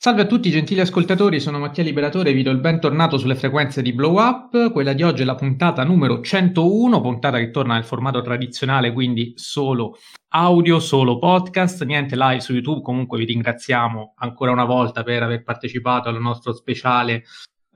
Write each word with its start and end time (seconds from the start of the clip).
Salve 0.00 0.22
a 0.22 0.26
tutti 0.26 0.48
gentili 0.52 0.78
ascoltatori, 0.78 1.40
sono 1.40 1.58
Mattia 1.58 1.82
Liberatore 1.82 2.30
e 2.30 2.32
vi 2.32 2.44
do 2.44 2.52
il 2.52 2.60
bentornato 2.60 3.18
sulle 3.18 3.34
frequenze 3.34 3.82
di 3.82 3.92
Blow 3.92 4.16
Up. 4.20 4.70
Quella 4.70 4.92
di 4.92 5.02
oggi 5.02 5.22
è 5.22 5.24
la 5.24 5.34
puntata 5.34 5.82
numero 5.82 6.20
101, 6.20 7.00
puntata 7.00 7.36
che 7.38 7.50
torna 7.50 7.74
nel 7.74 7.82
formato 7.82 8.22
tradizionale, 8.22 8.92
quindi 8.92 9.32
solo 9.34 9.96
audio, 10.28 10.78
solo 10.78 11.18
podcast, 11.18 11.82
niente 11.82 12.14
live 12.14 12.38
su 12.38 12.52
YouTube. 12.52 12.80
Comunque 12.80 13.18
vi 13.18 13.24
ringraziamo 13.24 14.14
ancora 14.18 14.52
una 14.52 14.64
volta 14.64 15.02
per 15.02 15.24
aver 15.24 15.42
partecipato 15.42 16.08
al 16.08 16.20
nostro 16.20 16.52
speciale 16.54 17.24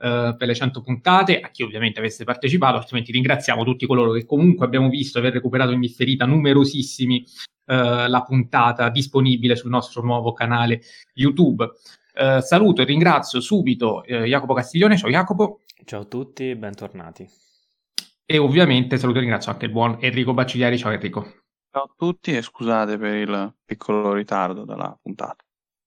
Uh, 0.03 0.35
per 0.35 0.47
le 0.47 0.55
100 0.55 0.81
puntate, 0.81 1.39
a 1.39 1.49
chi 1.49 1.63
ovviamente 1.63 1.99
avesse 1.99 2.25
partecipato, 2.25 2.75
altrimenti 2.75 3.13
ringraziamo 3.13 3.63
tutti 3.63 3.85
coloro 3.85 4.11
che 4.11 4.25
comunque 4.25 4.65
abbiamo 4.65 4.89
visto 4.89 5.17
aver 5.17 5.31
recuperato 5.31 5.71
in 5.71 5.79
differita 5.79 6.25
numerosissimi 6.25 7.23
uh, 7.67 7.73
la 8.09 8.21
puntata 8.27 8.89
disponibile 8.89 9.55
sul 9.55 9.69
nostro 9.69 10.01
nuovo 10.01 10.33
canale 10.33 10.81
YouTube. 11.13 11.69
Uh, 12.13 12.39
saluto 12.41 12.83
e 12.83 12.85
ringrazio 12.85 13.39
subito 13.39 14.03
Jacopo 14.05 14.53
Castiglione, 14.53 14.97
ciao 14.97 15.09
Jacopo. 15.09 15.61
Ciao 15.83 16.01
a 16.01 16.05
tutti, 16.05 16.55
bentornati. 16.55 17.27
E 18.25 18.37
ovviamente 18.37 18.97
saluto 18.97 19.17
e 19.17 19.21
ringrazio 19.21 19.51
anche 19.51 19.65
il 19.65 19.71
buon 19.71 19.97
Enrico 19.99 20.33
Baccigliari, 20.33 20.77
ciao 20.77 20.91
Enrico. 20.91 21.23
Ciao 21.71 21.83
a 21.83 21.91
tutti 21.97 22.35
e 22.35 22.43
scusate 22.43 22.97
per 22.97 23.15
il 23.15 23.53
piccolo 23.65 24.13
ritardo 24.13 24.63
della 24.63 24.97
puntata. 25.01 25.42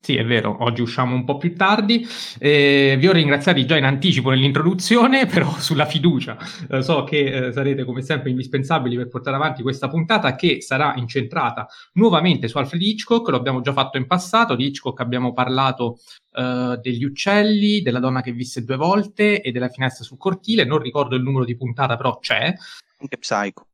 Sì, 0.07 0.15
è 0.15 0.25
vero, 0.25 0.57
oggi 0.61 0.83
usciamo 0.83 1.17
un 1.17 1.25
po' 1.25 1.37
più 1.37 1.57
tardi. 1.57 2.07
Eh, 2.39 2.95
vi 2.97 3.09
ho 3.09 3.13
ringraziati 3.13 3.67
già 3.67 3.77
in 3.77 3.83
anticipo 3.83 4.31
nell'introduzione, 4.31 5.27
però 5.27 5.59
sulla 5.59 5.85
fiducia. 5.85 6.39
Eh, 6.71 6.81
so 6.81 7.03
che 7.03 7.49
eh, 7.49 7.53
sarete 7.53 7.83
come 7.85 8.03
sempre 8.03 8.31
indispensabili 8.31 8.95
per 8.95 9.09
portare 9.09 9.35
avanti 9.35 9.63
questa 9.63 9.89
puntata 9.89 10.37
che 10.37 10.61
sarà 10.61 10.95
incentrata 10.95 11.67
nuovamente 11.95 12.47
su 12.47 12.57
Alfred 12.57 12.83
Hitchcock, 12.83 13.31
lo 13.31 13.37
abbiamo 13.37 13.61
già 13.63 13.73
fatto 13.73 13.97
in 13.97 14.07
passato, 14.07 14.55
di 14.55 14.67
Hitchcock 14.67 15.01
abbiamo 15.01 15.33
parlato 15.33 15.99
eh, 16.35 16.79
degli 16.81 17.03
uccelli, 17.03 17.83
della 17.83 17.99
donna 17.99 18.21
che 18.21 18.31
visse 18.31 18.63
due 18.63 18.77
volte 18.77 19.41
e 19.41 19.51
della 19.51 19.71
finestra 19.71 20.05
sul 20.05 20.19
cortile, 20.19 20.65
non 20.65 20.79
ricordo 20.79 21.17
il 21.17 21.23
numero 21.25 21.45
di 21.45 21.57
puntata, 21.57 21.97
però 21.97 22.21
c'è. 22.21 22.55
Anche 23.01 23.19
Psycho 23.19 23.67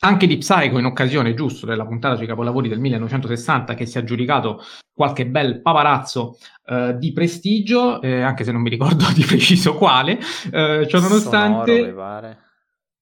anche 0.00 0.26
di 0.26 0.38
Psycho 0.38 0.78
in 0.78 0.84
occasione 0.84 1.34
giusto 1.34 1.66
della 1.66 1.86
puntata 1.86 2.16
sui 2.16 2.26
capolavori 2.26 2.68
del 2.68 2.78
1960 2.78 3.74
che 3.74 3.86
si 3.86 3.98
è 3.98 4.00
aggiudicato 4.00 4.62
qualche 4.92 5.26
bel 5.26 5.60
paparazzo 5.60 6.38
uh, 6.66 6.92
di 6.96 7.12
prestigio, 7.12 8.00
eh, 8.02 8.20
anche 8.20 8.44
se 8.44 8.52
non 8.52 8.62
mi 8.62 8.70
ricordo 8.70 9.04
di 9.14 9.24
preciso 9.24 9.74
quale, 9.74 10.14
uh, 10.14 10.86
cioè 10.86 11.00
nonostante... 11.00 11.84
Sonoro, 11.84 12.36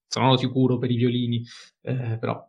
Sono 0.07 0.37
sicuro 0.37 0.79
per 0.79 0.91
i 0.91 0.97
violini, 0.97 1.43
eh, 1.83 2.17
però 2.19 2.47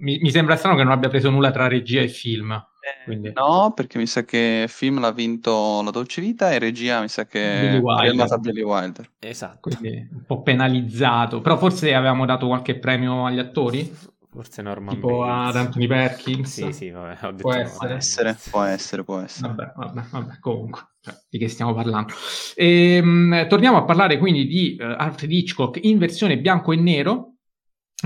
mi, 0.00 0.18
mi, 0.18 0.30
sembra 0.30 0.56
strano 0.56 0.76
che 0.76 0.82
non 0.82 0.92
abbia 0.92 1.08
preso 1.08 1.30
nulla 1.30 1.50
tra 1.50 1.68
regia 1.68 2.00
e 2.00 2.08
film. 2.08 2.62
Quindi... 3.04 3.32
No, 3.34 3.72
perché 3.74 3.98
mi 3.98 4.06
sa 4.06 4.24
che 4.24 4.64
film 4.68 5.00
l'ha 5.00 5.12
vinto 5.12 5.82
La 5.82 5.90
Dolce 5.90 6.20
Vita 6.20 6.50
e 6.50 6.58
regia 6.58 7.00
mi 7.00 7.08
sa 7.08 7.26
che 7.26 7.60
Billy 7.60 7.78
Wilder. 7.78 8.38
Billy 8.38 8.62
Wilder. 8.62 9.10
Esatto. 9.18 9.70
Quindi 9.70 10.08
un 10.10 10.24
po' 10.26 10.42
penalizzato, 10.42 11.40
però 11.40 11.56
forse 11.56 11.94
avevamo 11.94 12.24
dato 12.24 12.46
qualche 12.46 12.78
premio 12.78 13.26
agli 13.26 13.38
attori. 13.38 14.18
Forse 14.32 14.62
Norman 14.62 14.94
tipo 14.94 15.18
Bates. 15.18 15.48
ad 15.48 15.56
Anthony 15.56 15.86
Perkins. 15.88 16.52
Sì, 16.52 16.72
sì, 16.72 16.90
vabbè, 16.90 17.26
ho 17.26 17.30
detto 17.32 17.42
può, 17.42 17.52
no. 17.52 17.58
essere. 17.58 17.94
essere. 17.94 18.36
può 18.50 18.62
essere, 18.62 19.04
può 19.04 19.18
essere. 19.18 19.48
Vabbè, 19.48 19.72
vabbè, 19.74 20.02
vabbè 20.08 20.38
comunque, 20.38 20.82
cioè, 21.00 21.14
di 21.28 21.38
che 21.38 21.48
stiamo 21.48 21.74
parlando? 21.74 22.12
Ehm, 22.54 23.48
torniamo 23.48 23.78
a 23.78 23.84
parlare 23.84 24.18
quindi 24.18 24.46
di 24.46 24.76
uh, 24.78 24.84
Alfred 24.84 25.32
Hitchcock 25.32 25.80
in 25.82 25.98
versione 25.98 26.38
bianco 26.38 26.70
e 26.70 26.76
nero, 26.76 27.38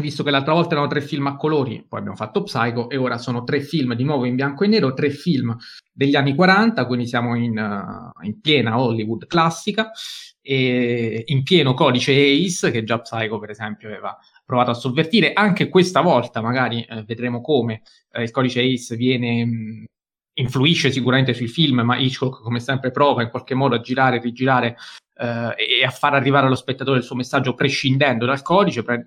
visto 0.01 0.23
che 0.23 0.31
l'altra 0.31 0.53
volta 0.53 0.73
erano 0.73 0.89
tre 0.89 1.01
film 1.01 1.27
a 1.27 1.37
colori, 1.37 1.85
poi 1.89 2.01
abbiamo 2.01 2.17
fatto 2.17 2.43
Psycho 2.43 2.89
e 2.89 2.97
ora 2.97 3.19
sono 3.19 3.45
tre 3.45 3.61
film 3.61 3.95
di 3.95 4.05
nuovo 4.05 4.25
in 4.25 4.35
bianco 4.35 4.65
e 4.65 4.69
nero, 4.69 4.93
tre 4.95 5.11
film 5.11 5.57
degli 5.93 6.17
anni 6.17 6.35
40, 6.35 6.87
quindi 6.87 7.07
siamo 7.07 7.37
in, 7.37 7.59
uh, 7.59 8.25
in 8.25 8.41
piena 8.41 8.81
Hollywood 8.81 9.27
classica 9.27 9.91
in 10.47 11.43
pieno 11.43 11.73
codice 11.73 12.13
Ace 12.13 12.71
che 12.71 12.85
già 12.85 13.01
Psycho 13.01 13.39
per 13.39 13.49
esempio 13.49 13.89
aveva 13.89 14.17
provato 14.45 14.73
a 14.73 14.75
sovvertire, 14.75 15.33
anche 15.33 15.71
questa 15.71 16.03
volta 16.03 16.43
magari 16.43 16.83
eh, 16.83 17.03
vedremo 17.05 17.41
come 17.41 17.81
eh, 18.13 18.25
il 18.25 18.31
codice 18.31 18.61
Ace 18.61 18.95
viene 18.95 19.45
mh, 19.47 19.85
influisce 20.35 20.91
sicuramente 20.91 21.33
sui 21.33 21.49
film, 21.49 21.81
ma 21.81 21.97
Hitchcock 21.97 22.43
come 22.43 22.61
sempre 22.61 22.91
prova 22.91 23.23
in 23.23 23.31
qualche 23.31 23.55
modo 23.55 23.75
a 23.75 23.81
girare 23.81 24.21
rigirare 24.21 24.77
eh, 25.17 25.81
e 25.81 25.85
a 25.85 25.91
far 25.91 26.13
arrivare 26.13 26.47
allo 26.47 26.55
spettatore 26.57 26.99
il 26.99 27.05
suo 27.05 27.17
messaggio 27.17 27.55
prescindendo 27.55 28.27
dal 28.27 28.43
codice, 28.43 28.83
pre- 28.83 29.05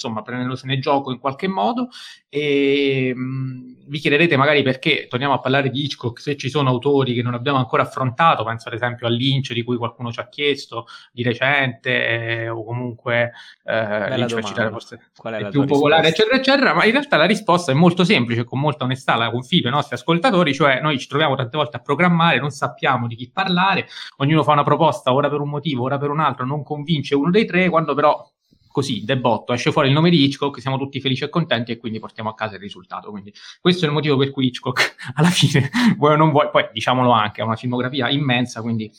insomma 0.00 0.22
prendendosene 0.22 0.78
gioco 0.78 1.12
in 1.12 1.18
qualche 1.18 1.46
modo 1.46 1.88
e 2.28 3.12
mh, 3.14 3.20
mm, 3.20 3.72
vi 3.86 3.98
chiederete 3.98 4.36
magari 4.36 4.62
perché 4.62 5.06
torniamo 5.08 5.34
a 5.34 5.40
parlare 5.40 5.68
di 5.68 5.84
Hitchcock 5.84 6.20
se 6.20 6.36
ci 6.36 6.48
sono 6.48 6.70
autori 6.70 7.12
che 7.12 7.22
non 7.22 7.34
abbiamo 7.34 7.58
ancora 7.58 7.82
affrontato 7.82 8.44
penso 8.44 8.68
ad 8.68 8.74
esempio 8.74 9.06
a 9.06 9.10
Lynch 9.10 9.52
di 9.52 9.62
cui 9.62 9.76
qualcuno 9.76 10.10
ci 10.10 10.20
ha 10.20 10.28
chiesto 10.28 10.86
di 11.12 11.22
recente 11.22 12.06
eh, 12.06 12.48
o 12.48 12.64
comunque 12.64 13.32
eh, 13.64 14.16
Lynch 14.16 14.34
per 14.34 14.44
citare 14.44 14.70
forse 14.70 15.10
Qual 15.16 15.34
è, 15.34 15.38
è 15.38 15.48
più 15.48 15.64
popolare 15.64 16.08
eccetera 16.08 16.36
eccetera 16.36 16.72
ma 16.72 16.84
in 16.84 16.92
realtà 16.92 17.16
la 17.16 17.26
risposta 17.26 17.72
è 17.72 17.74
molto 17.74 18.04
semplice 18.04 18.44
con 18.44 18.58
molta 18.60 18.84
onestà 18.84 19.16
la 19.16 19.30
confido 19.30 19.68
ai 19.68 19.74
nostri 19.74 19.96
ascoltatori 19.96 20.54
cioè 20.54 20.80
noi 20.80 20.98
ci 20.98 21.08
troviamo 21.08 21.34
tante 21.34 21.56
volte 21.56 21.76
a 21.76 21.80
programmare 21.80 22.38
non 22.38 22.50
sappiamo 22.50 23.06
di 23.06 23.16
chi 23.16 23.30
parlare 23.30 23.86
ognuno 24.18 24.42
fa 24.42 24.52
una 24.52 24.64
proposta 24.64 25.12
ora 25.12 25.28
per 25.28 25.40
un 25.40 25.50
motivo 25.50 25.82
ora 25.82 25.98
per 25.98 26.10
un 26.10 26.20
altro 26.20 26.46
non 26.46 26.62
convince 26.62 27.14
uno 27.14 27.30
dei 27.30 27.44
tre 27.44 27.68
quando 27.68 27.92
però 27.94 28.24
così, 28.70 29.04
debotto, 29.04 29.52
esce 29.52 29.72
fuori 29.72 29.88
il 29.88 29.94
nome 29.94 30.10
di 30.10 30.24
Hitchcock, 30.24 30.60
siamo 30.60 30.78
tutti 30.78 31.00
felici 31.00 31.24
e 31.24 31.28
contenti 31.28 31.72
e 31.72 31.76
quindi 31.76 31.98
portiamo 31.98 32.30
a 32.30 32.34
casa 32.34 32.54
il 32.54 32.60
risultato. 32.60 33.10
Quindi 33.10 33.32
questo 33.60 33.84
è 33.84 33.88
il 33.88 33.94
motivo 33.94 34.16
per 34.16 34.30
cui 34.30 34.46
Hitchcock 34.46 34.94
alla 35.14 35.28
fine 35.28 35.70
vuoi 35.96 36.12
o 36.12 36.16
non 36.16 36.30
vuoi, 36.30 36.48
poi 36.50 36.68
diciamolo 36.72 37.10
anche, 37.10 37.40
ha 37.40 37.44
una 37.44 37.56
filmografia 37.56 38.08
immensa, 38.08 38.62
quindi 38.62 38.90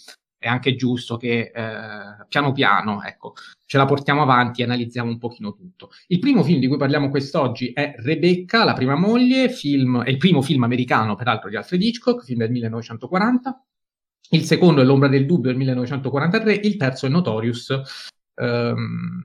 è 0.41 0.47
anche 0.47 0.75
giusto 0.75 1.17
che 1.17 1.51
eh, 1.53 2.25
piano 2.27 2.51
piano, 2.51 3.03
ecco, 3.03 3.33
ce 3.63 3.77
la 3.77 3.85
portiamo 3.85 4.23
avanti 4.23 4.61
e 4.61 4.63
analizziamo 4.63 5.07
un 5.07 5.19
pochino 5.19 5.53
tutto. 5.53 5.91
Il 6.07 6.17
primo 6.17 6.41
film 6.43 6.59
di 6.59 6.65
cui 6.65 6.77
parliamo 6.77 7.11
quest'oggi 7.11 7.71
è 7.73 7.93
Rebecca, 7.97 8.63
la 8.63 8.73
prima 8.73 8.95
moglie, 8.95 9.49
film, 9.49 10.01
è 10.01 10.09
il 10.09 10.17
primo 10.17 10.41
film 10.41 10.63
americano, 10.63 11.13
peraltro, 11.13 11.47
di 11.47 11.57
Alfred 11.57 11.83
Hitchcock, 11.83 12.25
film 12.25 12.39
del 12.39 12.49
1940. 12.49 13.65
Il 14.31 14.43
secondo 14.43 14.81
è 14.81 14.83
L'ombra 14.83 15.09
del 15.09 15.27
dubbio 15.27 15.49
del 15.49 15.57
1943, 15.57 16.53
il 16.53 16.75
terzo 16.75 17.05
è 17.05 17.09
Notorious, 17.09 17.81
um, 18.41 19.21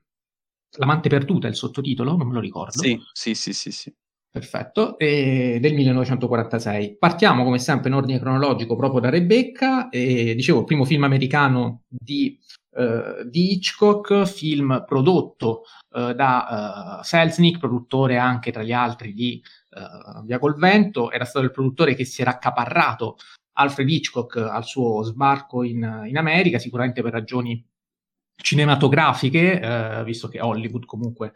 L'amante 0.76 1.08
perduta 1.08 1.46
è 1.46 1.50
il 1.50 1.56
sottotitolo, 1.56 2.16
non 2.16 2.28
me 2.28 2.34
lo 2.34 2.40
ricordo. 2.40 2.78
Sì, 2.78 3.00
sì, 3.12 3.34
sì, 3.34 3.52
sì. 3.52 3.70
sì. 3.70 3.94
Perfetto, 4.36 4.98
e 4.98 5.56
del 5.62 5.72
1946. 5.72 6.98
Partiamo 6.98 7.42
come 7.42 7.58
sempre 7.58 7.88
in 7.88 7.94
ordine 7.94 8.18
cronologico 8.18 8.76
proprio 8.76 9.00
da 9.00 9.08
Rebecca, 9.08 9.88
e, 9.88 10.34
dicevo 10.34 10.58
il 10.58 10.64
primo 10.66 10.84
film 10.84 11.04
americano 11.04 11.84
di, 11.88 12.38
uh, 12.72 13.26
di 13.26 13.52
Hitchcock, 13.52 14.24
film 14.26 14.84
prodotto 14.86 15.62
uh, 15.94 16.12
da 16.12 16.98
uh, 17.00 17.02
Selznick, 17.02 17.58
produttore 17.58 18.18
anche 18.18 18.52
tra 18.52 18.62
gli 18.62 18.72
altri 18.72 19.14
di 19.14 19.42
Via 20.24 20.38
col 20.38 20.56
vento, 20.56 21.10
era 21.10 21.26
stato 21.26 21.44
il 21.44 21.50
produttore 21.50 21.94
che 21.94 22.06
si 22.06 22.22
era 22.22 22.30
accaparrato 22.30 23.16
Alfred 23.58 23.88
Hitchcock 23.88 24.36
al 24.36 24.64
suo 24.64 25.02
sbarco 25.02 25.62
in, 25.62 26.04
in 26.06 26.16
America, 26.16 26.58
sicuramente 26.58 27.02
per 27.02 27.12
ragioni 27.12 27.62
cinematografiche, 28.36 29.60
eh, 29.60 30.04
visto 30.04 30.28
che 30.28 30.40
Hollywood 30.40 30.84
comunque 30.84 31.32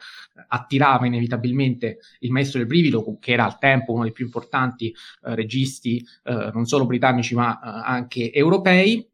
attirava 0.48 1.06
inevitabilmente 1.06 1.98
il 2.20 2.30
maestro 2.30 2.58
del 2.58 2.68
brivido, 2.68 3.16
che 3.18 3.32
era 3.32 3.44
al 3.44 3.58
tempo 3.58 3.92
uno 3.92 4.02
dei 4.02 4.12
più 4.12 4.24
importanti 4.24 4.88
eh, 4.88 5.34
registi, 5.34 6.04
eh, 6.24 6.50
non 6.52 6.66
solo 6.66 6.86
britannici 6.86 7.34
ma 7.34 7.58
eh, 7.58 7.90
anche 7.90 8.32
europei, 8.32 9.08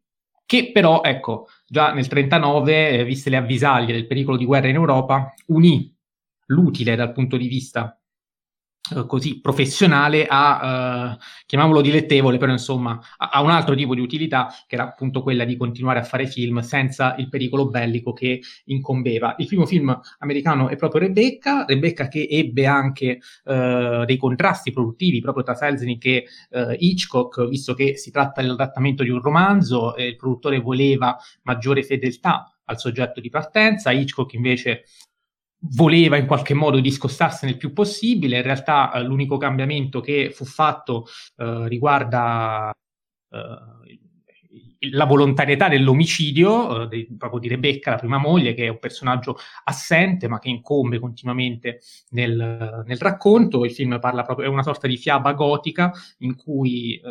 che 0.44 0.70
però, 0.72 1.02
ecco, 1.02 1.48
già 1.66 1.92
nel 1.92 2.06
1939, 2.08 2.90
eh, 2.90 3.04
viste 3.04 3.30
le 3.30 3.36
avvisaglie 3.36 3.92
del 3.92 4.06
pericolo 4.06 4.36
di 4.36 4.44
guerra 4.44 4.68
in 4.68 4.76
Europa, 4.76 5.34
unì 5.46 5.92
l'utile 6.46 6.94
dal 6.94 7.12
punto 7.12 7.36
di 7.36 7.48
vista 7.48 7.98
così 9.06 9.40
professionale 9.40 10.26
a, 10.28 11.12
uh, 11.12 11.18
chiamiamolo 11.46 11.80
dilettevole, 11.80 12.38
però 12.38 12.52
insomma 12.52 12.98
a, 13.16 13.30
a, 13.32 13.40
un 13.42 13.50
altro 13.50 13.74
tipo 13.74 13.94
di 13.94 14.00
utilità 14.00 14.52
che 14.66 14.74
era 14.76 14.84
appunto 14.84 15.22
quella 15.22 15.44
di 15.44 15.56
continuare 15.56 15.98
a 15.98 16.04
fare 16.04 16.26
film 16.26 16.60
senza 16.60 17.14
il 17.18 17.28
pericolo 17.28 17.68
bellico 17.68 18.12
che 18.12 18.40
incombeva. 18.66 19.34
Il 19.38 19.46
primo 19.46 19.66
film 19.66 19.98
americano 20.18 20.68
è 20.68 20.76
proprio 20.76 21.00
Rebecca, 21.00 21.64
Rebecca 21.64 22.08
che 22.08 22.26
ebbe 22.30 22.66
anche 22.66 23.18
uh, 23.44 24.04
dei 24.04 24.16
contrasti 24.16 24.72
produttivi 24.72 25.20
proprio 25.20 25.42
tra 25.42 25.54
Selznick 25.54 26.04
e 26.06 26.24
uh, 26.50 26.74
Hitchcock, 26.78 27.48
visto 27.48 27.74
che 27.74 27.96
si 27.96 28.10
tratta 28.10 28.40
dell'adattamento 28.40 29.02
di 29.02 29.10
un 29.10 29.20
romanzo 29.20 29.96
e 29.96 30.06
il 30.06 30.16
produttore 30.16 30.60
voleva 30.60 31.16
maggiore 31.42 31.82
fedeltà 31.82 32.50
al 32.66 32.78
soggetto 32.78 33.20
di 33.20 33.30
partenza, 33.30 33.92
Hitchcock 33.92 34.32
invece 34.34 34.84
voleva 35.58 36.16
in 36.16 36.26
qualche 36.26 36.54
modo 36.54 36.80
discostarsene 36.80 37.52
il 37.52 37.58
più 37.58 37.72
possibile. 37.72 38.36
In 38.36 38.42
realtà 38.42 38.92
eh, 38.92 39.02
l'unico 39.02 39.36
cambiamento 39.36 40.00
che 40.00 40.30
fu 40.32 40.44
fatto 40.44 41.06
eh, 41.36 41.68
riguarda 41.68 42.72
eh, 43.30 43.98
la 44.90 45.04
volontarietà 45.04 45.68
dell'omicidio 45.68 46.82
eh, 46.82 46.88
de, 46.88 47.08
proprio 47.16 47.40
di 47.40 47.48
Rebecca, 47.48 47.90
la 47.90 47.96
prima 47.96 48.18
moglie, 48.18 48.54
che 48.54 48.66
è 48.66 48.68
un 48.68 48.78
personaggio 48.78 49.36
assente 49.64 50.28
ma 50.28 50.38
che 50.38 50.48
incombe 50.48 50.98
continuamente 50.98 51.80
nel, 52.10 52.84
nel 52.84 52.98
racconto. 52.98 53.64
Il 53.64 53.72
film 53.72 53.98
parla 53.98 54.22
proprio, 54.22 54.46
è 54.46 54.50
una 54.50 54.62
sorta 54.62 54.86
di 54.86 54.96
fiaba 54.96 55.32
gotica 55.32 55.92
in 56.18 56.36
cui 56.36 56.96
eh, 56.96 57.02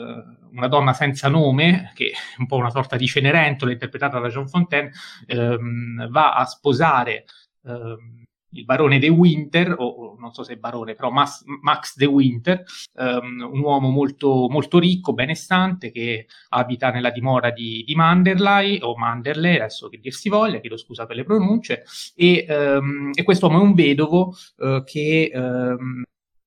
una 0.51 0.67
donna 0.67 0.93
senza 0.93 1.27
nome, 1.27 1.91
che 1.95 2.11
è 2.11 2.39
un 2.39 2.47
po' 2.47 2.57
una 2.57 2.69
sorta 2.69 2.95
di 2.95 3.07
Cenerentola 3.07 3.71
interpretata 3.71 4.19
da 4.19 4.29
John 4.29 4.47
Fontaine, 4.47 4.91
ehm, 5.25 6.09
va 6.09 6.35
a 6.35 6.45
sposare 6.45 7.25
ehm, 7.65 8.23
il 8.55 8.65
barone 8.65 8.99
De 8.99 9.09
Winter, 9.09 9.75
o, 9.77 9.85
o, 9.85 10.15
non 10.19 10.33
so 10.33 10.43
se 10.43 10.53
è 10.53 10.57
barone, 10.57 10.95
però 10.95 11.09
Max, 11.11 11.43
Max 11.61 11.95
De 11.95 12.05
Winter, 12.05 12.63
um, 12.93 13.49
un 13.51 13.59
uomo 13.59 13.89
molto, 13.89 14.47
molto, 14.49 14.79
ricco, 14.79 15.13
benestante, 15.13 15.91
che 15.91 16.27
abita 16.49 16.91
nella 16.91 17.11
dimora 17.11 17.51
di, 17.51 17.83
di 17.85 17.95
Manderley, 17.95 18.79
o 18.81 18.95
Manderley, 18.97 19.57
adesso 19.57 19.89
che 19.89 19.99
dir 19.99 20.13
si 20.13 20.29
voglia, 20.29 20.59
chiedo 20.59 20.77
scusa 20.77 21.05
per 21.05 21.15
le 21.15 21.23
pronunce, 21.23 21.83
e, 22.15 22.45
um, 22.49 23.11
e 23.13 23.23
quest'uomo 23.23 23.59
è 23.59 23.61
un 23.61 23.73
vedovo 23.73 24.33
uh, 24.57 24.83
che... 24.83 25.31
Um, 25.33 26.03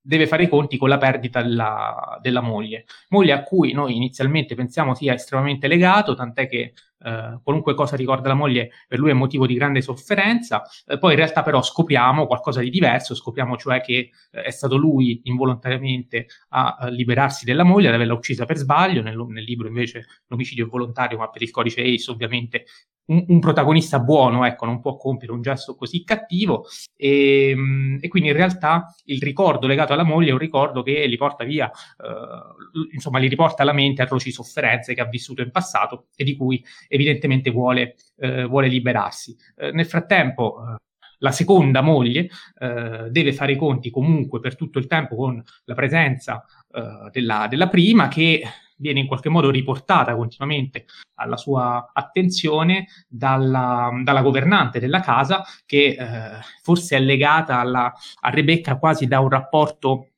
deve 0.08 0.26
fare 0.26 0.44
i 0.44 0.48
conti 0.48 0.78
con 0.78 0.88
la 0.88 0.96
perdita 0.96 1.42
della, 1.42 2.18
della, 2.22 2.40
moglie, 2.40 2.86
moglie 3.10 3.32
a 3.32 3.42
cui 3.42 3.72
noi 3.72 3.94
inizialmente 3.94 4.54
pensiamo 4.54 4.94
sia 4.94 5.12
estremamente 5.12 5.68
legato, 5.68 6.14
tant'è 6.14 6.48
che 6.48 6.72
eh, 7.00 7.38
qualunque 7.42 7.74
cosa 7.74 7.96
ricorda 7.96 8.28
la 8.28 8.34
moglie 8.34 8.70
per 8.86 8.98
lui 8.98 9.10
è 9.10 9.14
motivo 9.14 9.46
di 9.46 9.54
grande 9.54 9.80
sofferenza, 9.80 10.62
eh, 10.86 10.98
poi 10.98 11.12
in 11.12 11.18
realtà 11.18 11.42
però 11.42 11.62
scopriamo 11.62 12.26
qualcosa 12.26 12.60
di 12.60 12.70
diverso, 12.70 13.14
scopriamo 13.14 13.56
cioè 13.56 13.80
che 13.80 14.10
eh, 14.30 14.42
è 14.42 14.50
stato 14.50 14.76
lui 14.76 15.20
involontariamente 15.24 16.26
a, 16.50 16.76
a, 16.78 16.88
liberarsi 16.88 17.44
della 17.44 17.64
moglie, 17.64 17.88
ad 17.88 17.94
averla 17.94 18.14
uccisa 18.14 18.44
per 18.44 18.56
sbaglio, 18.56 19.02
nel, 19.02 19.16
nel 19.16 19.44
libro 19.44 19.68
invece 19.68 20.06
l'omicidio 20.26 20.66
è 20.66 20.68
volontario, 20.68 21.18
ma 21.18 21.28
per 21.30 21.42
il 21.42 21.50
codice 21.50 21.82
ACE 21.82 22.10
ovviamente 22.10 22.64
un, 23.08 23.24
un, 23.28 23.40
protagonista 23.40 23.98
buono, 23.98 24.44
ecco, 24.44 24.66
non 24.66 24.80
può 24.80 24.96
compiere 24.96 25.32
un 25.32 25.42
gesto 25.42 25.74
così 25.74 26.04
cattivo. 26.04 26.66
E, 26.96 27.50
ehm, 27.50 27.98
e, 28.00 28.08
quindi 28.08 28.28
in 28.28 28.34
realtà 28.34 28.94
il 29.04 29.20
ricordo 29.20 29.66
legato 29.66 29.92
alla 29.92 30.02
moglie 30.02 30.30
è 30.30 30.32
un 30.32 30.38
ricordo 30.38 30.82
che 30.82 31.08
gli 31.08 31.16
porta 31.16 31.44
via, 31.44 31.70
eh, 31.70 32.86
insomma, 32.92 33.20
gli 33.20 33.28
riporta 33.28 33.62
alla 33.62 33.72
mente 33.72 34.02
atroci 34.02 34.30
sofferenze 34.30 34.94
che 34.94 35.00
ha 35.00 35.06
vissuto 35.06 35.42
in 35.42 35.50
passato 35.50 36.08
e 36.16 36.24
di 36.24 36.36
cui 36.36 36.62
evidentemente 36.88 37.50
vuole, 37.50 37.94
eh, 38.16 38.44
vuole 38.44 38.68
liberarsi. 38.68 39.36
Eh, 39.56 39.70
nel 39.70 39.86
frattempo, 39.86 40.56
eh, 40.60 40.76
la 41.18 41.32
seconda 41.32 41.80
moglie 41.80 42.28
eh, 42.58 43.08
deve 43.10 43.32
fare 43.32 43.52
i 43.52 43.56
conti 43.56 43.90
comunque 43.90 44.40
per 44.40 44.56
tutto 44.56 44.78
il 44.78 44.86
tempo 44.86 45.16
con 45.16 45.42
la 45.64 45.74
presenza 45.74 46.44
eh, 46.72 47.10
della, 47.12 47.46
della 47.48 47.68
prima 47.68 48.08
che 48.08 48.42
viene 48.78 49.00
in 49.00 49.06
qualche 49.06 49.28
modo 49.28 49.50
riportata 49.50 50.14
continuamente 50.14 50.86
alla 51.14 51.36
sua 51.36 51.90
attenzione 51.92 52.86
dalla, 53.08 53.90
dalla 54.02 54.22
governante 54.22 54.78
della 54.78 55.00
casa, 55.00 55.44
che 55.66 55.96
eh, 55.98 56.40
forse 56.62 56.96
è 56.96 57.00
legata 57.00 57.58
alla, 57.58 57.92
a 58.20 58.30
Rebecca 58.30 58.78
quasi 58.78 59.06
da 59.06 59.20
un 59.20 59.28
rapporto, 59.28 60.10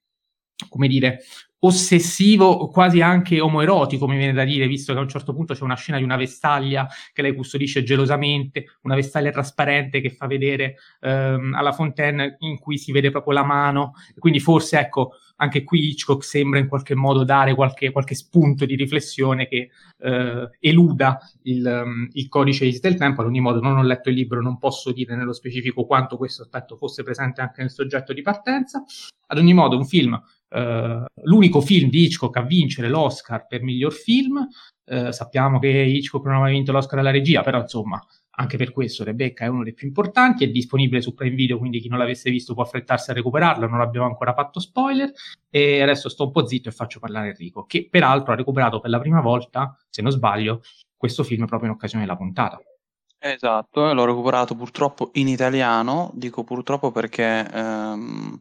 come 0.69 0.89
dire, 0.89 1.21
ossessivo, 1.61 2.69
quasi 2.69 3.01
anche 3.01 3.41
omoerotico, 3.41 4.07
mi 4.07 4.17
viene 4.17 4.33
da 4.33 4.45
dire, 4.45 4.67
visto 4.67 4.93
che 4.93 4.99
a 4.99 5.03
un 5.03 5.09
certo 5.09 5.35
punto 5.35 5.55
c'è 5.55 5.63
una 5.63 5.77
scena 5.77 5.99
di 5.99 6.05
una 6.05 6.17
vestaglia 6.17 6.87
che 7.13 7.23
lei 7.23 7.35
custodisce 7.35 7.83
gelosamente, 7.83 8.79
una 8.83 8.95
vestaglia 8.95 9.31
trasparente 9.31 10.01
che 10.01 10.11
fa 10.11 10.27
vedere 10.27 10.77
ehm, 11.01 11.55
alla 11.55 11.73
Fontaine 11.73 12.37
in 12.41 12.59
cui 12.59 12.79
si 12.79 12.93
vede 12.93 13.11
proprio 13.11 13.35
la 13.35 13.45
mano, 13.45 13.93
quindi 14.19 14.41
forse 14.41 14.79
ecco, 14.79 15.13
anche 15.37 15.65
qui 15.65 15.89
Hitchcock 15.89 16.23
sembra 16.23 16.59
in 16.59 16.69
qualche 16.69 16.95
modo 16.95 17.25
dare 17.25 17.55
qualche, 17.55 17.91
qualche 17.91 18.15
spunto 18.15 18.65
di 18.67 18.75
riflessione 18.75 19.49
che 19.49 19.71
eh, 19.99 20.51
eluda 20.61 21.19
il, 21.43 21.83
um, 21.85 22.09
il 22.13 22.29
codice 22.29 22.67
IS 22.67 22.81
del 22.81 22.97
tempo. 22.97 23.23
Ad 23.23 23.27
ogni 23.27 23.41
modo, 23.41 23.61
non 23.61 23.77
ho 23.79 23.83
letto 23.83 24.11
il 24.11 24.17
libro, 24.17 24.43
non 24.43 24.59
posso 24.59 24.93
dire 24.93 25.17
nello 25.17 25.33
specifico 25.33 25.87
quanto 25.87 26.17
questo 26.17 26.43
aspetto 26.43 26.77
fosse 26.77 27.03
presente 27.03 27.41
anche 27.41 27.63
nel 27.63 27.71
soggetto 27.71 28.13
di 28.13 28.23
partenza. 28.23 28.85
Ad 29.27 29.39
ogni 29.39 29.55
modo, 29.55 29.77
un 29.77 29.87
film, 29.87 30.21
eh, 30.51 31.05
l'unico 31.23 31.61
film 31.61 31.89
di 31.89 32.05
Hitchcock 32.05 32.37
a 32.37 32.43
vincere 32.43 32.89
l'Oscar 32.89 33.47
per 33.47 33.63
miglior 33.63 33.93
film. 33.93 34.47
Eh, 34.85 35.13
sappiamo 35.13 35.59
che 35.59 35.69
Hitchcock 35.69 36.27
non 36.27 36.37
aveva 36.37 36.51
vinto 36.51 36.73
l'Oscar 36.73 36.99
alla 36.99 37.11
regia, 37.11 37.43
però 37.43 37.61
insomma 37.61 38.05
anche 38.41 38.57
per 38.57 38.73
questo 38.73 39.05
Rebecca 39.05 39.45
è 39.45 39.49
uno 39.49 39.63
dei 39.63 39.75
più 39.75 39.87
importanti, 39.87 40.45
è 40.45 40.49
disponibile 40.49 41.03
su 41.03 41.15
Prime 41.15 41.35
Video, 41.35 41.59
quindi 41.59 41.79
chi 41.79 41.89
non 41.89 41.99
l'avesse 41.99 42.31
visto 42.31 42.55
può 42.55 42.63
affrettarsi 42.63 43.11
a 43.11 43.15
recuperarlo, 43.15 43.67
non 43.67 43.81
abbiamo 43.81 44.07
ancora 44.07 44.33
fatto 44.33 44.61
spoiler 44.61 45.13
e 45.51 45.83
adesso 45.83 46.09
sto 46.09 46.25
un 46.25 46.31
po' 46.33 46.47
zitto 46.47 46.71
e 46.71 46.73
faccio 46.73 47.01
parlare 47.01 47.29
Enrico, 47.29 47.65
che 47.67 47.87
peraltro 47.91 48.33
ha 48.33 48.37
recuperato 48.37 48.81
per 48.81 48.91
la 48.91 48.99
prima 48.99 49.21
volta, 49.21 49.77
se 49.91 50.01
non 50.01 50.11
sbaglio, 50.11 50.63
questo 50.97 51.23
film 51.23 51.45
proprio 51.45 51.69
in 51.69 51.75
occasione 51.75 52.05
della 52.05 52.17
puntata. 52.17 52.59
Esatto, 53.19 53.93
l'ho 53.93 54.05
recuperato 54.07 54.55
purtroppo 54.55 55.11
in 55.15 55.29
italiano, 55.29 56.11
dico 56.15 56.43
purtroppo 56.43 56.91
perché 56.91 57.47
ehm, 57.47 58.41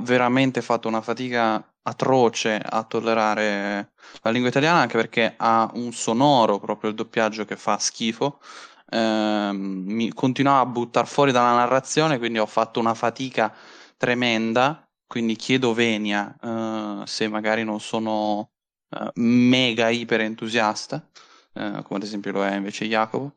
veramente 0.00 0.62
fatto 0.62 0.88
una 0.88 1.00
fatica 1.00 1.62
atroce 1.82 2.60
a 2.62 2.82
tollerare 2.84 3.92
la 4.22 4.30
lingua 4.30 4.50
italiana 4.50 4.80
anche 4.80 4.96
perché 4.96 5.34
ha 5.36 5.70
un 5.74 5.92
sonoro 5.92 6.58
proprio 6.58 6.90
il 6.90 6.96
doppiaggio 6.96 7.44
che 7.44 7.56
fa 7.56 7.78
schifo 7.78 8.38
eh, 8.90 9.50
mi 9.52 10.12
continuava 10.12 10.60
a 10.60 10.66
buttare 10.66 11.06
fuori 11.06 11.32
dalla 11.32 11.54
narrazione, 11.54 12.18
quindi 12.18 12.38
ho 12.38 12.46
fatto 12.46 12.80
una 12.80 12.94
fatica 12.94 13.54
tremenda. 13.96 14.82
Quindi 15.06 15.36
chiedo 15.36 15.72
venia 15.72 16.36
eh, 16.42 17.06
se 17.06 17.28
magari 17.28 17.64
non 17.64 17.80
sono 17.80 18.50
eh, 18.90 19.10
mega 19.14 19.88
iper 19.88 20.20
entusiasta, 20.20 21.08
eh, 21.54 21.82
come 21.82 21.98
ad 21.98 22.02
esempio 22.02 22.32
lo 22.32 22.44
è 22.44 22.54
invece 22.54 22.86
Jacopo. 22.86 23.36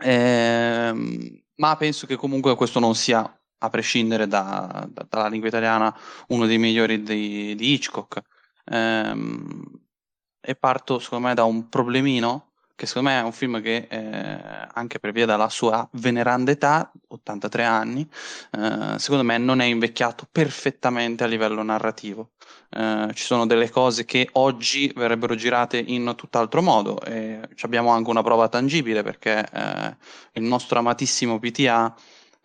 Ehm, 0.00 1.42
ma 1.56 1.76
penso 1.76 2.06
che 2.06 2.16
comunque 2.16 2.54
questo 2.56 2.80
non 2.80 2.94
sia, 2.94 3.22
a 3.58 3.70
prescindere 3.70 4.26
da, 4.26 4.86
da, 4.90 5.06
dalla 5.08 5.28
lingua 5.28 5.48
italiana, 5.48 5.96
uno 6.28 6.46
dei 6.46 6.58
migliori 6.58 7.02
di, 7.02 7.54
di 7.54 7.72
Hitchcock. 7.72 8.20
Ehm, 8.66 9.82
e 10.40 10.54
parto, 10.56 10.98
secondo 10.98 11.28
me, 11.28 11.34
da 11.34 11.44
un 11.44 11.68
problemino 11.68 12.54
che 12.76 12.86
secondo 12.86 13.10
me 13.10 13.20
è 13.20 13.22
un 13.22 13.32
film 13.32 13.62
che 13.62 13.86
eh, 13.88 14.68
anche 14.72 14.98
per 14.98 15.12
via 15.12 15.26
della 15.26 15.48
sua 15.48 15.88
veneranda 15.92 16.50
età, 16.50 16.90
83 17.08 17.64
anni, 17.64 18.08
eh, 18.50 18.98
secondo 18.98 19.22
me 19.22 19.38
non 19.38 19.60
è 19.60 19.64
invecchiato 19.64 20.26
perfettamente 20.30 21.22
a 21.22 21.28
livello 21.28 21.62
narrativo. 21.62 22.32
Eh, 22.70 23.10
ci 23.14 23.22
sono 23.22 23.46
delle 23.46 23.70
cose 23.70 24.04
che 24.04 24.28
oggi 24.32 24.92
verrebbero 24.94 25.36
girate 25.36 25.78
in 25.78 26.14
tutt'altro 26.16 26.62
modo 26.62 27.00
e 27.02 27.40
abbiamo 27.60 27.90
anche 27.90 28.10
una 28.10 28.22
prova 28.22 28.48
tangibile 28.48 29.02
perché 29.04 29.46
eh, 29.52 29.96
il 30.32 30.42
nostro 30.42 30.78
amatissimo 30.80 31.38
PTA 31.38 31.94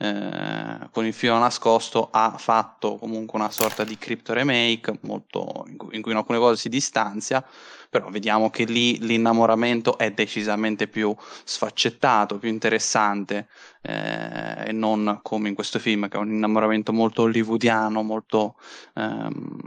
eh, 0.01 0.87
con 0.91 1.05
il 1.05 1.13
filo 1.13 1.37
nascosto 1.37 2.07
ha 2.09 2.35
fatto 2.37 2.95
comunque 2.95 3.37
una 3.37 3.51
sorta 3.51 3.83
di 3.83 3.97
crypto 3.97 4.33
remake 4.33 4.99
molto, 5.01 5.65
in, 5.67 5.75
cui, 5.75 5.89
in 5.93 6.15
alcune 6.15 6.39
cose 6.39 6.55
si 6.55 6.69
distanzia 6.69 7.45
però 7.89 8.09
vediamo 8.09 8.49
che 8.49 8.65
lì 8.65 8.99
l'innamoramento 8.99 9.97
è 9.97 10.11
decisamente 10.11 10.87
più 10.87 11.13
sfaccettato, 11.43 12.37
più 12.37 12.49
interessante 12.49 13.47
eh, 13.81 14.67
e 14.67 14.71
non 14.71 15.19
come 15.23 15.49
in 15.49 15.55
questo 15.55 15.79
film 15.79 16.07
che 16.07 16.17
è 16.17 16.19
un 16.19 16.31
innamoramento 16.31 16.93
molto 16.93 17.23
hollywoodiano, 17.23 18.03
molto 18.03 18.57
ehm, 18.93 19.57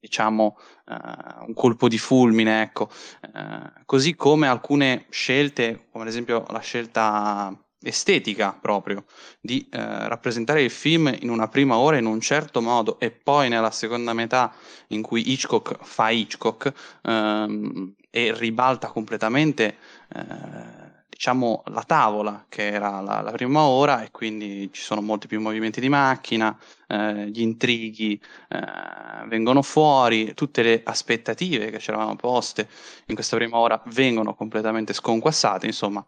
diciamo 0.00 0.56
uh, 0.86 1.44
un 1.46 1.54
colpo 1.54 1.88
di 1.88 1.98
fulmine, 1.98 2.62
ecco. 2.62 2.88
Uh, 3.34 3.82
così 3.84 4.14
come 4.14 4.46
alcune 4.46 5.06
scelte, 5.10 5.88
come 5.90 6.04
ad 6.04 6.10
esempio 6.10 6.44
la 6.50 6.60
scelta 6.60 7.54
estetica 7.80 8.56
proprio 8.60 9.04
di 9.40 9.68
eh, 9.70 10.08
rappresentare 10.08 10.62
il 10.62 10.70
film 10.70 11.14
in 11.20 11.30
una 11.30 11.48
prima 11.48 11.78
ora 11.78 11.96
in 11.96 12.06
un 12.06 12.20
certo 12.20 12.60
modo 12.60 12.98
e 12.98 13.10
poi 13.10 13.48
nella 13.48 13.70
seconda 13.70 14.12
metà 14.12 14.52
in 14.88 15.02
cui 15.02 15.30
Hitchcock 15.30 15.78
fa 15.84 16.10
Hitchcock 16.10 16.72
ehm, 17.02 17.94
e 18.10 18.32
ribalta 18.36 18.88
completamente 18.88 19.76
eh, 20.14 20.88
diciamo 21.08 21.62
la 21.66 21.82
tavola 21.82 22.46
che 22.48 22.68
era 22.68 23.00
la, 23.00 23.20
la, 23.20 23.32
prima 23.32 23.62
ora 23.62 24.04
e 24.04 24.10
quindi 24.10 24.70
ci 24.72 24.82
sono 24.82 25.00
molti 25.00 25.26
più 25.26 25.40
movimenti 25.40 25.80
di 25.80 25.88
macchina 25.88 26.56
eh, 26.86 27.28
gli 27.28 27.40
intrighi 27.40 28.20
eh, 28.48 29.26
vengono 29.26 29.62
fuori 29.62 30.32
tutte 30.34 30.62
le 30.62 30.80
aspettative 30.84 31.70
che 31.70 31.78
ci 31.80 31.90
eravamo 31.90 32.16
poste 32.16 32.68
in 33.06 33.14
questa 33.14 33.36
prima 33.36 33.56
ora 33.56 33.80
vengono 33.86 34.34
completamente 34.34 34.92
sconquassate 34.92 35.66
insomma 35.66 36.04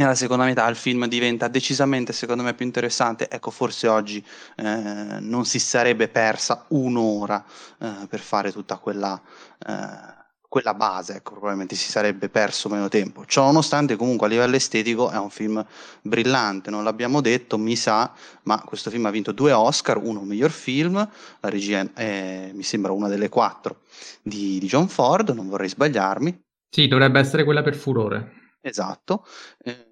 nella 0.00 0.14
seconda 0.14 0.44
metà 0.44 0.66
il 0.66 0.76
film 0.76 1.06
diventa 1.06 1.46
decisamente, 1.48 2.14
secondo 2.14 2.42
me, 2.42 2.54
più 2.54 2.64
interessante. 2.64 3.28
Ecco, 3.28 3.50
forse 3.50 3.86
oggi 3.86 4.24
eh, 4.56 5.18
non 5.20 5.44
si 5.44 5.58
sarebbe 5.58 6.08
persa 6.08 6.64
un'ora 6.68 7.44
eh, 7.78 8.06
per 8.08 8.20
fare 8.20 8.50
tutta 8.50 8.78
quella, 8.78 9.20
eh, 9.66 10.18
quella 10.48 10.72
base, 10.72 11.16
ecco, 11.16 11.32
probabilmente 11.32 11.74
si 11.76 11.90
sarebbe 11.90 12.30
perso 12.30 12.70
meno 12.70 12.88
tempo. 12.88 13.26
Ciò 13.26 13.44
nonostante, 13.44 13.96
comunque, 13.96 14.26
a 14.26 14.30
livello 14.30 14.56
estetico 14.56 15.10
è 15.10 15.18
un 15.18 15.28
film 15.28 15.64
brillante, 16.00 16.70
non 16.70 16.82
l'abbiamo 16.82 17.20
detto, 17.20 17.58
mi 17.58 17.76
sa, 17.76 18.10
ma 18.44 18.58
questo 18.62 18.88
film 18.88 19.04
ha 19.04 19.10
vinto 19.10 19.32
due 19.32 19.52
Oscar, 19.52 19.98
uno 19.98 20.22
miglior 20.22 20.50
film, 20.50 20.94
la 20.94 21.48
regia 21.50 21.86
è, 21.92 22.50
mi 22.54 22.62
sembra 22.62 22.92
una 22.92 23.08
delle 23.08 23.28
quattro 23.28 23.82
di, 24.22 24.58
di 24.58 24.66
John 24.66 24.88
Ford, 24.88 25.28
non 25.30 25.48
vorrei 25.48 25.68
sbagliarmi 25.68 26.40
Sì, 26.70 26.88
dovrebbe 26.88 27.20
essere 27.20 27.44
quella 27.44 27.62
per 27.62 27.74
furore. 27.76 28.38
Esatto. 28.62 29.24
Eh, 29.62 29.89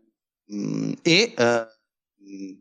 mm, 0.54 0.92
e 1.02 1.34
eh, 1.36 1.66
il 2.20 2.58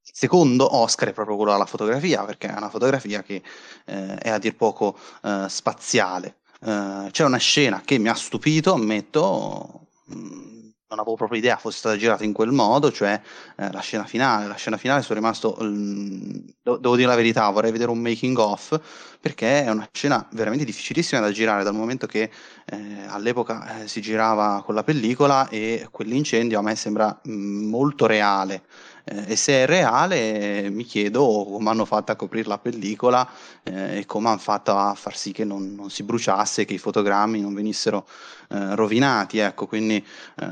secondo 0.00 0.76
Oscar 0.76 1.08
è 1.08 1.12
proprio 1.12 1.36
quello 1.36 1.52
alla 1.52 1.66
fotografia, 1.66 2.24
perché 2.24 2.48
è 2.48 2.56
una 2.56 2.70
fotografia 2.70 3.22
che 3.22 3.42
eh, 3.86 4.14
è 4.16 4.30
a 4.30 4.38
dir 4.38 4.54
poco 4.56 4.96
eh, 5.22 5.46
spaziale. 5.48 6.38
C'è 6.64 7.24
una 7.24 7.36
scena 7.36 7.82
che 7.84 7.98
mi 7.98 8.08
ha 8.08 8.14
stupito, 8.14 8.72
ammetto, 8.72 9.88
mh, 10.06 10.16
mm, 10.16 10.53
non 10.94 11.00
avevo 11.00 11.16
proprio 11.16 11.38
idea 11.38 11.56
fosse 11.56 11.78
stata 11.78 11.96
girata 11.96 12.24
in 12.24 12.32
quel 12.32 12.52
modo, 12.52 12.90
cioè 12.90 13.20
eh, 13.56 13.72
la 13.72 13.80
scena 13.80 14.04
finale. 14.04 14.46
La 14.46 14.54
scena 14.54 14.76
finale 14.76 15.02
sono 15.02 15.18
rimasto, 15.18 15.58
mm, 15.62 16.20
devo 16.62 16.96
dire 16.96 17.08
la 17.08 17.16
verità, 17.16 17.48
vorrei 17.50 17.72
vedere 17.72 17.90
un 17.90 17.98
making 17.98 18.38
of 18.38 18.80
perché 19.20 19.64
è 19.64 19.70
una 19.70 19.88
scena 19.90 20.26
veramente 20.32 20.64
difficilissima 20.66 21.20
da 21.20 21.30
girare 21.30 21.64
dal 21.64 21.74
momento 21.74 22.06
che 22.06 22.30
eh, 22.66 23.06
all'epoca 23.08 23.82
eh, 23.82 23.88
si 23.88 24.02
girava 24.02 24.62
con 24.64 24.74
la 24.74 24.84
pellicola 24.84 25.48
e 25.48 25.88
quell'incendio 25.90 26.58
a 26.58 26.62
me 26.62 26.74
sembra 26.76 27.18
mh, 27.22 27.32
mm, 27.32 27.68
molto 27.68 28.06
reale. 28.06 28.62
Eh, 29.04 29.32
e 29.32 29.36
se 29.36 29.64
è 29.64 29.66
reale 29.66 30.70
mi 30.70 30.84
chiedo 30.84 31.46
come 31.50 31.68
hanno 31.68 31.84
fatto 31.84 32.10
a 32.12 32.16
coprire 32.16 32.48
la 32.48 32.58
pellicola 32.58 33.28
eh, 33.62 33.98
e 33.98 34.06
come 34.06 34.28
hanno 34.28 34.38
fatto 34.38 34.74
a 34.74 34.94
far 34.94 35.14
sì 35.14 35.30
che 35.30 35.44
non, 35.44 35.74
non, 35.74 35.90
si 35.90 36.02
bruciasse, 36.04 36.64
che 36.64 36.74
i 36.74 36.78
fotogrammi 36.78 37.40
non 37.40 37.52
venissero 37.52 38.06
eh, 38.48 38.74
rovinati. 38.74 39.38
Ecco, 39.38 39.66
quindi 39.66 39.96
eh, 39.96 40.48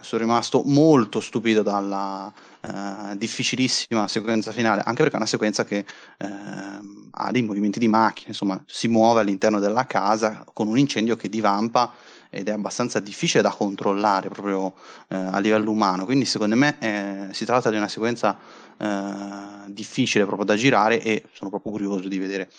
sono 0.00 0.22
rimasto 0.22 0.62
molto 0.64 1.20
stupito 1.20 1.62
dalla 1.62 2.32
eh, 2.60 3.16
difficilissima 3.16 4.08
sequenza 4.08 4.52
finale, 4.52 4.82
anche 4.84 5.02
perché 5.02 5.14
è 5.14 5.18
una 5.18 5.26
sequenza 5.26 5.64
che 5.64 5.84
ehm, 6.18 7.08
ha 7.12 7.30
dei 7.30 7.42
movimenti 7.42 7.78
di 7.78 7.88
macchine, 7.88 8.28
insomma, 8.28 8.60
si 8.66 8.88
muove 8.88 9.20
all'interno 9.20 9.60
della 9.60 9.86
casa 9.86 10.44
con 10.52 10.66
un 10.66 10.78
incendio 10.78 11.14
che 11.16 11.28
divampa 11.28 11.92
ed 12.34 12.48
è 12.48 12.52
abbastanza 12.52 12.98
difficile 12.98 13.42
da 13.42 13.50
controllare 13.50 14.30
proprio 14.30 14.72
eh, 15.08 15.16
a 15.16 15.38
livello 15.38 15.70
umano. 15.70 16.06
Quindi 16.06 16.24
secondo 16.24 16.56
me 16.56 16.78
eh, 16.80 17.28
si 17.32 17.44
tratta 17.44 17.68
di 17.68 17.76
una 17.76 17.88
sequenza 17.88 18.38
eh, 18.78 19.66
difficile 19.66 20.24
proprio 20.24 20.46
da 20.46 20.56
girare 20.56 21.02
e 21.02 21.24
sono 21.32 21.50
proprio 21.50 21.72
curioso 21.72 22.08
di 22.08 22.18
vedere 22.18 22.50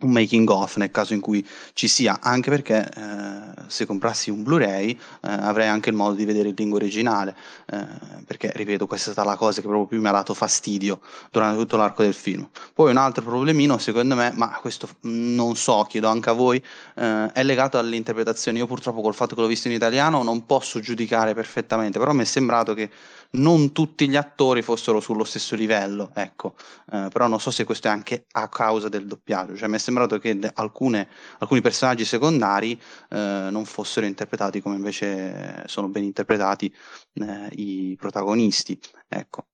un 0.00 0.10
making 0.10 0.48
of 0.50 0.76
nel 0.76 0.90
caso 0.90 1.14
in 1.14 1.20
cui 1.20 1.46
ci 1.72 1.88
sia, 1.88 2.18
anche 2.20 2.50
perché 2.50 2.86
eh, 2.86 3.62
se 3.66 3.86
comprassi 3.86 4.30
un 4.30 4.42
Blu-ray 4.42 4.90
eh, 4.90 4.98
avrei 5.22 5.68
anche 5.68 5.88
il 5.88 5.96
modo 5.96 6.14
di 6.14 6.26
vedere 6.26 6.50
il 6.50 6.54
lingua 6.56 6.78
originale, 6.78 7.34
eh, 7.66 7.86
perché 8.26 8.52
ripeto, 8.54 8.86
questa 8.86 9.10
è 9.10 9.12
stata 9.14 9.28
la 9.28 9.36
cosa 9.36 9.62
che 9.62 9.66
proprio 9.66 9.86
più 9.86 10.00
mi 10.00 10.08
ha 10.08 10.12
dato 10.12 10.34
fastidio 10.34 11.00
durante 11.30 11.58
tutto 11.58 11.76
l'arco 11.78 12.02
del 12.02 12.12
film. 12.12 12.46
Poi 12.74 12.90
un 12.90 12.98
altro 12.98 13.24
problemino, 13.24 13.78
secondo 13.78 14.14
me, 14.14 14.32
ma 14.34 14.58
questo 14.60 14.88
non 15.02 15.56
so, 15.56 15.86
chiedo 15.88 16.08
anche 16.08 16.28
a 16.28 16.34
voi, 16.34 16.62
eh, 16.96 17.32
è 17.32 17.42
legato 17.42 17.78
all'interpretazione. 17.78 18.58
Io 18.58 18.66
purtroppo 18.66 19.00
col 19.00 19.14
fatto 19.14 19.34
che 19.34 19.40
l'ho 19.40 19.46
visto 19.46 19.68
in 19.68 19.74
italiano 19.74 20.22
non 20.22 20.44
posso 20.44 20.78
giudicare 20.80 21.32
perfettamente, 21.32 21.98
però 21.98 22.12
mi 22.12 22.22
è 22.22 22.26
sembrato 22.26 22.74
che 22.74 22.90
non 23.32 23.72
tutti 23.72 24.08
gli 24.08 24.16
attori 24.16 24.62
fossero 24.62 25.00
sullo 25.00 25.24
stesso 25.24 25.54
livello, 25.54 26.10
ecco, 26.14 26.54
eh, 26.92 27.08
però 27.12 27.26
non 27.26 27.40
so 27.40 27.50
se 27.50 27.64
questo 27.64 27.88
è 27.88 27.90
anche 27.90 28.26
a 28.32 28.48
causa 28.48 28.88
del 28.88 29.06
doppiaggio, 29.06 29.56
cioè 29.56 29.68
mi 29.68 29.76
è 29.76 29.78
sembrato 29.78 30.18
che 30.18 30.38
alcune, 30.54 31.08
alcuni 31.38 31.60
personaggi 31.60 32.04
secondari 32.04 32.80
eh, 33.10 33.48
non 33.50 33.64
fossero 33.64 34.06
interpretati 34.06 34.60
come 34.60 34.76
invece 34.76 35.64
sono 35.66 35.88
ben 35.88 36.04
interpretati 36.04 36.72
eh, 37.14 37.48
i 37.52 37.96
protagonisti, 37.98 38.78
ecco. 39.08 39.46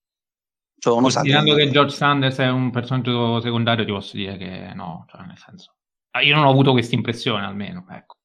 Cioè, 0.78 1.00
Considerando 1.00 1.54
che 1.54 1.70
George 1.70 1.94
Sanders 1.94 2.38
è 2.38 2.48
un 2.48 2.72
personaggio 2.72 3.40
secondario, 3.40 3.84
ti 3.84 3.92
posso 3.92 4.16
dire 4.16 4.36
che 4.36 4.72
no, 4.74 5.04
cioè 5.08 5.24
nel 5.24 5.38
senso, 5.38 5.76
io 6.24 6.34
non 6.34 6.44
ho 6.44 6.50
avuto 6.50 6.72
questa 6.72 6.96
impressione 6.96 7.44
almeno, 7.44 7.86
ecco. 7.88 8.16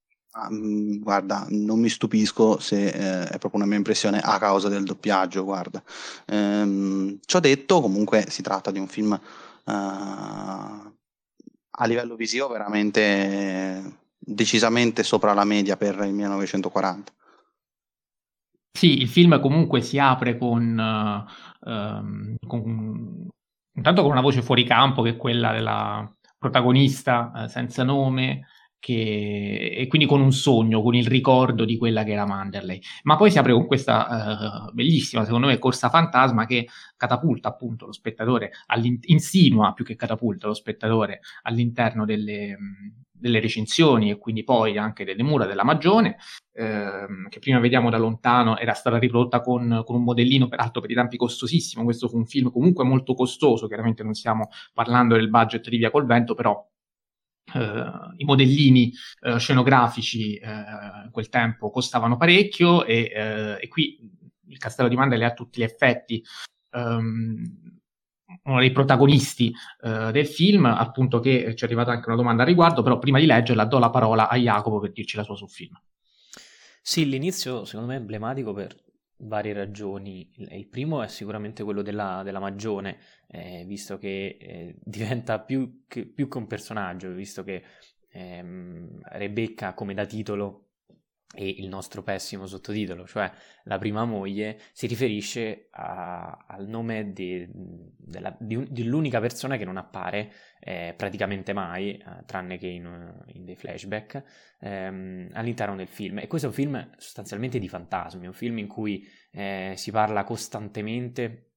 Guarda, 0.50 1.48
non 1.50 1.80
mi 1.80 1.90
stupisco 1.90 2.60
se 2.60 2.88
eh, 2.88 3.24
è 3.24 3.38
proprio 3.40 3.56
una 3.56 3.66
mia 3.66 3.78
impressione 3.78 4.20
a 4.20 4.38
causa 4.38 4.70
del 4.70 4.84
doppiaggio, 4.84 5.44
guarda. 5.44 5.82
Ehm, 6.28 7.20
ciò 7.26 7.40
detto, 7.40 7.82
comunque 7.82 8.26
si 8.30 8.44
tratta 8.44 8.70
di 8.70 8.78
un 8.78 8.88
film 8.88 9.12
uh, 9.12 9.72
a 9.72 11.86
livello 11.86 12.16
visivo 12.16 12.48
veramente 12.48 14.06
decisamente 14.20 15.04
sopra 15.04 15.34
la 15.34 15.44
media 15.44 15.78
per 15.78 15.96
il 16.04 16.14
1940. 16.14 17.12
Sì, 18.78 19.02
il 19.02 19.08
film 19.08 19.40
comunque 19.40 19.82
si 19.82 19.98
apre 19.98 20.38
con, 20.38 20.78
uh, 20.78 21.70
um, 21.70 22.36
con 22.46 23.28
intanto 23.74 24.02
con 24.02 24.12
una 24.12 24.22
voce 24.22 24.44
fuori 24.44 24.64
campo 24.66 25.02
che 25.02 25.12
è 25.12 25.18
quella 25.18 25.52
della 25.52 26.08
protagonista 26.38 27.32
uh, 27.34 27.48
senza 27.48 27.84
nome 27.84 28.46
che, 28.80 29.74
e 29.76 29.88
quindi 29.88 30.08
con 30.08 30.22
un 30.22 30.32
sogno, 30.32 30.82
con 30.82 30.96
il 30.96 31.08
ricordo 31.08 31.66
di 31.66 31.78
quella 31.78 32.04
che 32.04 32.12
era 32.12 32.26
Manderley. 32.26 32.80
Ma 33.04 33.16
poi 33.16 33.32
si 33.32 33.38
apre 33.40 33.54
con 33.54 33.66
questa 33.66 34.68
uh, 34.70 34.74
bellissima, 34.74 35.26
secondo 35.26 35.48
me, 35.48 35.58
corsa 35.60 35.90
fantasma 35.90 36.46
che 36.46 36.68
catapulta 36.96 37.50
appunto 37.50 37.86
lo 37.86 37.92
spettatore, 37.92 38.52
insinua 39.06 39.74
più 39.74 39.86
che 39.86 39.96
catapulta 39.96 40.48
lo 40.48 40.54
spettatore 40.54 41.22
all'interno 41.44 42.06
delle, 42.06 42.58
delle 43.12 43.40
recensioni 43.40 44.12
e 44.12 44.18
quindi 44.18 44.44
poi 44.44 44.78
anche 44.78 45.04
delle 45.04 45.24
mura 45.24 45.46
della 45.46 45.64
Magione, 45.64 46.18
ehm, 46.54 47.30
che 47.30 47.40
prima 47.40 47.60
vediamo 47.60 47.90
da 47.90 47.98
lontano, 47.98 48.58
era 48.58 48.74
stata 48.74 48.98
riprodotta 48.98 49.42
con, 49.42 49.84
con, 49.86 49.96
un 49.96 50.04
modellino, 50.04 50.48
peraltro 50.48 50.82
per 50.82 50.92
i 50.92 50.96
tempi 50.96 51.18
costosissimo. 51.18 51.84
Questo 51.84 52.08
fu 52.08 52.18
un 52.18 52.26
film 52.26 52.52
comunque 52.52 52.84
molto 52.84 53.14
costoso, 53.14 53.68
chiaramente 53.68 54.04
non 54.04 54.14
stiamo 54.14 54.50
parlando 54.74 55.16
del 55.16 55.30
budget 55.30 55.68
di 55.70 55.78
Via 55.78 55.92
col 55.92 56.06
Vento, 56.06 56.34
però 56.36 56.66
Uh, 57.54 58.14
i 58.18 58.26
modellini 58.26 58.92
uh, 59.22 59.38
scenografici 59.38 60.38
uh, 60.44 61.10
quel 61.12 61.30
tempo 61.30 61.70
costavano 61.70 62.18
parecchio 62.18 62.84
e, 62.84 63.58
e, 63.62 63.68
qui 63.70 63.98
il 64.50 64.58
castello 64.58 64.90
di 64.90 64.98
Mandela 64.98 65.28
ha 65.28 65.34
tutti 65.34 65.62
gli 65.62 65.64
effetti 65.64 66.22
um, 66.74 67.80
uno 68.44 68.60
dei 68.60 68.72
protagonisti 68.72 69.54
del 69.80 70.28
film 70.28 70.66
appunto 70.66 71.22
che 71.22 71.56
ci 71.56 71.64
è 71.64 71.66
arrivata 71.68 71.92
anche 71.92 72.08
una 72.08 72.18
domanda 72.18 72.44
a 72.44 72.46
riguardo 72.46 72.82
però 72.84 73.00
prima 73.00 73.20
di 73.20 73.26
leggerla 73.26 73.64
do 73.64 73.80
la 73.80 73.90
parola 73.90 74.28
a 74.28 74.36
Jacopo 74.36 74.80
per 74.80 74.92
dirci 74.92 75.16
la 75.16 75.24
sua 75.24 75.38
sul 75.38 75.50
film. 75.50 75.80
Sì 76.82 77.08
l'inizio 77.08 77.64
secondo 77.64 77.88
me 77.88 77.96
è 77.96 78.00
emblematico 78.00 78.52
per 78.52 78.76
varie 79.18 79.54
ragioni. 79.54 80.30
Il 80.36 80.68
primo 80.68 81.02
è 81.02 81.08
sicuramente 81.08 81.64
quello 81.64 81.82
della, 81.82 82.22
della 82.24 82.40
Magione, 82.40 82.98
eh, 83.28 83.64
visto 83.66 83.98
che 83.98 84.38
eh, 84.40 84.76
diventa 84.84 85.40
più 85.40 85.84
che, 85.88 86.06
più 86.06 86.28
che, 86.28 86.38
un 86.38 86.48
personaggio, 86.48 87.12
visto 87.12 87.44
che 87.44 87.64
ehm, 88.10 89.00
Rebecca 89.04 89.74
come 89.74 89.94
da 89.94 90.06
titolo 90.06 90.67
e 91.36 91.48
il 91.58 91.68
nostro 91.68 92.04
pessimo 92.04 92.48
sottotitolo, 92.48 93.06
cioè 93.06 93.30
la 93.64 93.78
prima 93.78 94.06
moglie, 94.06 94.60
si 94.72 94.88
riferisce 94.88 95.68
a, 95.72 96.46
al 96.48 96.68
nome 96.68 97.12
di, 97.12 97.46
della, 97.52 98.36
di, 98.40 98.66
dell'unica 98.72 99.20
persona 99.20 99.58
che 99.58 99.66
non 99.66 99.76
appare 99.76 100.32
eh, 100.60 100.94
praticamente 100.96 101.52
mai, 101.52 101.98
eh, 101.98 102.24
tranne 102.26 102.58
che 102.58 102.68
in, 102.68 103.24
in 103.34 103.44
dei 103.44 103.56
flashback, 103.56 104.24
ehm, 104.62 105.30
all'interno 105.34 105.76
del 105.76 105.88
film. 105.88 106.20
E 106.20 106.28
questo 106.28 106.48
è 106.48 106.50
un 106.50 106.56
film 106.56 106.90
sostanzialmente 106.98 107.60
di 107.60 107.68
fantasmi, 107.68 108.26
un 108.26 108.34
film 108.34 108.60
in 108.60 108.68
cui 108.68 109.06
eh, 109.32 109.74
si 109.76 109.92
parla 109.92 110.24
costantemente 110.24 111.52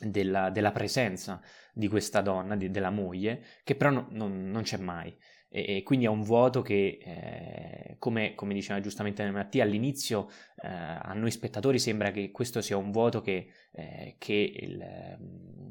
della, 0.00 0.50
della, 0.50 0.72
presenza 0.72 1.40
di 1.72 1.86
questa 1.86 2.20
donna, 2.20 2.56
di, 2.56 2.68
della 2.68 2.90
moglie, 2.90 3.44
che 3.62 3.76
però 3.76 3.90
no, 3.90 4.06
non, 4.10 4.50
non 4.50 4.62
c'è 4.62 4.76
mai 4.78 5.16
e, 5.54 5.76
e 5.76 5.82
quindi 5.84 6.06
è 6.06 6.08
un 6.08 6.22
vuoto 6.22 6.62
che, 6.62 6.98
eh, 7.00 7.96
come, 8.00 8.34
come, 8.34 8.54
diceva 8.54 8.80
giustamente 8.80 9.30
Mattia, 9.30 9.62
all'inizio 9.62 10.28
eh, 10.56 10.66
a 10.66 11.12
noi 11.14 11.30
spettatori 11.30 11.78
sembra 11.78 12.10
che 12.10 12.32
questo 12.32 12.60
sia 12.60 12.76
un 12.76 12.90
vuoto 12.90 13.20
che, 13.20 13.46
eh, 13.70 14.16
che 14.18 14.52
il, 14.52 14.84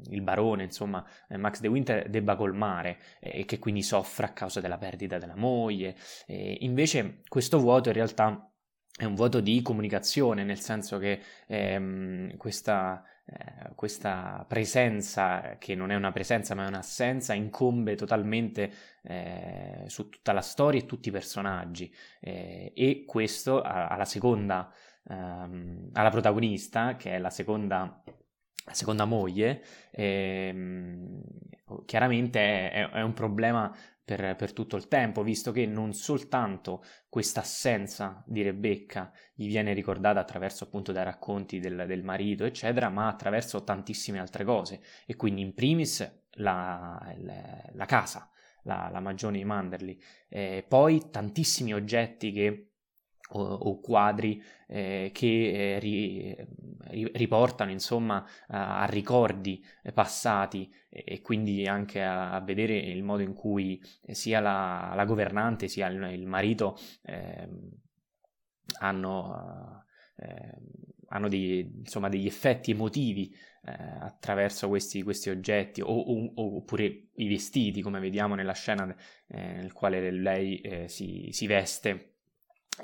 il, 0.08 0.22
barone, 0.22 0.64
insomma, 0.64 1.06
eh, 1.28 1.36
Max 1.36 1.60
De 1.60 1.68
Winter 1.68 2.08
debba 2.08 2.34
colmare 2.34 2.96
e 3.20 3.44
che 3.44 3.58
quindi 3.58 3.82
soffra 3.82 4.28
a 4.28 4.32
causa 4.32 4.60
della 4.62 4.78
perdita 4.78 5.18
della 5.18 5.36
moglie. 5.36 5.94
invece 6.26 7.20
questo 7.28 7.58
vuoto 7.58 7.90
in 7.90 7.94
realtà 7.94 8.50
è 8.96 9.04
un 9.04 9.14
vuoto 9.14 9.40
di 9.40 9.60
comunicazione, 9.60 10.44
nel 10.44 10.60
senso 10.60 10.98
che 10.98 11.20
ehm, 11.46 12.36
questa, 12.36 13.04
eh, 13.26 13.74
questa 13.74 14.44
presenza, 14.46 15.56
che 15.58 15.74
non 15.74 15.90
è 15.90 15.94
una 15.94 16.12
presenza 16.12 16.54
ma 16.54 16.64
è 16.64 16.68
un'assenza, 16.68 17.32
incombe 17.32 17.94
totalmente 17.94 18.72
eh, 19.02 19.84
su 19.86 20.08
tutta 20.10 20.32
la 20.32 20.42
storia 20.42 20.80
e 20.80 20.86
tutti 20.86 21.08
i 21.08 21.12
personaggi. 21.12 21.92
Eh, 22.20 22.72
e 22.74 23.04
questo 23.06 23.62
alla 23.62 24.04
seconda, 24.04 24.72
ehm, 25.08 25.90
alla 25.92 26.10
protagonista, 26.10 26.96
che 26.96 27.12
è 27.12 27.18
la 27.18 27.30
seconda 27.30 28.02
la 28.66 28.72
seconda 28.72 29.04
moglie, 29.04 29.62
ehm, 29.90 31.20
chiaramente 31.84 32.70
è, 32.70 32.88
è, 32.88 33.02
un 33.02 33.12
problema 33.12 33.74
per, 34.04 34.36
per, 34.36 34.52
tutto 34.52 34.76
il 34.76 34.86
tempo, 34.86 35.22
visto 35.22 35.50
che 35.50 35.66
non 35.66 35.94
soltanto 35.94 36.84
questa 37.08 37.40
assenza 37.40 38.22
di 38.26 38.42
Rebecca 38.42 39.10
gli 39.32 39.46
viene 39.46 39.72
ricordata 39.72 40.20
attraverso 40.20 40.64
appunto 40.64 40.92
dai 40.92 41.04
racconti 41.04 41.58
del, 41.58 41.84
del 41.86 42.04
marito, 42.04 42.44
eccetera, 42.44 42.90
ma 42.90 43.08
attraverso 43.08 43.64
tantissime 43.64 44.18
altre 44.18 44.44
cose. 44.44 44.82
E 45.06 45.16
quindi 45.16 45.40
in 45.40 45.54
primis 45.54 46.00
la, 46.32 47.14
la, 47.18 47.70
la 47.72 47.86
casa, 47.86 48.30
la, 48.64 48.88
la 48.92 49.00
Magione 49.00 49.38
di 49.38 49.44
Manderley. 49.44 49.98
Eh, 50.28 50.64
poi 50.68 51.10
tantissimi 51.10 51.72
oggetti 51.72 52.32
che 52.32 52.73
o, 53.34 53.42
o 53.42 53.80
quadri 53.80 54.42
eh, 54.66 55.10
che 55.12 55.74
eh, 55.74 55.78
ri, 55.78 56.36
ri, 56.90 57.10
riportano 57.14 57.70
insomma 57.70 58.24
a, 58.48 58.80
a 58.80 58.84
ricordi 58.86 59.64
passati 59.92 60.72
e, 60.88 61.04
e, 61.06 61.20
quindi 61.20 61.66
anche 61.66 62.02
a, 62.02 62.32
a, 62.32 62.40
vedere 62.40 62.76
il 62.76 63.02
modo 63.02 63.22
in 63.22 63.34
cui 63.34 63.80
sia 64.08 64.40
la, 64.40 64.92
la 64.94 65.04
governante 65.04 65.68
sia 65.68 65.88
il, 65.88 66.02
il 66.12 66.26
marito 66.26 66.78
eh, 67.02 67.48
hanno, 68.78 69.84
eh, 70.16 70.58
hanno 71.08 71.28
dei, 71.28 71.70
insomma, 71.78 72.08
degli 72.08 72.26
effetti 72.26 72.70
emotivi 72.70 73.34
eh, 73.64 73.72
attraverso 74.00 74.68
questi, 74.68 75.02
questi 75.02 75.30
oggetti 75.30 75.80
o, 75.80 75.86
o, 75.86 76.32
oppure 76.34 77.08
i 77.14 77.28
vestiti 77.28 77.82
come 77.82 78.00
vediamo 78.00 78.34
nella 78.34 78.52
scena 78.52 78.94
eh, 79.28 79.52
nel 79.52 79.72
quale 79.72 80.10
lei 80.10 80.86
si, 80.86 81.28
si 81.32 81.46
veste 81.46 82.13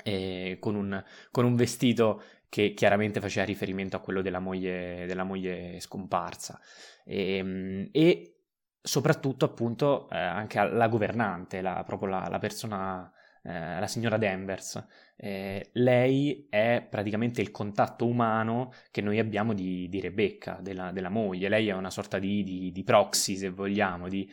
eh, 0.03 0.57
con, 0.59 0.75
un, 0.75 1.03
con, 1.31 1.45
un, 1.45 1.55
vestito 1.55 2.23
che 2.49 2.73
chiaramente 2.73 3.19
faceva 3.19 3.45
riferimento 3.45 3.95
a 3.95 3.99
quello 3.99 4.21
della 4.21 4.39
moglie, 4.39 5.05
della 5.05 5.23
moglie 5.23 5.79
scomparsa. 5.79 6.59
E, 7.05 7.35
ehm, 7.37 7.89
e, 7.91 8.35
soprattutto 8.81 9.45
appunto 9.45 10.09
eh, 10.09 10.17
anche 10.17 10.59
alla 10.59 10.87
governante, 10.87 11.61
la, 11.61 11.83
proprio 11.85 12.09
la, 12.09 12.27
la 12.29 12.39
persona, 12.39 13.11
eh, 13.43 13.79
la 13.79 13.87
signora 13.87 14.17
Danvers. 14.17 14.83
Eh, 15.15 15.69
lei 15.73 16.47
è 16.49 16.85
praticamente 16.89 17.41
il 17.41 17.51
contatto 17.51 18.07
umano 18.07 18.73
che 18.89 19.01
noi 19.01 19.19
abbiamo 19.19 19.53
di, 19.53 19.87
di 19.87 19.99
Rebecca, 19.99 20.57
della, 20.61 20.91
della, 20.91 21.09
moglie. 21.09 21.47
Lei 21.47 21.67
è 21.67 21.73
una 21.73 21.91
sorta 21.91 22.17
di, 22.17 22.43
di, 22.43 22.71
di 22.71 22.83
proxy, 22.83 23.35
se 23.35 23.49
vogliamo, 23.49 24.07
di, 24.07 24.29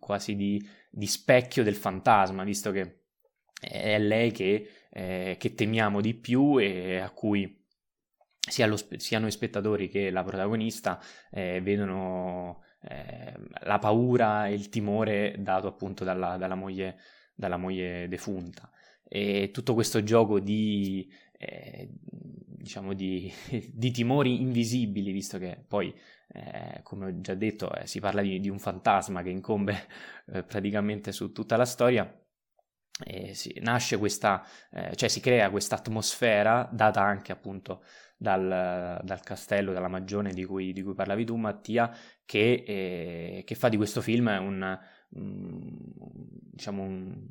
quasi 0.00 0.34
di 0.34 1.06
specchio 1.06 1.62
del 1.62 1.76
fantasma, 1.76 2.42
visto 2.42 2.72
che 2.72 3.01
è 3.68 3.98
lei 3.98 4.32
che, 4.32 4.68
eh, 4.90 5.36
che 5.38 5.54
temiamo 5.54 6.00
di 6.00 6.14
più 6.14 6.58
e 6.60 6.98
a 6.98 7.10
cui 7.10 7.60
sia, 8.38 8.66
lo, 8.66 8.76
sia 8.96 9.20
noi 9.20 9.30
spettatori 9.30 9.88
che 9.88 10.10
la 10.10 10.24
protagonista 10.24 11.00
eh, 11.30 11.60
vedono 11.60 12.62
eh, 12.82 13.34
la 13.64 13.78
paura 13.78 14.48
e 14.48 14.54
il 14.54 14.68
timore 14.68 15.36
dato 15.38 15.68
appunto 15.68 16.02
dalla, 16.02 16.36
dalla, 16.36 16.56
moglie, 16.56 16.98
dalla 17.34 17.56
moglie 17.56 18.08
defunta. 18.08 18.68
E 19.04 19.50
tutto 19.52 19.74
questo 19.74 20.02
gioco 20.02 20.40
di, 20.40 21.08
eh, 21.38 21.88
diciamo 22.02 22.94
di, 22.94 23.32
di, 23.72 23.90
timori 23.92 24.40
invisibili, 24.40 25.12
visto 25.12 25.38
che 25.38 25.62
poi, 25.68 25.94
eh, 26.32 26.80
come 26.82 27.06
ho 27.06 27.20
già 27.20 27.34
detto, 27.34 27.72
eh, 27.74 27.86
si 27.86 28.00
parla 28.00 28.22
di, 28.22 28.40
di, 28.40 28.48
un 28.48 28.58
fantasma 28.58 29.22
che 29.22 29.30
incombe 29.30 29.86
praticamente 30.24 31.12
su 31.12 31.30
tutta 31.30 31.56
la 31.56 31.66
storia, 31.66 32.21
eh, 33.04 33.34
si, 33.34 33.58
nasce 33.60 33.96
questa, 33.98 34.44
eh, 34.70 34.94
cioè 34.96 35.08
si 35.08 35.20
crea 35.20 35.50
questa 35.50 35.76
atmosfera 35.76 36.68
data 36.72 37.02
anche 37.02 37.32
appunto 37.32 37.82
dal, 38.16 39.00
dal, 39.02 39.20
castello, 39.22 39.72
dalla 39.72 39.88
magione 39.88 40.32
di 40.32 40.44
cui, 40.44 40.72
di 40.72 40.82
cui 40.82 40.94
parlavi 40.94 41.24
tu 41.24 41.36
Mattia, 41.36 41.94
che, 42.24 42.64
eh, 42.66 43.42
che, 43.44 43.54
fa 43.54 43.68
di 43.68 43.76
questo 43.76 44.00
film 44.00 44.26
un, 44.28 44.78
diciamo 45.08 46.82
un, 46.82 47.26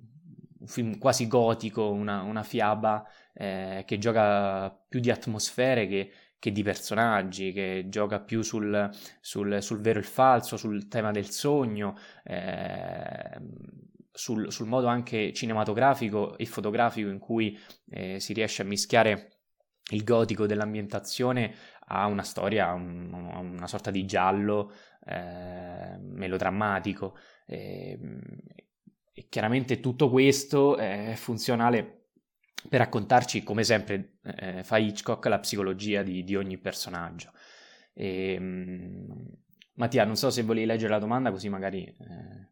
un, 0.60 0.68
film 0.68 0.98
quasi 0.98 1.28
gotico, 1.28 1.90
una, 1.90 2.22
una 2.22 2.44
fiaba 2.44 3.08
eh, 3.34 3.84
che 3.86 3.98
gioca 3.98 4.70
più 4.70 5.00
di 5.00 5.10
atmosfere 5.10 5.88
che, 5.88 6.12
che 6.38 6.52
di 6.52 6.62
personaggi, 6.62 7.54
che 7.54 7.86
gioca 7.88 8.20
più 8.20 8.42
sul, 8.42 8.90
sul, 9.20 9.62
sul, 9.62 9.80
vero 9.80 10.00
e 10.00 10.02
il 10.02 10.08
falso, 10.08 10.58
sul 10.58 10.88
tema 10.88 11.12
del 11.12 11.30
sogno. 11.30 11.96
Eh, 12.24 13.40
sul, 14.12 14.52
sul, 14.52 14.68
modo 14.68 14.88
anche 14.88 15.34
cinematografico 15.34 16.38
e 16.38 16.46
fotografico 16.46 17.10
in 17.10 17.20
cui 17.20 17.58
eh, 17.90 18.20
si 18.20 18.34
riesce 18.34 18.62
a 18.62 18.66
mischiare 18.66 19.38
il 19.92 20.04
gotico 20.04 20.46
dell'ambientazione 20.46 21.54
a 21.88 22.06
una 22.06 22.24
storia, 22.24 22.70
a 22.70 22.74
un, 22.74 23.12
una 23.14 23.68
sorta 23.68 23.92
di 23.92 24.06
giallo 24.06 24.74
eh, 25.06 25.98
melodrammatico. 26.00 27.18
Eh, 27.46 28.00
e 29.14 29.28
chiaramente 29.28 29.80
tutto 29.80 30.10
questo 30.10 30.78
è 30.78 31.14
funzionale 31.16 32.06
per 32.70 32.80
raccontarci, 32.80 33.44
come 33.44 33.64
sempre 33.64 34.20
eh, 34.24 34.64
fa 34.64 34.78
Hitchcock, 34.78 35.26
la 35.26 35.40
psicologia 35.40 36.04
di, 36.04 36.24
di 36.24 36.36
ogni 36.36 36.58
personaggio. 36.58 37.32
E, 37.94 38.38
um, 38.40 39.28
Mattia, 39.74 40.06
non 40.06 40.16
so 40.16 40.30
se 40.30 40.44
volevi 40.44 40.66
leggere 40.66 40.92
la 40.92 41.00
domanda, 41.00 41.32
così 41.32 41.50
magari 41.50 41.84
eh, 41.86 42.51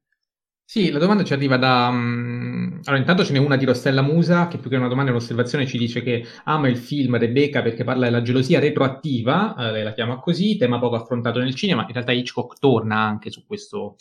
sì, 0.71 0.91
la 0.91 0.99
domanda 0.99 1.23
ci 1.23 1.33
arriva 1.33 1.57
da... 1.57 1.87
Um... 1.87 2.79
Allora, 2.83 3.01
intanto 3.01 3.25
ce 3.25 3.33
n'è 3.33 3.39
una 3.39 3.57
di 3.57 3.65
Rossella 3.65 4.03
Musa, 4.03 4.47
che 4.47 4.59
più 4.59 4.69
che 4.69 4.75
una 4.75 4.87
domanda 4.87 5.09
è 5.09 5.15
un'osservazione, 5.15 5.65
ci 5.65 5.79
dice 5.79 6.03
che 6.03 6.23
ama 6.43 6.67
il 6.67 6.77
film 6.77 7.17
Rebecca 7.17 7.63
perché 7.63 7.83
parla 7.83 8.05
della 8.05 8.21
gelosia 8.21 8.59
retroattiva, 8.59 9.55
eh, 9.57 9.71
lei 9.71 9.83
la 9.83 9.93
chiama 9.93 10.19
così, 10.19 10.57
tema 10.57 10.77
poco 10.77 10.93
affrontato 10.93 11.39
nel 11.39 11.55
cinema. 11.55 11.87
In 11.87 11.93
realtà 11.93 12.11
Hitchcock 12.11 12.59
torna 12.59 12.99
anche 12.99 13.31
su 13.31 13.47
questo, 13.47 13.95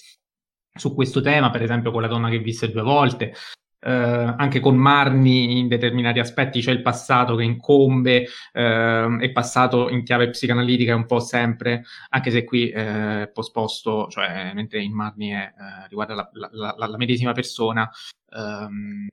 su 0.74 0.94
questo 0.94 1.22
tema, 1.22 1.48
per 1.48 1.62
esempio 1.62 1.90
con 1.90 2.02
La 2.02 2.07
donna 2.07 2.28
che 2.28 2.38
visse 2.38 2.70
due 2.70 2.83
volte, 2.83 3.33
eh, 3.81 3.91
anche 3.91 4.61
con 4.61 4.77
Marni 4.77 5.59
in 5.59 5.69
determinati 5.69 6.19
aspetti 6.19 6.61
c'è 6.61 6.73
il 6.73 6.83
passato 6.83 7.37
che 7.37 7.45
incombe, 7.45 8.27
eh, 8.53 9.17
è 9.21 9.31
passato 9.33 9.88
in 9.88 10.03
chiave 10.03 10.31
psicanalitica 10.31 10.95
un 10.95 11.07
po' 11.07 11.21
sempre, 11.21 11.85
anche 12.11 12.31
se 12.31 12.45
qui 12.45 12.71
eh, 12.71 13.23
è 13.23 13.29
posposto, 13.29 14.09
cioè 14.09 14.53
mentre 14.55 14.83
in 14.83 14.93
Marni 14.93 15.31
è, 15.31 15.53
eh, 15.57 15.88
riguarda 15.88 16.14
la, 16.14 16.29
la, 16.33 16.75
la, 16.77 16.87
la, 16.87 16.97
medesima 16.97 17.33
persona, 17.33 17.88
ehm, 18.31 19.07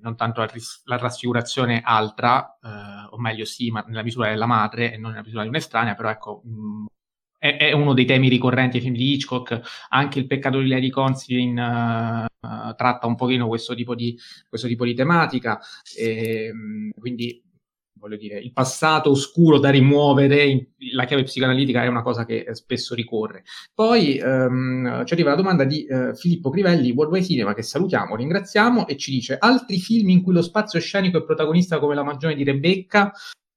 non 0.00 0.16
tanto 0.16 0.40
la, 0.40 0.96
rassicurazione 0.96 1.82
altra, 1.84 2.58
eh, 2.62 3.08
o 3.10 3.18
meglio 3.18 3.44
sì, 3.44 3.70
ma 3.70 3.84
nella 3.86 4.02
misura 4.02 4.28
della 4.28 4.46
madre 4.46 4.92
e 4.92 4.96
non 4.96 5.10
nella 5.10 5.22
misura 5.22 5.42
di 5.42 5.48
un'estranea, 5.48 5.94
però 5.94 6.10
ecco, 6.10 6.42
mh, 6.44 6.86
è, 7.40 7.56
è, 7.56 7.72
uno 7.72 7.94
dei 7.94 8.04
temi 8.04 8.28
ricorrenti 8.28 8.76
ai 8.76 8.82
film 8.82 8.94
di 8.94 9.14
Hitchcock, 9.14 9.60
anche 9.88 10.18
il 10.18 10.26
peccato 10.26 10.60
di 10.60 10.68
Lady 10.68 10.90
Considine 10.90 11.60
uh, 11.60 12.46
uh, 12.46 12.74
tratta 12.76 13.06
un 13.06 13.16
pochino 13.16 13.48
questo 13.48 13.74
tipo 13.74 13.94
di, 13.94 14.16
questo 14.46 14.68
tipo 14.68 14.84
di 14.84 14.94
tematica, 14.94 15.58
e, 15.96 16.50
um, 16.52 16.90
quindi 16.98 17.42
voglio 17.98 18.16
dire, 18.16 18.38
il 18.38 18.52
passato 18.52 19.10
oscuro 19.10 19.58
da 19.58 19.68
rimuovere, 19.68 20.72
la 20.94 21.04
chiave 21.04 21.22
psicoanalitica 21.22 21.82
è 21.82 21.86
una 21.86 22.02
cosa 22.02 22.24
che 22.24 22.46
spesso 22.52 22.94
ricorre. 22.94 23.44
Poi 23.74 24.18
um, 24.22 25.04
ci 25.04 25.12
arriva 25.12 25.30
la 25.30 25.36
domanda 25.36 25.64
di 25.64 25.86
uh, 25.88 26.14
Filippo 26.14 26.50
Crivelli, 26.50 26.92
Worldwide 26.92 27.24
Cinema, 27.24 27.54
che 27.54 27.62
salutiamo, 27.62 28.16
ringraziamo, 28.16 28.86
e 28.86 28.96
ci 28.96 29.10
dice 29.10 29.36
altri 29.38 29.78
film 29.78 30.10
in 30.10 30.22
cui 30.22 30.32
lo 30.34 30.42
spazio 30.42 30.78
scenico 30.78 31.18
è 31.18 31.24
protagonista 31.24 31.78
come 31.78 31.94
La 31.94 32.04
magione 32.04 32.34
di 32.34 32.44
Rebecca, 32.44 33.12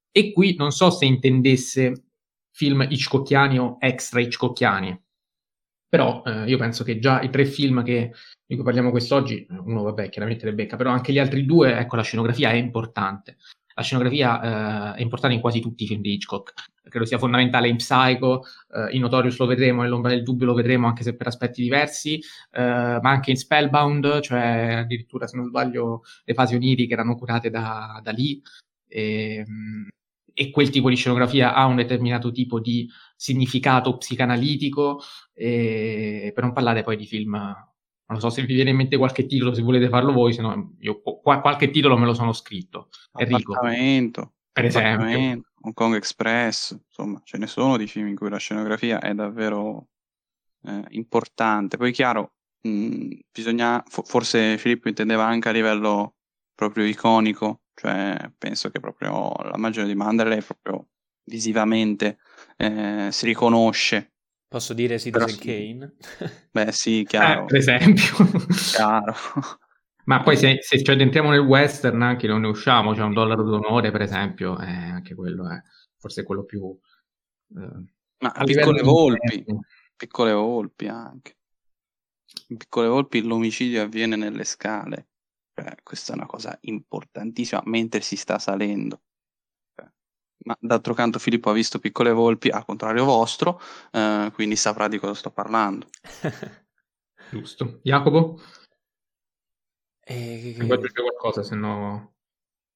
e 0.10 0.32
qui 0.32 0.56
non 0.58 0.72
so 0.72 0.90
se 0.90 1.06
intendesse 1.06 2.13
film 2.54 2.86
Hitchcockiani 2.88 3.60
o 3.60 3.78
extra 3.80 4.22
Hitchcockiani. 4.22 5.02
Però 5.90 6.24
eh, 6.26 6.46
io 6.46 6.58
penso 6.58 6.84
che 6.84 7.00
già 7.00 7.22
i 7.22 7.30
tre 7.30 7.46
film 7.46 7.84
che, 7.84 8.14
di 8.46 8.56
cui 8.56 8.64
parliamo 8.64 8.90
quest'oggi, 8.90 9.46
uno 9.50 9.84
vabbè 9.84 10.10
chiaramente 10.10 10.46
Rebecca, 10.46 10.76
però 10.76 10.92
anche 10.92 11.12
gli 11.12 11.20
altri 11.20 11.46
due, 11.46 11.78
ecco 11.78 11.96
la 11.96 12.02
scenografia 12.02 12.50
è 12.52 12.56
importante. 12.56 13.38
La 13.76 13.84
scenografia 13.84 14.94
eh, 14.94 15.00
è 15.00 15.02
importante 15.02 15.36
in 15.36 15.42
quasi 15.42 15.60
tutti 15.60 15.84
i 15.84 15.88
film 15.88 16.02
di 16.02 16.14
Hitchcock, 16.14 16.54
credo 16.90 17.06
sia 17.06 17.18
fondamentale 17.18 17.68
in 17.68 17.78
Psycho, 17.78 18.44
eh, 18.76 18.96
in 18.96 19.02
Notorious 19.02 19.38
lo 19.40 19.46
vedremo, 19.46 19.82
nell'ombra 19.82 20.12
del 20.12 20.24
dubbio 20.24 20.46
lo 20.46 20.54
vedremo 20.54 20.88
anche 20.88 21.04
se 21.04 21.16
per 21.16 21.28
aspetti 21.28 21.62
diversi, 21.62 22.20
eh, 22.52 23.00
ma 23.02 23.10
anche 23.10 23.32
in 23.32 23.38
Spellbound, 23.38 24.20
cioè 24.22 24.76
addirittura 24.80 25.28
se 25.28 25.38
non 25.38 25.46
sbaglio 25.46 26.02
le 26.24 26.34
fasi 26.34 26.56
oniriche 26.56 26.94
erano 26.94 27.16
curate 27.16 27.50
da, 27.50 28.00
da 28.04 28.12
lì. 28.12 28.42
E, 28.88 29.44
ehm, 29.46 29.88
e 30.34 30.50
quel 30.50 30.70
tipo 30.70 30.90
di 30.90 30.96
scenografia 30.96 31.54
ha 31.54 31.66
un 31.66 31.76
determinato 31.76 32.32
tipo 32.32 32.60
di 32.60 32.90
significato 33.16 33.98
psicanalitico, 33.98 35.02
e, 35.34 36.32
per 36.34 36.44
non 36.44 36.54
parlare 36.54 36.84
poi 36.84 36.98
di 36.98 37.06
film, 37.06 37.34
non 38.06 38.20
so 38.20 38.30
se 38.30 38.44
vi 38.44 38.54
viene 38.54 38.72
in 38.72 38.76
mente 38.76 38.98
qualche 38.98 39.26
titolo, 39.26 39.54
se 39.54 39.62
volete 39.62 39.90
farlo 39.90 40.12
voi, 40.12 40.34
se 40.34 40.42
no 40.42 40.76
io 40.80 41.02
qua, 41.02 41.40
qualche 41.40 41.70
titolo 41.70 41.98
me 41.98 42.06
lo 42.06 42.14
sono 42.14 42.34
scritto. 42.34 42.90
Enrico. 43.16 43.58
Per 44.52 44.66
esempio. 44.66 45.44
Hong 45.62 45.74
Kong 45.74 45.96
Express, 45.96 46.78
insomma, 46.86 47.22
ce 47.24 47.38
ne 47.38 47.48
sono 47.48 47.78
di 47.78 47.88
film 47.88 48.08
in 48.08 48.16
cui 48.16 48.30
la 48.30 48.38
scenografia 48.38 49.00
è 49.00 49.14
davvero 49.14 49.88
eh, 50.64 50.84
importante. 50.90 51.78
Poi 51.78 51.92
chiaro, 51.92 52.34
mh, 52.62 53.20
bisogna, 53.32 53.84
fo- 53.88 54.04
forse 54.04 54.58
Filippo 54.58 54.90
intendeva 54.90 55.26
anche 55.26 55.50
a 55.50 55.54
livello 55.54 56.16
proprio 56.54 56.86
iconico, 56.86 57.62
cioè, 57.74 58.32
penso 58.38 58.70
che 58.70 58.80
proprio 58.80 59.34
la 59.44 59.58
maggiore 59.58 59.88
di 59.88 59.96
Manderley 59.96 60.42
proprio 60.42 60.88
visivamente 61.26 62.18
eh, 62.58 63.10
si 63.12 63.26
riconosce. 63.26 64.14
Posso 64.48 64.74
dire 64.74 65.00
Citizen 65.00 65.38
Kane? 65.38 65.96
Beh, 66.52 66.72
sì, 66.72 67.04
chiaro. 67.08 67.44
Eh, 67.44 67.46
per 67.46 67.58
esempio. 67.58 68.16
chiaro. 68.72 69.14
Ma 70.06 70.22
poi 70.22 70.36
se, 70.36 70.58
se 70.60 70.84
ci 70.84 70.92
addentriamo 70.92 71.30
nel 71.30 71.40
western 71.40 72.02
anche 72.02 72.28
non 72.28 72.42
ne 72.42 72.48
usciamo, 72.48 72.94
c'è 72.94 73.02
un 73.02 73.14
dollaro 73.14 73.44
d'onore 73.44 73.90
per 73.90 74.02
esempio, 74.02 74.60
eh, 74.60 74.66
anche 74.66 75.16
quello 75.16 75.50
è 75.50 75.62
forse 75.98 76.24
quello 76.24 76.44
più... 76.44 76.78
Eh, 77.56 77.86
Ma 78.18 78.30
a 78.30 78.44
piccole 78.44 78.82
volpi, 78.82 79.46
Piccole 79.96 80.34
volpi 80.34 80.88
anche. 80.88 81.38
In 82.50 82.58
piccole 82.58 82.88
volpi 82.88 83.22
l'omicidio 83.22 83.82
avviene 83.82 84.18
nelle 84.18 84.44
scale. 84.44 85.08
Cioè, 85.56 85.76
questa 85.84 86.14
è 86.14 86.16
una 86.16 86.26
cosa 86.26 86.58
importantissima 86.62 87.62
mentre 87.66 88.02
si 88.02 88.16
sta 88.16 88.40
salendo. 88.40 89.02
Cioè, 89.76 89.88
ma 90.46 90.58
d'altro 90.60 90.94
canto 90.94 91.20
Filippo 91.20 91.50
ha 91.50 91.54
visto 91.54 91.80
piccole 91.80 92.12
volpi 92.12 92.50
al 92.50 92.66
contrario 92.66 93.06
vostro, 93.06 93.60
eh, 93.92 94.32
quindi 94.34 94.56
saprà 94.56 94.88
di 94.88 94.98
cosa 94.98 95.14
sto 95.14 95.32
parlando. 95.32 95.88
Giusto. 97.30 97.80
Jacopo? 97.84 98.40
E... 100.00 100.54
Vuoi 100.58 100.72
aggiungere 100.72 101.04
qualcosa, 101.04 101.44
se 101.44 101.56
no 101.56 102.16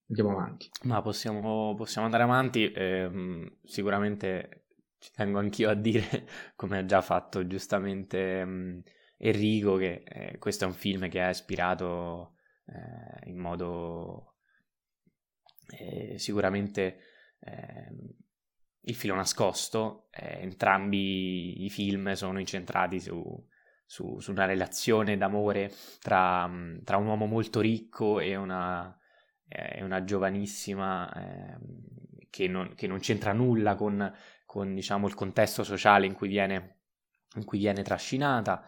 andiamo 0.08 0.32
avanti. 0.32 0.70
Ma 0.84 1.02
possiamo, 1.02 1.74
possiamo 1.76 2.06
andare 2.06 2.24
avanti. 2.24 2.72
Eh, 2.72 3.58
sicuramente 3.64 4.66
ci 5.00 5.12
tengo 5.12 5.40
anch'io 5.40 5.70
a 5.70 5.74
dire, 5.74 6.28
come 6.56 6.80
ha 6.80 6.86
già 6.86 7.02
fatto 7.02 7.46
giustamente 7.48 8.46
mh, 8.46 8.84
Enrico, 9.18 9.76
che 9.78 10.04
eh, 10.06 10.38
questo 10.38 10.66
è 10.66 10.68
un 10.68 10.74
film 10.74 11.10
che 11.10 11.22
ha 11.22 11.30
ispirato 11.30 12.37
eh, 12.68 13.30
in 13.30 13.38
modo 13.38 14.36
eh, 15.70 16.18
sicuramente 16.18 17.00
ehm, 17.40 18.10
il 18.82 18.96
filo 18.96 19.16
nascosto. 19.16 20.08
Eh, 20.12 20.42
entrambi 20.42 21.64
i 21.64 21.70
film 21.70 22.14
sono 22.14 22.40
incentrati 22.40 23.00
su, 23.00 23.22
su, 23.86 24.20
su 24.20 24.32
una 24.32 24.46
relazione 24.46 25.18
d'amore 25.18 25.72
tra, 26.02 26.50
tra, 26.84 26.98
un 26.98 27.08
uomo 27.08 27.26
molto 27.26 27.60
ricco 27.60 28.20
e 28.20 28.36
una, 28.36 28.98
eh, 29.48 29.84
una 29.84 30.04
giovanissima 30.04 31.12
ehm, 31.14 31.84
che 32.30 32.48
non, 32.48 32.74
che, 32.76 32.88
non, 32.88 33.00
c'entra 33.00 33.34
nulla 33.34 33.76
con, 33.76 34.14
con 34.46 34.74
diciamo, 34.74 35.08
il 35.08 35.16
contesto 35.16 35.64
sociale 35.64 36.06
in 36.06 36.14
cui 36.14 36.28
viene, 36.28 36.80
in 37.36 37.46
cui 37.46 37.60
viene 37.60 37.82
trascinata. 37.84 38.64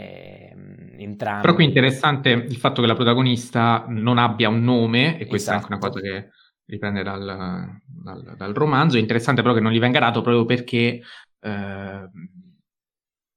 Eh, 0.00 0.54
entrambi... 0.98 1.42
Però 1.42 1.54
qui 1.54 1.64
è 1.64 1.68
interessante 1.68 2.30
il 2.30 2.56
fatto 2.56 2.80
che 2.80 2.86
la 2.86 2.94
protagonista 2.94 3.84
non 3.88 4.18
abbia 4.18 4.48
un 4.48 4.62
nome, 4.62 5.18
e 5.18 5.26
questa 5.26 5.52
esatto. 5.56 5.72
è 5.72 5.72
anche 5.72 5.72
una 5.72 5.78
cosa 5.78 6.06
esatto. 6.06 6.28
che 6.28 6.32
riprende 6.66 7.02
dal, 7.02 7.80
dal, 7.86 8.34
dal, 8.36 8.52
romanzo. 8.52 8.96
È 8.96 9.00
interessante 9.00 9.42
però 9.42 9.54
che 9.54 9.60
non 9.60 9.72
gli 9.72 9.78
venga 9.78 10.00
dato 10.00 10.22
proprio 10.22 10.44
perché 10.44 11.02
eh, 11.40 12.10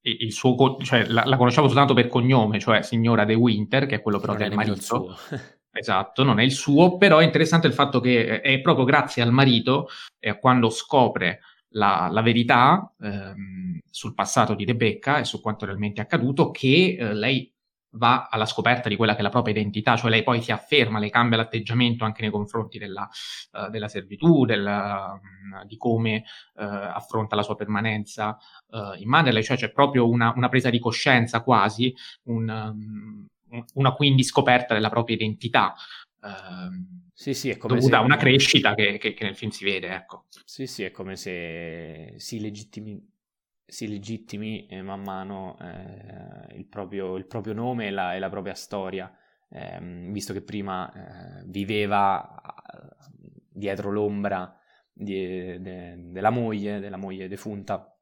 il 0.02 0.32
suo, 0.32 0.78
cioè, 0.82 1.06
la, 1.08 1.24
la, 1.26 1.38
conosciamo 1.38 1.68
soltanto 1.68 1.94
per 1.94 2.08
cognome, 2.08 2.60
cioè 2.60 2.82
signora 2.82 3.26
De 3.26 3.34
Winter, 3.34 3.86
che 3.86 3.96
è 3.96 4.02
quello 4.02 4.20
però 4.20 4.34
non 4.34 4.42
del 4.42 4.54
marito. 4.54 5.16
Esatto, 5.76 6.22
non 6.22 6.40
è 6.40 6.44
il 6.44 6.52
suo, 6.52 6.98
però 6.98 7.18
è 7.18 7.24
interessante 7.24 7.66
il 7.66 7.74
fatto 7.74 8.00
che 8.00 8.42
è 8.42 8.62
proprio 8.62 8.86
grazie 8.86 9.24
al 9.24 9.32
marito, 9.32 9.88
eh, 10.20 10.38
quando 10.38 10.70
scopre 10.70 11.40
la, 11.74 12.10
la 12.12 12.22
verità 12.22 12.92
ehm, 13.00 13.80
sul 13.90 14.14
passato 14.14 14.56
di 14.56 14.66
Rebecca 14.66 15.20
e 15.20 15.26
su 15.26 15.42
quanto 15.42 15.66
realmente 15.66 16.02
è 16.02 16.04
accaduto, 16.04 16.52
che 16.52 16.98
eh, 17.00 17.14
lei 17.14 17.52
va 17.96 18.28
alla 18.30 18.46
scoperta 18.46 18.90
di 18.90 18.96
quella 18.96 19.14
che 19.14 19.20
è 19.20 19.22
la 19.22 19.30
propria 19.30 19.54
identità, 19.54 19.96
cioè 19.96 20.10
lei 20.10 20.24
poi 20.24 20.42
si 20.42 20.52
afferma, 20.52 21.00
lei 21.00 21.12
cambia 21.12 21.38
l'atteggiamento 21.38 22.06
anche 22.06 22.22
nei 22.22 22.32
confronti 22.32 22.80
della, 22.80 23.08
uh, 23.52 23.70
della 23.70 23.88
servitù, 23.88 24.46
del, 24.46 24.66
uh, 24.66 25.66
di 25.68 25.78
come 25.78 26.24
uh, 26.56 26.64
affronta 26.64 27.36
la 27.36 27.44
sua 27.44 27.56
permanenza 27.56 28.38
in 28.98 29.08
Manderley, 29.08 29.44
cioè 29.44 29.56
c'è 29.56 29.72
proprio 29.72 30.10
una, 30.10 30.34
una, 30.36 30.50
presa 30.50 30.72
di 30.72 30.80
coscienza 30.80 31.44
quasi, 31.44 31.94
un, 32.24 32.50
um, 32.50 33.28
una 33.76 33.94
quindi 33.94 34.24
scoperta 34.24 34.74
della 34.74 34.90
propria 34.90 35.16
identità. 35.16 35.76
Ehm, 36.24 37.10
sì, 37.14 37.34
sì, 37.34 37.50
è 37.50 37.58
come 37.58 37.76
dovuta 37.76 37.98
se... 37.98 38.02
a 38.02 38.06
una 38.06 38.18
crescita 38.18 38.74
che, 38.74 38.98
che, 38.98 39.14
che, 39.14 39.24
nel 39.24 39.36
film 39.36 39.52
si 39.52 39.66
vede, 39.66 39.94
ecco. 39.94 40.26
Sì, 40.46 40.66
sì, 40.68 40.84
è 40.84 40.92
come 40.92 41.16
se 41.16 42.14
si, 42.18 42.40
legittimi... 42.40 43.00
si 43.66 43.88
legittimi 43.88 44.66
eh, 44.68 44.82
man 44.82 45.02
mano 45.02 45.58
eh, 45.60 46.56
il, 46.56 46.66
proprio, 46.66 47.16
il, 47.18 47.26
proprio, 47.26 47.54
nome 47.54 47.88
e 47.88 47.92
la, 47.92 48.16
e 48.16 48.20
la 48.20 48.30
propria 48.30 48.54
storia, 48.54 49.14
eh, 49.50 49.80
visto 50.10 50.34
che 50.34 50.42
prima 50.42 50.92
eh, 50.92 51.44
viveva 51.46 52.36
dietro 53.50 53.92
l'ombra 53.92 54.58
di, 54.92 55.62
de, 55.62 55.96
della 56.12 56.30
moglie, 56.30 56.80
della 56.80 56.98
moglie 56.98 57.28
defunta, 57.28 57.96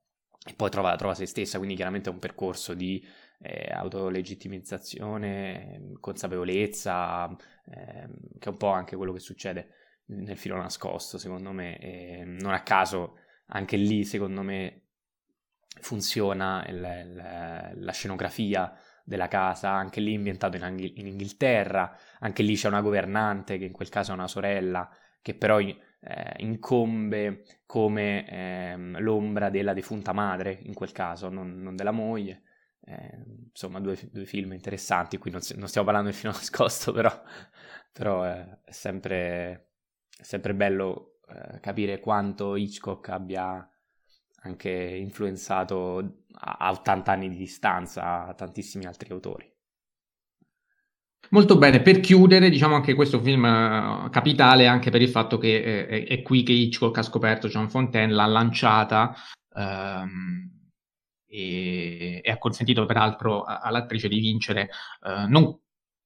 e 0.43 0.53
poi 0.55 0.69
trova, 0.69 0.95
trova 0.95 1.13
se 1.13 1.25
stessa, 1.25 1.57
quindi 1.57 1.75
chiaramente 1.75 2.09
è 2.09 2.13
un 2.13 2.19
percorso 2.19 2.73
di 2.73 3.05
eh, 3.41 3.69
autolegittimizzazione, 3.71 5.93
consapevolezza, 5.99 7.29
eh, 7.65 8.07
che 8.39 8.49
è 8.49 8.51
un 8.51 8.57
po' 8.57 8.69
anche 8.69 8.95
quello 8.95 9.13
che 9.13 9.19
succede 9.19 9.69
nel 10.05 10.37
filo 10.37 10.55
nascosto, 10.57 11.17
secondo 11.17 11.51
me. 11.51 11.77
E 11.79 12.23
non 12.25 12.53
a 12.53 12.61
caso, 12.63 13.17
anche 13.47 13.77
lì, 13.77 14.03
secondo 14.03 14.41
me, 14.41 14.81
funziona 15.79 16.65
il, 16.67 16.75
il, 16.75 17.83
la 17.83 17.91
scenografia 17.91 18.73
della 19.03 19.27
casa, 19.27 19.71
anche 19.71 19.99
lì 19.99 20.15
ambientato 20.15 20.57
in, 20.57 20.63
Anghi- 20.63 20.99
in, 20.99 21.07
Inghilterra, 21.07 21.95
anche 22.19 22.43
lì 22.43 22.55
c'è 22.55 22.67
una 22.67 22.81
governante 22.81 23.57
che 23.57 23.65
in 23.65 23.71
quel 23.71 23.89
caso 23.89 24.11
è 24.11 24.13
una 24.13 24.27
sorella, 24.27 24.89
che 25.21 25.33
però 25.35 25.59
eh, 25.59 25.75
incombe 26.37 27.43
come 27.65 28.27
eh, 28.29 28.75
l'ombra 28.99 29.49
della 29.49 29.73
defunta 29.73 30.13
madre, 30.13 30.59
in 30.63 30.73
quel 30.73 30.91
caso, 30.91 31.29
non, 31.29 31.61
non 31.61 31.75
della 31.75 31.91
moglie. 31.91 32.43
Eh, 32.83 33.23
insomma, 33.49 33.79
due, 33.79 33.97
due, 34.11 34.25
film 34.25 34.53
interessanti. 34.53 35.17
Qui 35.17 35.31
non, 35.31 35.41
non, 35.55 35.67
stiamo 35.67 35.87
parlando 35.87 36.09
del 36.09 36.17
film 36.17 36.33
nascosto, 36.33 36.91
però, 36.91 37.11
però 37.91 38.23
è, 38.23 38.59
sempre, 38.65 39.69
è, 40.17 40.23
sempre, 40.23 40.53
bello 40.55 41.19
eh, 41.27 41.59
capire 41.59 41.99
quanto 41.99 42.55
Hitchcock 42.55 43.09
abbia 43.09 43.67
anche 44.43 44.69
influenzato 44.69 46.25
a, 46.33 46.57
a 46.59 46.71
80 46.71 47.11
anni 47.11 47.29
di 47.29 47.37
distanza 47.37 48.33
tantissimi 48.35 48.85
altri 48.85 49.11
autori. 49.11 49.49
Molto 51.29 51.57
bene, 51.57 51.81
per 51.81 52.01
chiudere, 52.01 52.49
diciamo 52.49 52.75
anche 52.75 52.93
questo 52.93 53.21
film 53.21 53.43
uh, 53.43 54.09
capitale 54.09 54.67
anche 54.67 54.89
per 54.89 55.01
il 55.01 55.07
fatto 55.07 55.37
che 55.37 55.55
eh, 55.55 55.87
è, 55.87 56.07
è, 56.07 56.21
qui 56.23 56.43
che 56.43 56.51
Hitchcock 56.51 56.97
ha 56.97 57.03
scoperto 57.03 57.47
John 57.47 57.69
Fontaine, 57.69 58.11
l'ha 58.11 58.25
lanciata 58.25 59.13
um, 59.53 60.60
e, 61.31 62.19
e 62.21 62.29
ha 62.29 62.37
consentito 62.37 62.85
peraltro 62.85 63.43
all'attrice 63.43 64.09
di 64.09 64.19
vincere 64.19 64.69
uh, 65.01 65.29
non 65.29 65.57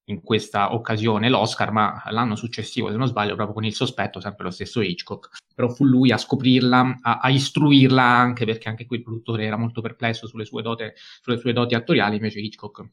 in 0.09 0.21
questa 0.21 0.73
occasione 0.73 1.29
l'Oscar, 1.29 1.71
ma 1.71 2.03
l'anno 2.09 2.35
successivo, 2.35 2.91
se 2.91 2.97
non 2.97 3.07
sbaglio, 3.07 3.33
proprio 3.33 3.55
con 3.55 3.65
il 3.65 3.73
sospetto, 3.73 4.19
sempre 4.19 4.43
lo 4.43 4.51
stesso 4.51 4.81
Hitchcock. 4.81 5.29
Però 5.55 5.67
fu 5.69 5.83
lui 5.83 6.11
a 6.11 6.17
scoprirla, 6.17 6.99
a, 7.01 7.17
a 7.19 7.29
istruirla 7.29 8.03
anche 8.03 8.45
perché 8.45 8.69
anche 8.69 8.85
qui 8.85 8.97
il 8.97 9.03
produttore 9.03 9.45
era 9.45 9.57
molto 9.57 9.81
perplesso 9.81 10.27
sulle 10.27 10.45
sue, 10.45 10.61
dote, 10.61 10.93
sulle 11.21 11.39
sue 11.39 11.53
doti 11.53 11.73
attoriali, 11.73 12.17
invece 12.17 12.39
Hitchcock, 12.39 12.87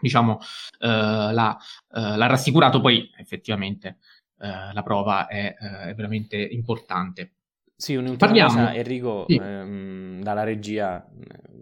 diciamo, 0.00 0.38
eh, 0.78 0.86
l'ha, 0.86 1.58
eh, 1.92 2.16
l'ha, 2.16 2.26
rassicurato, 2.26 2.80
poi 2.80 3.10
effettivamente 3.16 3.98
eh, 4.38 4.72
la 4.72 4.82
prova 4.84 5.26
è, 5.26 5.56
eh, 5.58 5.90
è 5.90 5.94
veramente 5.94 6.36
importante. 6.36 7.37
Sì, 7.80 7.94
un'ultima 7.94 8.18
Parliamo. 8.18 8.54
cosa, 8.54 8.74
Enrico, 8.74 9.24
sì. 9.28 9.36
ehm, 9.36 10.20
dalla 10.20 10.42
regia 10.42 11.08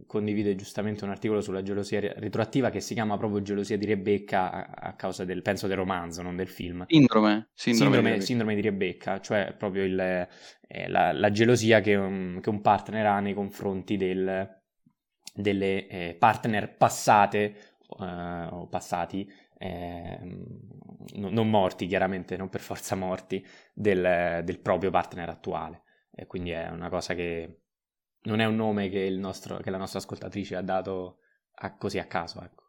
condivide 0.06 0.54
giustamente 0.54 1.04
un 1.04 1.10
articolo 1.10 1.42
sulla 1.42 1.62
gelosia 1.62 2.00
retroattiva 2.00 2.70
che 2.70 2.80
si 2.80 2.94
chiama 2.94 3.18
proprio 3.18 3.42
Gelosia 3.42 3.76
di 3.76 3.84
Rebecca 3.84 4.50
a, 4.50 4.88
a 4.88 4.94
causa 4.94 5.26
del, 5.26 5.42
penso, 5.42 5.66
del 5.66 5.76
romanzo, 5.76 6.22
non 6.22 6.34
del 6.34 6.48
film. 6.48 6.86
Sindrome. 6.88 7.48
Sindrome, 7.52 7.92
sindrome, 7.92 8.14
di, 8.14 8.20
sindrome 8.22 8.54
di, 8.54 8.60
Rebecca, 8.62 9.20
cioè 9.20 9.54
proprio 9.58 9.84
il, 9.84 10.00
eh, 10.00 10.88
la, 10.88 11.12
la, 11.12 11.30
gelosia 11.30 11.80
che 11.80 11.94
un, 11.96 12.38
che 12.40 12.48
un, 12.48 12.62
partner 12.62 13.04
ha 13.04 13.20
nei 13.20 13.34
confronti 13.34 13.98
del, 13.98 14.62
delle 15.34 15.86
eh, 15.86 16.16
partner 16.18 16.76
passate 16.78 17.42
eh, 18.00 18.48
o 18.52 18.68
passati, 18.68 19.30
ehm, 19.58 20.44
non 21.16 21.50
morti 21.50 21.86
chiaramente, 21.86 22.38
non 22.38 22.48
per 22.48 22.62
forza 22.62 22.96
morti, 22.96 23.44
del, 23.74 24.40
del 24.44 24.60
proprio 24.60 24.88
partner 24.88 25.28
attuale. 25.28 25.82
E 26.18 26.26
quindi 26.26 26.50
è 26.50 26.70
una 26.70 26.88
cosa 26.88 27.14
che 27.14 27.60
non 28.22 28.40
è 28.40 28.46
un 28.46 28.56
nome 28.56 28.88
che, 28.88 29.08
nostro, 29.10 29.58
che 29.58 29.70
la 29.70 29.76
nostra 29.76 29.98
ascoltatrice 29.98 30.56
ha 30.56 30.62
dato 30.62 31.18
a, 31.56 31.76
così 31.76 31.98
a 31.98 32.06
caso, 32.06 32.40
ecco. 32.42 32.64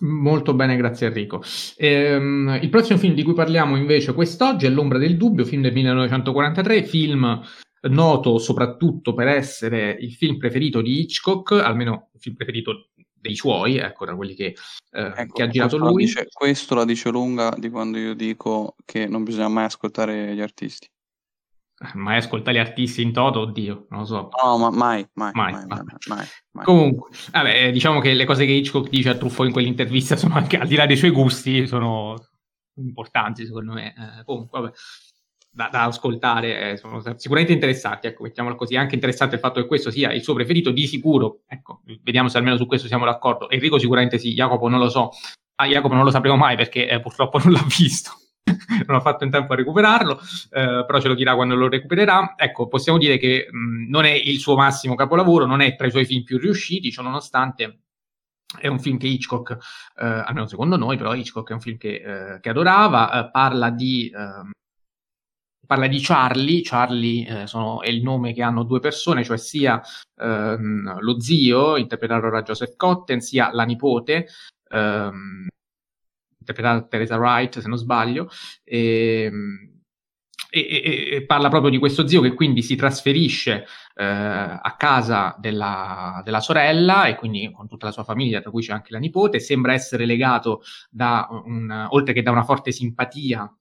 Molto 0.00 0.52
bene, 0.52 0.76
grazie 0.76 1.06
Enrico. 1.06 1.42
Ehm, 1.78 2.58
il 2.60 2.68
prossimo 2.68 2.98
film 2.98 3.14
di 3.14 3.22
cui 3.22 3.32
parliamo 3.32 3.76
invece 3.76 4.12
quest'oggi 4.12 4.66
è 4.66 4.68
L'ombra 4.68 4.98
del 4.98 5.16
dubbio, 5.16 5.46
film 5.46 5.62
del 5.62 5.72
1943, 5.72 6.84
film 6.84 7.42
noto 7.88 8.38
soprattutto 8.38 9.14
per 9.14 9.28
essere 9.28 9.96
il 9.98 10.12
film 10.12 10.36
preferito 10.36 10.82
di 10.82 11.00
Hitchcock, 11.00 11.52
almeno 11.52 12.10
il 12.12 12.20
film 12.20 12.34
preferito 12.34 12.90
dei 13.14 13.34
suoi, 13.34 13.78
ecco, 13.78 14.04
tra 14.04 14.14
quelli 14.14 14.34
che, 14.34 14.54
eh, 14.90 15.12
ecco, 15.16 15.32
che 15.32 15.42
ha 15.42 15.48
girato 15.48 15.78
lui. 15.78 16.04
Dice, 16.04 16.26
questo 16.30 16.74
la 16.74 16.84
dice 16.84 17.10
lunga 17.10 17.54
di 17.56 17.70
quando 17.70 17.96
io 17.96 18.14
dico 18.14 18.74
che 18.84 19.06
non 19.06 19.24
bisogna 19.24 19.48
mai 19.48 19.64
ascoltare 19.64 20.34
gli 20.34 20.42
artisti. 20.42 20.88
Mai 21.94 22.16
ascolta 22.16 22.52
gli 22.52 22.58
artisti 22.58 23.02
in 23.02 23.12
toto, 23.12 23.40
oddio, 23.40 23.86
non 23.90 24.00
lo 24.00 24.06
so. 24.06 24.28
No, 24.42 24.56
ma 24.56 24.70
mai, 24.70 25.06
mai, 25.12 25.30
mai, 25.34 25.52
mai, 25.52 25.66
mai, 25.66 25.82
mai, 26.06 26.26
mai. 26.52 26.64
Comunque, 26.64 27.10
vabbè, 27.30 27.70
diciamo 27.70 28.00
che 28.00 28.14
le 28.14 28.24
cose 28.24 28.46
che 28.46 28.52
Hitchcock 28.52 28.88
dice 28.88 29.10
a 29.10 29.14
Truffaut 29.14 29.48
in 29.48 29.52
quell'intervista 29.52 30.16
sono 30.16 30.36
anche, 30.36 30.56
al 30.56 30.68
di 30.68 30.74
là 30.74 30.86
dei 30.86 30.96
suoi 30.96 31.10
gusti, 31.10 31.66
sono 31.66 32.14
importanti 32.76 33.44
secondo 33.44 33.74
me. 33.74 33.88
Eh, 33.88 34.24
comunque, 34.24 34.60
vabbè. 34.60 34.72
da, 35.50 35.68
da 35.70 35.84
ascoltare, 35.84 36.70
eh, 36.72 36.76
sono 36.78 37.02
sicuramente 37.16 37.52
interessanti, 37.52 38.06
ecco, 38.06 38.22
mettiamola 38.22 38.54
così, 38.54 38.76
anche 38.76 38.94
interessante 38.94 39.34
il 39.34 39.40
fatto 39.42 39.60
che 39.60 39.66
questo 39.66 39.90
sia 39.90 40.12
il 40.12 40.22
suo 40.22 40.32
preferito, 40.32 40.70
di 40.70 40.86
sicuro, 40.86 41.42
ecco, 41.46 41.82
vediamo 42.02 42.28
se 42.28 42.38
almeno 42.38 42.56
su 42.56 42.66
questo 42.66 42.86
siamo 42.86 43.04
d'accordo, 43.04 43.50
Enrico 43.50 43.78
sicuramente 43.78 44.18
sì, 44.18 44.32
Jacopo 44.32 44.68
non 44.68 44.78
lo 44.78 44.88
so, 44.88 45.10
ah, 45.56 45.66
Jacopo 45.66 45.94
non 45.94 46.04
lo 46.04 46.10
sapremo 46.10 46.36
mai 46.36 46.56
perché 46.56 46.88
eh, 46.88 47.00
purtroppo 47.00 47.38
non 47.38 47.52
l'ha 47.52 47.66
visto, 47.76 48.12
non 48.86 48.96
ho 48.96 49.00
fatto 49.00 49.24
in 49.24 49.30
tempo 49.30 49.52
a 49.52 49.56
recuperarlo, 49.56 50.20
eh, 50.50 50.84
però 50.86 51.00
ce 51.00 51.08
lo 51.08 51.14
dirà 51.14 51.34
quando 51.34 51.54
lo 51.54 51.68
recupererà. 51.68 52.34
Ecco, 52.36 52.68
possiamo 52.68 52.98
dire 52.98 53.18
che 53.18 53.48
mh, 53.50 53.88
non 53.88 54.04
è 54.04 54.12
il 54.12 54.38
suo 54.38 54.56
massimo 54.56 54.94
capolavoro, 54.94 55.46
non 55.46 55.60
è 55.60 55.74
tra 55.76 55.86
i 55.86 55.90
suoi 55.90 56.04
film 56.04 56.22
più 56.22 56.38
riusciti, 56.38 56.92
ciò 56.92 57.02
nonostante 57.02 57.80
è 58.58 58.68
un 58.68 58.78
film 58.78 58.96
che 58.96 59.08
Hitchcock, 59.08 59.52
eh, 59.96 60.06
almeno 60.06 60.46
secondo 60.46 60.76
noi, 60.76 60.96
però 60.96 61.14
Hitchcock 61.14 61.50
è 61.50 61.54
un 61.54 61.60
film 61.60 61.76
che, 61.76 62.34
eh, 62.34 62.40
che 62.40 62.48
adorava, 62.48 63.26
eh, 63.26 63.30
parla 63.30 63.70
di 63.70 64.10
ehm, 64.14 64.50
parla 65.66 65.88
di 65.88 66.00
Charlie, 66.00 66.62
Charlie 66.62 67.42
eh, 67.42 67.46
sono, 67.46 67.82
è 67.82 67.88
il 67.88 68.02
nome 68.02 68.32
che 68.32 68.42
hanno 68.42 68.62
due 68.62 68.78
persone, 68.80 69.24
cioè 69.24 69.36
sia 69.36 69.82
ehm, 70.16 71.00
lo 71.00 71.20
zio, 71.20 71.76
interpretato 71.76 72.30
da 72.30 72.42
Joseph 72.42 72.76
Cotten, 72.76 73.20
sia 73.20 73.50
la 73.52 73.64
nipote, 73.64 74.28
ehm, 74.70 75.46
interpretata 76.46 76.80
da 76.80 76.86
Teresa 76.86 77.16
Wright, 77.16 77.58
se 77.58 77.68
non 77.68 77.78
sbaglio, 77.78 78.28
ehm, 78.64 79.74
e, 80.48 80.60
e, 80.60 81.16
e, 81.16 81.26
parla 81.26 81.48
proprio 81.48 81.70
di 81.70 81.78
questo 81.78 82.06
zio 82.06 82.20
che 82.20 82.32
quindi 82.32 82.62
si 82.62 82.76
trasferisce 82.76 83.66
eh, 83.94 84.04
a 84.04 84.74
casa 84.78 85.36
della, 85.38 86.22
della, 86.24 86.40
sorella 86.40 87.06
e 87.06 87.16
quindi 87.16 87.50
con 87.50 87.68
tutta 87.68 87.86
la 87.86 87.92
sua 87.92 88.04
famiglia, 88.04 88.40
tra 88.40 88.50
cui 88.50 88.62
c'è 88.62 88.72
anche 88.72 88.92
la 88.92 88.98
nipote, 88.98 89.40
sembra 89.40 89.74
essere 89.74 90.06
legato 90.06 90.62
da 90.88 91.26
un, 91.30 91.88
oltre 91.90 92.14
che 92.14 92.22
da 92.22 92.30
una 92.30 92.44
forte 92.44 92.72
simpatia 92.72 93.52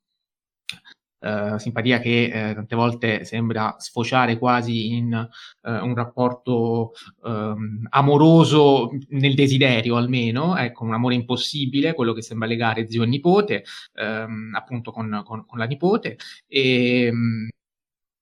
Uh, 1.25 1.57
simpatia 1.57 1.97
che 1.97 2.25
eh, 2.25 2.53
tante 2.53 2.75
volte 2.75 3.25
sembra 3.25 3.77
sfociare 3.79 4.37
quasi 4.37 4.93
in 4.93 5.11
uh, 5.11 5.69
un 5.83 5.95
rapporto 5.95 6.91
um, 7.23 7.83
amoroso 7.89 8.91
nel 9.09 9.33
desiderio 9.33 9.95
almeno, 9.95 10.55
ecco, 10.55 10.83
un 10.83 10.93
amore 10.93 11.15
impossibile, 11.15 11.95
quello 11.95 12.13
che 12.13 12.21
sembra 12.21 12.47
legare 12.47 12.87
zio 12.87 13.01
e 13.01 13.07
nipote, 13.07 13.63
um, 13.95 14.51
appunto 14.53 14.91
con, 14.91 15.23
con, 15.25 15.45
con, 15.47 15.57
la 15.57 15.65
nipote, 15.65 16.17
e 16.47 17.09
um, 17.11 17.47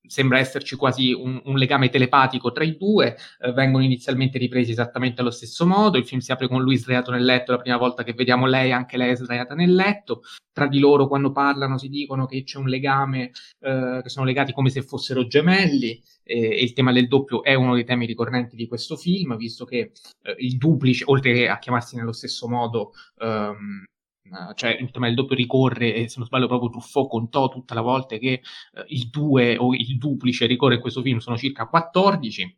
sembra 0.05 0.39
esserci 0.39 0.75
quasi 0.75 1.11
un, 1.13 1.41
un, 1.45 1.57
legame 1.57 1.89
telepatico 1.89 2.51
tra 2.51 2.63
i 2.63 2.77
due, 2.77 3.17
eh, 3.39 3.51
vengono 3.51 3.83
inizialmente 3.83 4.37
ripresi 4.37 4.71
esattamente 4.71 5.21
allo 5.21 5.31
stesso 5.31 5.65
modo, 5.65 5.97
il 5.97 6.05
film 6.05 6.19
si 6.19 6.31
apre 6.31 6.47
con 6.47 6.61
lui 6.61 6.77
sdraiato 6.77 7.11
nel 7.11 7.23
letto, 7.23 7.51
la 7.51 7.59
prima 7.59 7.77
volta 7.77 8.03
che 8.03 8.13
vediamo 8.13 8.45
lei, 8.45 8.71
anche 8.71 8.97
lei 8.97 9.11
è 9.11 9.15
sdraiata 9.15 9.55
nel 9.55 9.73
letto, 9.73 10.21
tra 10.51 10.67
di 10.67 10.79
loro 10.79 11.07
quando 11.07 11.31
parlano 11.31 11.77
si 11.77 11.89
dicono 11.89 12.25
che 12.25 12.43
c'è 12.43 12.57
un 12.57 12.67
legame, 12.67 13.31
eh, 13.59 13.99
che 14.03 14.09
sono 14.09 14.25
legati 14.25 14.53
come 14.53 14.69
se 14.69 14.81
fossero 14.81 15.25
gemelli, 15.25 16.01
eh, 16.23 16.59
e 16.59 16.63
il 16.63 16.73
tema 16.73 16.91
del 16.91 17.07
doppio 17.07 17.43
è 17.43 17.53
uno 17.53 17.73
dei 17.73 17.85
temi 17.85 18.05
ricorrenti 18.05 18.55
di 18.55 18.67
questo 18.67 18.95
film, 18.95 19.35
visto 19.37 19.65
che 19.65 19.91
eh, 20.21 20.35
il 20.39 20.57
duplice, 20.57 21.03
oltre 21.07 21.49
a 21.49 21.59
chiamarsi 21.59 21.95
nello 21.95 22.13
stesso 22.13 22.47
modo, 22.47 22.91
ehm, 23.19 23.85
eh, 24.23 24.53
cioè 24.55 24.77
il 24.79 24.91
tema 24.91 25.07
del 25.07 25.15
doppio 25.15 25.35
ricorre, 25.35 25.93
e 25.93 26.07
se 26.07 26.15
non 26.17 26.27
sbaglio 26.27 26.47
proprio 26.47 26.69
Truffaut 26.69 27.09
contò 27.09 27.49
tutta 27.49 27.73
la 27.73 27.81
volta 27.81 28.17
che 28.17 28.41
uh, 28.73 28.83
il 28.87 29.09
2 29.09 29.57
o 29.57 29.73
il 29.73 29.97
duplice 29.97 30.45
ricorre 30.45 30.75
in 30.75 30.81
questo 30.81 31.01
film 31.01 31.17
sono 31.19 31.37
circa 31.37 31.67
14. 31.67 32.57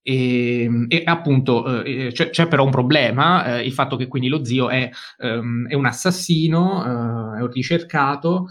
E, 0.00 0.86
e 0.88 1.02
appunto 1.04 1.82
eh, 1.84 2.10
c'è, 2.12 2.30
c'è, 2.30 2.48
però 2.48 2.64
un 2.64 2.70
problema, 2.70 3.58
eh, 3.58 3.66
il 3.66 3.72
fatto 3.72 3.96
che 3.96 4.06
quindi 4.08 4.28
lo 4.28 4.42
zio 4.42 4.70
è, 4.70 4.88
um, 5.18 5.68
è 5.68 5.74
un 5.74 5.84
assassino, 5.84 7.34
è 7.34 7.40
un 7.42 7.50
ricercato 7.50 8.46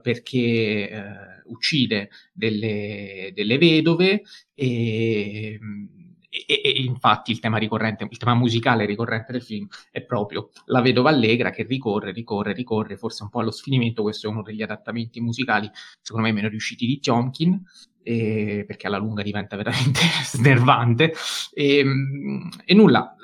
perché 0.00 1.42
uccide 1.44 2.08
delle, 2.32 3.30
delle 3.34 3.58
vedove 3.58 4.22
e 4.54 5.58
e, 6.32 6.62
e, 6.64 6.70
infatti 6.82 7.30
il 7.30 7.40
tema 7.40 7.58
ricorrente, 7.58 8.06
il 8.08 8.16
tema 8.16 8.34
musicale 8.34 8.86
ricorrente 8.86 9.32
del 9.32 9.42
film 9.42 9.68
è 9.90 10.00
proprio 10.00 10.48
la 10.66 10.80
vedova 10.80 11.10
allegra 11.10 11.50
che 11.50 11.64
ricorre, 11.64 12.10
ricorre, 12.10 12.54
ricorre, 12.54 12.96
forse 12.96 13.22
un 13.22 13.28
po' 13.28 13.40
allo 13.40 13.50
sfinimento. 13.50 14.00
Questo 14.00 14.26
è 14.26 14.30
uno 14.30 14.40
degli 14.40 14.62
adattamenti 14.62 15.20
musicali, 15.20 15.70
secondo 16.00 16.26
me, 16.26 16.32
meno 16.32 16.48
riusciti 16.48 16.86
di 16.86 16.98
Tionkin, 17.00 17.62
eh, 18.02 18.64
perché 18.66 18.86
alla 18.86 18.96
lunga 18.96 19.22
diventa 19.22 19.56
veramente 19.56 20.00
snervante. 20.24 21.12
E, 21.52 21.84
e, 22.64 22.74
nulla. 22.74 23.14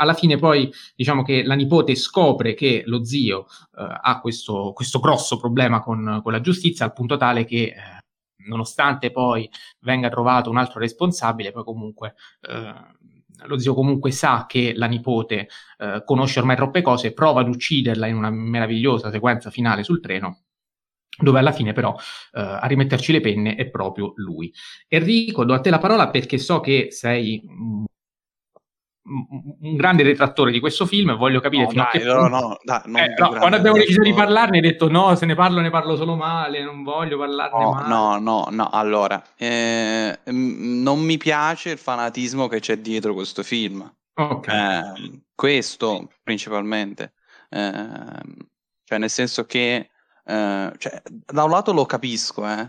Alla 0.00 0.14
fine 0.14 0.36
poi 0.36 0.70
diciamo 0.94 1.24
che 1.24 1.42
la 1.42 1.54
nipote 1.54 1.96
scopre 1.96 2.54
che 2.54 2.82
lo 2.86 3.02
zio 3.02 3.46
eh, 3.76 3.98
ha 4.00 4.20
questo, 4.20 4.72
questo, 4.72 5.00
grosso 5.00 5.38
problema 5.38 5.80
con, 5.80 6.20
con, 6.22 6.30
la 6.30 6.40
giustizia 6.40 6.84
al 6.84 6.92
punto 6.92 7.16
tale 7.16 7.44
che 7.44 7.74
eh, 7.74 7.97
nonostante 8.46 9.10
poi 9.10 9.48
venga 9.80 10.08
trovato 10.08 10.50
un 10.50 10.56
altro 10.56 10.80
responsabile, 10.80 11.52
poi 11.52 11.64
comunque 11.64 12.14
eh, 12.42 12.74
lo 13.46 13.58
zio 13.58 13.74
comunque 13.74 14.10
sa 14.10 14.46
che 14.46 14.72
la 14.74 14.86
nipote 14.86 15.48
eh, 15.78 16.02
conosce 16.04 16.40
ormai 16.40 16.56
troppe 16.56 16.82
cose, 16.82 17.12
prova 17.12 17.40
ad 17.40 17.48
ucciderla 17.48 18.06
in 18.06 18.16
una 18.16 18.30
meravigliosa 18.30 19.10
sequenza 19.10 19.50
finale 19.50 19.84
sul 19.84 20.00
treno, 20.00 20.42
dove 21.20 21.38
alla 21.38 21.52
fine 21.52 21.72
però 21.72 21.94
eh, 21.94 22.40
a 22.40 22.66
rimetterci 22.66 23.12
le 23.12 23.20
penne 23.20 23.54
è 23.54 23.68
proprio 23.68 24.12
lui. 24.16 24.52
Enrico, 24.88 25.44
do 25.44 25.54
a 25.54 25.60
te 25.60 25.70
la 25.70 25.78
parola 25.78 26.10
perché 26.10 26.38
so 26.38 26.60
che 26.60 26.88
sei 26.90 27.42
un 29.60 29.76
grande 29.76 30.02
detrattore 30.02 30.50
di 30.50 30.60
questo 30.60 30.86
film 30.86 31.16
voglio 31.16 31.40
capire 31.40 31.62
no, 31.64 31.68
fino 31.70 31.82
dai, 31.82 32.00
a 32.00 32.04
che 32.04 32.04
no, 32.06 32.20
punto... 32.20 32.36
no, 32.36 32.58
dai, 32.62 33.04
eh, 33.04 33.14
no, 33.16 33.28
quando 33.30 33.56
abbiamo 33.56 33.76
deciso 33.76 34.02
di 34.02 34.12
parlarne 34.12 34.56
hai 34.56 34.62
detto 34.62 34.88
no, 34.88 35.14
se 35.14 35.26
ne 35.26 35.34
parlo 35.34 35.60
ne 35.60 35.70
parlo 35.70 35.96
solo 35.96 36.16
male, 36.16 36.62
non 36.62 36.82
voglio 36.82 37.18
parlarne 37.18 37.64
no, 37.64 37.70
male. 37.72 37.88
No, 37.88 38.18
no, 38.18 38.46
no, 38.50 38.68
allora, 38.70 39.22
eh, 39.36 40.18
non 40.24 41.00
mi 41.00 41.16
piace 41.16 41.70
il 41.70 41.78
fanatismo 41.78 42.46
che 42.48 42.60
c'è 42.60 42.78
dietro 42.78 43.14
questo 43.14 43.42
film. 43.42 43.90
Okay. 44.14 44.78
Eh, 44.78 45.22
questo 45.34 46.10
principalmente. 46.22 47.14
Ehm, 47.50 48.36
cioè 48.84 48.98
nel 48.98 49.10
senso 49.10 49.44
che 49.44 49.90
eh, 50.28 50.72
cioè, 50.76 51.02
da 51.08 51.44
un 51.44 51.50
lato 51.50 51.72
lo 51.72 51.86
capisco, 51.86 52.46
eh, 52.46 52.68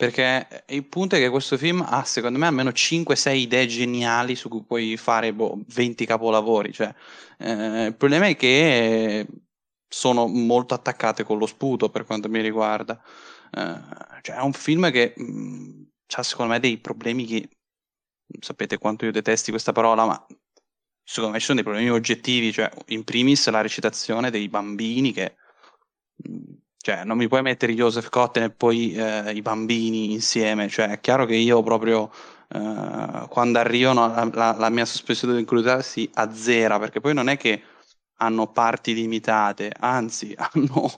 perché 0.00 0.64
il 0.68 0.86
punto 0.86 1.16
è 1.16 1.18
che 1.18 1.28
questo 1.28 1.58
film 1.58 1.84
ha, 1.86 2.02
secondo 2.04 2.38
me, 2.38 2.46
almeno 2.46 2.70
5-6 2.70 3.34
idee 3.34 3.66
geniali 3.66 4.34
su 4.34 4.48
cui 4.48 4.62
puoi 4.62 4.96
fare 4.96 5.34
boh, 5.34 5.60
20 5.66 6.06
capolavori. 6.06 6.72
Cioè, 6.72 6.94
eh, 7.36 7.84
il 7.84 7.94
problema 7.94 8.26
è 8.26 8.34
che 8.34 9.26
sono 9.86 10.26
molto 10.26 10.72
attaccate 10.72 11.22
con 11.22 11.36
lo 11.36 11.44
sputo 11.44 11.90
per 11.90 12.06
quanto 12.06 12.30
mi 12.30 12.40
riguarda. 12.40 12.98
Eh, 13.50 13.80
cioè, 14.22 14.36
è 14.36 14.40
un 14.40 14.54
film 14.54 14.90
che 14.90 15.12
ha, 16.16 16.22
secondo 16.22 16.52
me, 16.52 16.60
dei 16.60 16.78
problemi 16.78 17.26
che 17.26 17.50
sapete 18.40 18.78
quanto 18.78 19.04
io 19.04 19.12
detesti 19.12 19.50
questa 19.50 19.72
parola, 19.72 20.06
ma 20.06 20.26
secondo 21.04 21.34
me 21.34 21.40
ci 21.40 21.44
sono 21.44 21.60
dei 21.60 21.70
problemi 21.70 21.90
oggettivi. 21.90 22.54
Cioè, 22.54 22.70
in 22.86 23.04
primis 23.04 23.46
la 23.50 23.60
recitazione 23.60 24.30
dei 24.30 24.48
bambini 24.48 25.12
che 25.12 25.36
cioè, 26.82 27.04
non 27.04 27.18
mi 27.18 27.28
puoi 27.28 27.42
mettere 27.42 27.74
Joseph 27.74 28.08
Cotten 28.08 28.44
e 28.44 28.50
poi 28.50 28.94
eh, 28.94 29.32
i 29.32 29.42
bambini 29.42 30.12
insieme. 30.12 30.68
Cioè, 30.68 30.88
è 30.88 31.00
chiaro 31.00 31.26
che 31.26 31.34
io 31.34 31.62
proprio 31.62 32.10
eh, 32.48 33.26
quando 33.28 33.58
arrivano 33.58 34.06
la, 34.06 34.30
la, 34.32 34.56
la, 34.58 34.70
mia 34.70 34.86
sospensione 34.86 35.34
di 35.34 35.40
incredulità 35.40 35.82
si 35.82 36.08
azzera, 36.14 36.78
perché 36.78 37.00
poi 37.00 37.12
non 37.12 37.28
è 37.28 37.36
che 37.36 37.62
hanno 38.16 38.46
parti 38.50 38.94
limitate, 38.94 39.72
anzi, 39.78 40.34
hanno 40.52 40.90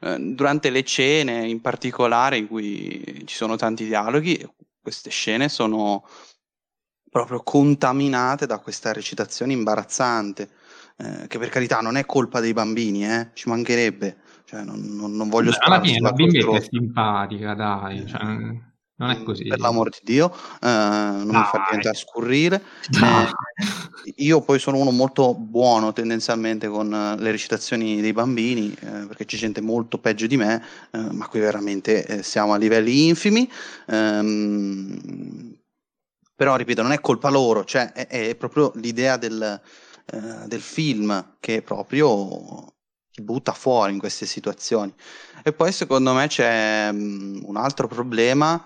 eh, 0.00 0.16
durante 0.18 0.70
le 0.70 0.82
scene 0.84 1.46
in 1.46 1.60
particolare 1.60 2.36
in 2.38 2.48
cui 2.48 3.22
ci 3.24 3.36
sono 3.36 3.54
tanti 3.54 3.84
dialoghi, 3.86 4.44
queste 4.82 5.10
scene 5.10 5.48
sono 5.48 6.04
proprio 7.10 7.42
contaminate 7.44 8.46
da 8.46 8.58
questa 8.58 8.92
recitazione 8.92 9.52
imbarazzante. 9.52 10.50
Eh, 10.96 11.28
che 11.28 11.38
per 11.38 11.48
carità 11.48 11.80
non 11.80 11.96
è 11.96 12.04
colpa 12.04 12.40
dei 12.40 12.52
bambini, 12.52 13.06
eh, 13.06 13.30
ci 13.34 13.48
mancherebbe 13.48 14.16
cioè, 14.48 14.62
non, 14.62 14.80
non, 14.80 15.14
non 15.14 15.28
voglio 15.28 15.50
Beh, 15.50 15.58
Alla 15.58 15.80
fine 15.82 16.00
la 16.00 16.12
bimbetta 16.12 16.56
è 16.56 16.60
simpatica, 16.62 17.52
dai. 17.52 18.06
Cioè, 18.06 18.22
non 18.22 19.10
è 19.10 19.22
così. 19.22 19.44
Per 19.44 19.60
l'amor 19.60 19.90
di 19.90 19.98
Dio, 20.02 20.32
eh, 20.32 20.66
non 20.68 21.26
dai. 21.26 21.40
mi 21.40 21.44
fa 21.44 21.64
diventare 21.66 21.94
scurrile. 21.94 22.62
Eh, 22.90 24.14
io 24.24 24.40
poi 24.40 24.58
sono 24.58 24.78
uno 24.78 24.90
molto 24.90 25.34
buono 25.34 25.92
tendenzialmente 25.92 26.66
con 26.66 26.90
uh, 26.90 27.20
le 27.20 27.30
recitazioni 27.30 28.00
dei 28.00 28.14
bambini, 28.14 28.72
eh, 28.72 29.04
perché 29.06 29.26
c'è 29.26 29.36
gente 29.36 29.60
molto 29.60 29.98
peggio 29.98 30.26
di 30.26 30.38
me, 30.38 30.64
eh, 30.92 30.98
ma 30.98 31.28
qui 31.28 31.40
veramente 31.40 32.06
eh, 32.06 32.22
siamo 32.22 32.54
a 32.54 32.56
livelli 32.56 33.06
infimi. 33.06 33.46
Ehm, 33.88 35.58
però, 36.34 36.56
ripeto, 36.56 36.80
non 36.80 36.92
è 36.92 37.00
colpa 37.00 37.28
loro, 37.28 37.66
cioè 37.66 37.92
è, 37.92 38.06
è 38.06 38.34
proprio 38.34 38.72
l'idea 38.76 39.18
del, 39.18 39.60
eh, 40.06 40.46
del 40.46 40.60
film 40.62 41.34
che 41.38 41.60
proprio 41.60 42.76
butta 43.22 43.52
fuori 43.52 43.92
in 43.92 43.98
queste 43.98 44.26
situazioni. 44.26 44.92
E 45.42 45.52
poi 45.52 45.72
secondo 45.72 46.12
me 46.12 46.26
c'è 46.26 46.88
um, 46.90 47.40
un 47.44 47.56
altro 47.56 47.86
problema, 47.86 48.62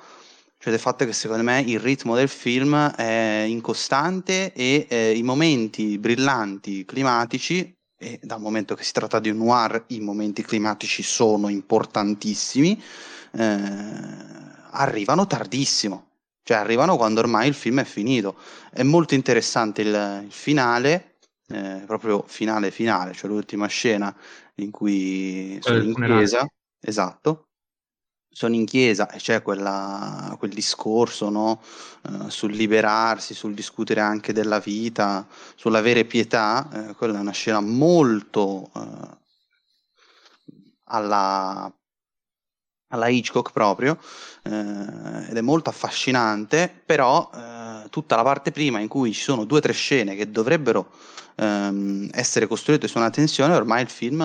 cioè 0.59 0.73
del 0.73 0.81
fatto 0.81 1.05
che 1.05 1.13
secondo 1.13 1.43
me 1.43 1.61
il 1.61 1.81
ritmo 1.81 2.15
del 2.15 2.29
film 2.29 2.91
è 2.93 3.45
incostante 3.47 4.53
e 4.53 4.87
eh, 4.89 5.17
i 5.17 5.23
momenti 5.23 5.99
brillanti 5.99 6.85
climatici 6.85 7.75
e 8.03 8.19
dal 8.23 8.41
momento 8.41 8.75
che 8.75 8.83
si 8.83 8.93
tratta 8.93 9.21
di 9.21 9.31
un 9.31 9.39
noir 9.39 9.85
i 9.89 10.01
momenti 10.01 10.43
climatici 10.43 11.05
sono 11.05 11.49
importantissimi, 11.49 12.83
eh, 13.33 13.61
arrivano 14.71 15.27
tardissimo, 15.27 16.09
cioè 16.43 16.57
arrivano 16.57 16.97
quando 16.97 17.21
ormai 17.21 17.47
il 17.47 17.55
film 17.55 17.81
è 17.81 17.85
finito. 17.85 18.37
È 18.73 18.83
molto 18.83 19.15
interessante 19.15 19.83
il, 19.83 20.23
il 20.25 20.33
finale, 20.33 21.19
eh, 21.49 21.83
proprio 21.87 22.25
finale 22.27 22.71
finale, 22.71 23.13
cioè 23.13 23.31
l'ultima 23.31 23.67
scena 23.67 24.15
in 24.57 24.71
cui 24.71 25.59
sono 25.61 25.83
in 25.83 25.95
chiesa, 25.95 26.47
esatto, 26.81 27.49
sono 28.33 28.55
in 28.55 28.65
chiesa 28.65 29.11
e 29.11 29.19
c'è 29.19 29.43
quella, 29.43 30.35
quel 30.39 30.53
discorso 30.53 31.29
no? 31.29 31.63
uh, 32.03 32.29
sul 32.29 32.53
liberarsi, 32.53 33.35
sul 33.35 33.55
discutere 33.55 34.01
anche 34.01 34.33
della 34.33 34.59
vita, 34.59 35.27
sull'avere 35.55 36.05
pietà, 36.05 36.69
eh, 36.73 36.95
quella 36.95 37.19
è 37.19 37.21
una 37.21 37.33
scena 37.33 37.61
molto 37.61 38.71
uh, 38.73 39.19
alla, 40.85 41.73
alla 42.89 43.09
Hitchcock 43.09 43.53
proprio 43.53 43.99
ed 44.45 45.37
è 45.37 45.41
molto 45.41 45.71
affascinante, 45.71 46.83
però 46.85 47.31
tutta 47.93 48.17
la 48.17 48.23
parte 48.23 48.53
prima 48.53 48.81
in 48.81 48.89
cui 48.89 49.13
ci 49.13 49.21
sono 49.21 49.45
due 49.45 49.59
o 49.59 49.61
tre 49.61 49.75
scene 49.75 50.17
che 50.17 50.31
dovrebbero 50.31 50.91
ehm, 51.37 52.09
essere 52.13 52.47
costruite 52.47 52.89
su 52.89 52.97
una 52.97 53.11
tensione, 53.11 53.55
ormai 53.55 53.83
il 53.83 53.91
film 53.91 54.23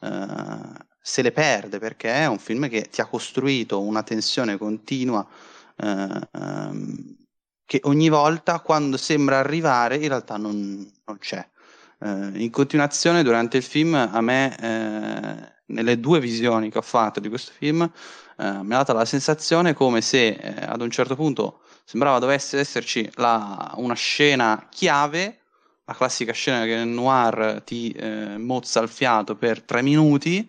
eh, 0.00 0.58
se 1.02 1.20
le 1.20 1.30
perde 1.30 1.78
perché 1.78 2.10
è 2.10 2.26
un 2.26 2.38
film 2.38 2.66
che 2.70 2.88
ti 2.90 3.02
ha 3.02 3.06
costruito 3.06 3.82
una 3.82 4.02
tensione 4.02 4.56
continua 4.56 5.26
eh, 5.76 6.28
ehm, 6.32 7.16
che 7.66 7.80
ogni 7.84 8.08
volta 8.08 8.60
quando 8.60 8.96
sembra 8.96 9.38
arrivare 9.38 9.96
in 9.96 10.08
realtà 10.08 10.38
non, 10.38 10.90
non 11.04 11.18
c'è. 11.18 11.46
Eh, 12.00 12.30
in 12.36 12.50
continuazione 12.50 13.22
durante 13.22 13.58
il 13.58 13.62
film 13.62 13.92
a 13.94 14.20
me 14.22 14.56
eh, 14.58 15.52
nelle 15.66 16.00
due 16.00 16.20
visioni 16.20 16.70
che 16.70 16.78
ho 16.78 16.82
fatto 16.82 17.20
di 17.20 17.28
questo 17.28 17.52
film 17.54 17.82
eh, 17.82 18.62
mi 18.62 18.74
ha 18.74 18.78
dato 18.78 18.94
la 18.94 19.04
sensazione 19.04 19.74
come 19.74 20.00
se 20.00 20.28
eh, 20.28 20.64
ad 20.64 20.80
un 20.80 20.90
certo 20.90 21.14
punto 21.16 21.63
sembrava 21.84 22.18
dovesse 22.18 22.58
esserci 22.58 23.10
la, 23.14 23.72
una 23.76 23.94
scena 23.94 24.66
chiave 24.70 25.40
la 25.86 25.94
classica 25.94 26.32
scena 26.32 26.64
che 26.64 26.76
nel 26.76 26.88
noir 26.88 27.62
ti 27.64 27.90
eh, 27.90 28.38
mozza 28.38 28.80
il 28.80 28.88
fiato 28.88 29.36
per 29.36 29.62
tre 29.62 29.82
minuti 29.82 30.48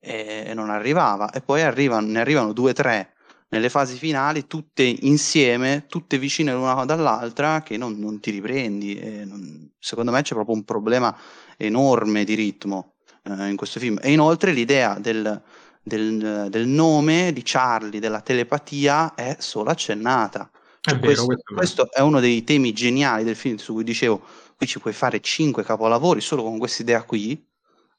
e, 0.00 0.52
non 0.54 0.70
arrivava. 0.70 1.30
E 1.30 1.40
poi 1.40 1.62
arrivano, 1.62 2.06
ne 2.06 2.20
arrivano 2.20 2.52
due 2.52 2.70
o 2.70 2.74
tre 2.74 3.12
nelle 3.48 3.68
fasi 3.68 3.96
finali, 3.96 4.46
tutte 4.46 4.82
insieme, 4.82 5.86
tutte 5.86 6.18
vicine 6.18 6.52
l'una 6.52 6.84
dall'altra, 6.84 7.62
che 7.62 7.76
non, 7.76 7.98
non 7.98 8.20
ti 8.20 8.30
riprendi. 8.30 9.24
Non, 9.26 9.72
secondo 9.78 10.10
me 10.10 10.22
c'è 10.22 10.34
proprio 10.34 10.56
un 10.56 10.64
problema 10.64 11.16
enorme 11.56 12.24
di 12.24 12.34
ritmo 12.34 12.94
eh, 13.22 13.48
in 13.48 13.56
questo 13.56 13.78
film. 13.78 13.98
E 14.02 14.12
inoltre 14.12 14.52
l'idea 14.52 14.98
del, 14.98 15.42
del, 15.82 16.48
del, 16.48 16.66
nome 16.66 17.32
di 17.32 17.42
Charlie, 17.44 18.00
della 18.00 18.22
telepatia, 18.22 19.14
è 19.14 19.36
solo 19.38 19.70
accennata. 19.70 20.50
È 20.86 20.98
vero, 20.98 21.24
questo, 21.24 21.54
questo, 21.54 21.90
è 21.90 22.00
uno 22.00 22.20
dei 22.20 22.44
temi 22.44 22.74
geniali 22.74 23.24
del 23.24 23.36
film 23.36 23.56
su 23.56 23.72
cui 23.72 23.84
dicevo, 23.84 24.20
qui 24.54 24.66
ci 24.66 24.78
puoi 24.78 24.92
fare 24.92 25.20
cinque 25.20 25.64
capolavori 25.64 26.20
solo 26.20 26.42
con 26.42 26.58
questa 26.58 26.82
idea 26.82 27.02
qui, 27.04 27.42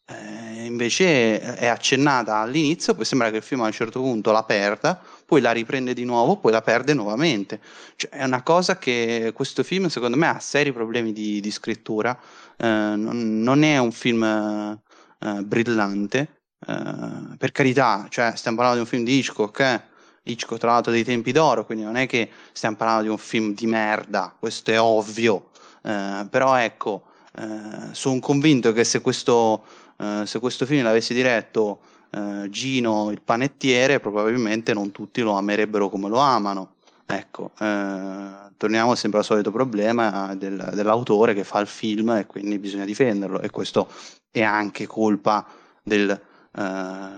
eh, 0.07 0.65
invece 0.65 1.39
è 1.39 1.65
accennata 1.65 2.37
all'inizio, 2.37 2.93
poi 2.93 3.05
sembra 3.05 3.31
che 3.31 3.37
il 3.37 3.41
film 3.41 3.61
a 3.61 3.65
un 3.65 3.71
certo 3.71 3.99
punto 4.01 4.31
la 4.31 4.43
perda, 4.43 5.01
poi 5.25 5.41
la 5.41 5.51
riprende 5.51 5.95
di 5.95 6.05
nuovo, 6.05 6.37
poi 6.37 6.51
la 6.51 6.61
perde 6.61 6.93
nuovamente. 6.93 7.59
Cioè, 7.95 8.11
è 8.11 8.23
una 8.23 8.43
cosa 8.43 8.77
che 8.77 9.31
questo 9.33 9.63
film, 9.63 9.87
secondo 9.87 10.15
me, 10.15 10.27
ha 10.27 10.39
seri 10.39 10.71
problemi 10.71 11.11
di, 11.11 11.39
di 11.39 11.49
scrittura. 11.49 12.15
Eh, 12.55 12.67
non, 12.67 13.41
non, 13.41 13.63
è 13.63 13.79
un 13.79 13.91
film 13.91 14.23
eh, 14.23 15.41
brillante, 15.43 16.43
eh, 16.67 17.35
per 17.35 17.51
carità, 17.51 18.05
cioè, 18.09 18.33
stiamo 18.35 18.57
parlando 18.57 18.83
di 18.83 18.87
un 18.87 18.95
film 18.95 19.03
di 19.03 19.17
Hitchcock, 19.17 19.59
eh? 19.61 19.93
Hitchcock 20.25 20.59
tra 20.59 20.71
l'altro 20.71 20.91
dei 20.91 21.03
tempi 21.03 21.31
d'oro, 21.31 21.65
quindi 21.65 21.83
non 21.83 21.95
è 21.95 22.07
che 22.07 22.29
stiamo 22.51 22.75
parlando 22.75 23.03
di 23.03 23.09
un 23.09 23.17
film 23.17 23.53
di 23.53 23.65
merda, 23.65 24.33
questo 24.37 24.71
è 24.71 24.79
ovvio. 24.79 25.49
Eh, 25.83 26.27
però 26.29 26.55
ecco, 26.55 27.03
eh, 27.37 27.93
sono 27.93 28.19
convinto 28.19 28.71
che 28.73 28.83
se 28.83 29.01
questo 29.01 29.63
eh, 29.97 30.23
se 30.25 30.39
questo 30.39 30.65
film 30.65 30.83
l'avessi 30.83 31.13
diretto 31.13 31.79
eh, 32.11 32.47
Gino 32.49 33.11
il 33.11 33.21
panettiere, 33.21 33.99
probabilmente 33.99 34.73
non 34.73 34.91
tutti 34.91 35.21
lo 35.21 35.33
amerebbero 35.33 35.89
come 35.89 36.09
lo 36.09 36.19
amano. 36.19 36.73
Ecco, 37.05 37.51
eh, 37.59 38.29
torniamo 38.57 38.95
sempre 38.95 39.19
al 39.19 39.25
solito 39.25 39.51
problema 39.51 40.33
del, 40.35 40.71
dell'autore 40.73 41.33
che 41.33 41.43
fa 41.43 41.59
il 41.59 41.67
film 41.67 42.09
e 42.11 42.25
quindi 42.25 42.57
bisogna 42.57 42.85
difenderlo 42.85 43.41
e 43.41 43.49
questo 43.51 43.87
è 44.31 44.41
anche 44.41 44.87
colpa 44.87 45.45
del 45.83 46.09
eh, 46.09 47.09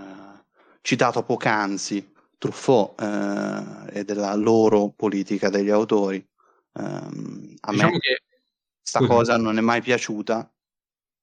citato 0.81 1.23
poc'anzi 1.23 2.15
Truffaut 2.37 2.99
eh, 3.01 3.99
e 3.99 4.03
della 4.03 4.33
loro 4.35 4.93
politica 4.95 5.49
degli 5.49 5.69
autori. 5.69 6.25
Um, 6.73 7.55
a 7.61 7.71
diciamo 7.71 7.91
me 7.91 7.99
questa 8.79 9.05
cosa 9.05 9.35
non 9.37 9.57
è 9.57 9.61
mai 9.61 9.81
piaciuta 9.81 10.49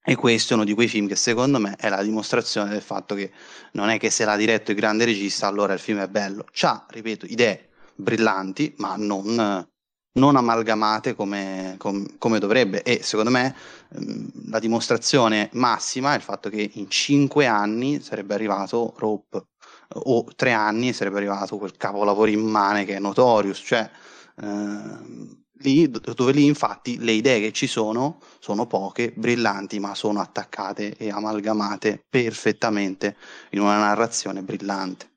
e 0.07 0.17
questo 0.17 0.53
è 0.53 0.57
uno 0.57 0.67
di 0.67 0.75
quei 0.75 0.89
film 0.89 1.07
che 1.09 1.17
secondo 1.17 1.59
me 1.59 1.77
è 1.77 1.89
la 1.89 2.03
dimostrazione 2.03 2.71
del 2.71 2.83
fatto 2.83 3.15
che 3.15 3.33
non 3.73 3.89
è 3.89 3.99
che 3.99 4.11
se 4.11 4.27
l'ha 4.27 4.37
diretto 4.37 4.71
il 4.71 4.77
grande 4.77 5.07
regista 5.07 5.47
allora 5.47 5.73
il 5.73 5.79
film 5.79 6.01
è 6.01 6.09
bello. 6.09 6.45
C'ha, 6.53 6.85
ripeto, 6.91 7.25
idee 7.27 7.71
brillanti, 7.95 8.75
ma 8.79 8.97
non, 8.97 9.67
non 10.13 10.37
amalgamate 10.37 11.15
come, 11.15 11.77
com, 11.79 12.19
come, 12.19 12.39
dovrebbe. 12.39 12.83
E 12.83 13.03
secondo 13.03 13.31
me 13.31 13.55
ehm, 13.95 14.51
la 14.51 14.59
dimostrazione 14.59 15.49
massima 15.55 16.13
è 16.13 16.17
il 16.17 16.23
fatto 16.23 16.51
che 16.51 16.71
in 16.75 16.91
cinque 16.91 17.47
anni 17.47 18.01
sarebbe 18.03 18.35
arrivato 18.35 18.95
Rope, 18.99 19.47
o 19.89 20.25
tre 20.37 20.53
anni 20.53 20.93
sarebbe 20.93 21.19
arrivato 21.19 21.57
quel 21.57 21.77
capolavoro 21.77 22.31
immane 22.31 22.85
che 22.85 22.97
è 22.97 22.99
Notorious. 22.99 23.63
Cioè, 23.65 23.91
ehm, 24.41 25.45
lì, 25.59 25.91
dove 25.91 26.33
lì 26.33 26.45
infatti 26.45 26.99
le 26.99 27.13
idee 27.13 27.41
che 27.41 27.53
ci 27.53 27.67
sono 27.67 28.21
sono 28.39 28.67
poche, 28.67 29.13
brillanti, 29.15 29.79
ma 29.79 29.95
sono 29.95 30.21
attaccate 30.21 30.97
e 30.97 31.11
amalgamate 31.11 32.05
perfettamente 32.09 33.17
in 33.51 33.61
una 33.61 33.79
narrazione 33.79 34.43
brillante. 34.43 35.13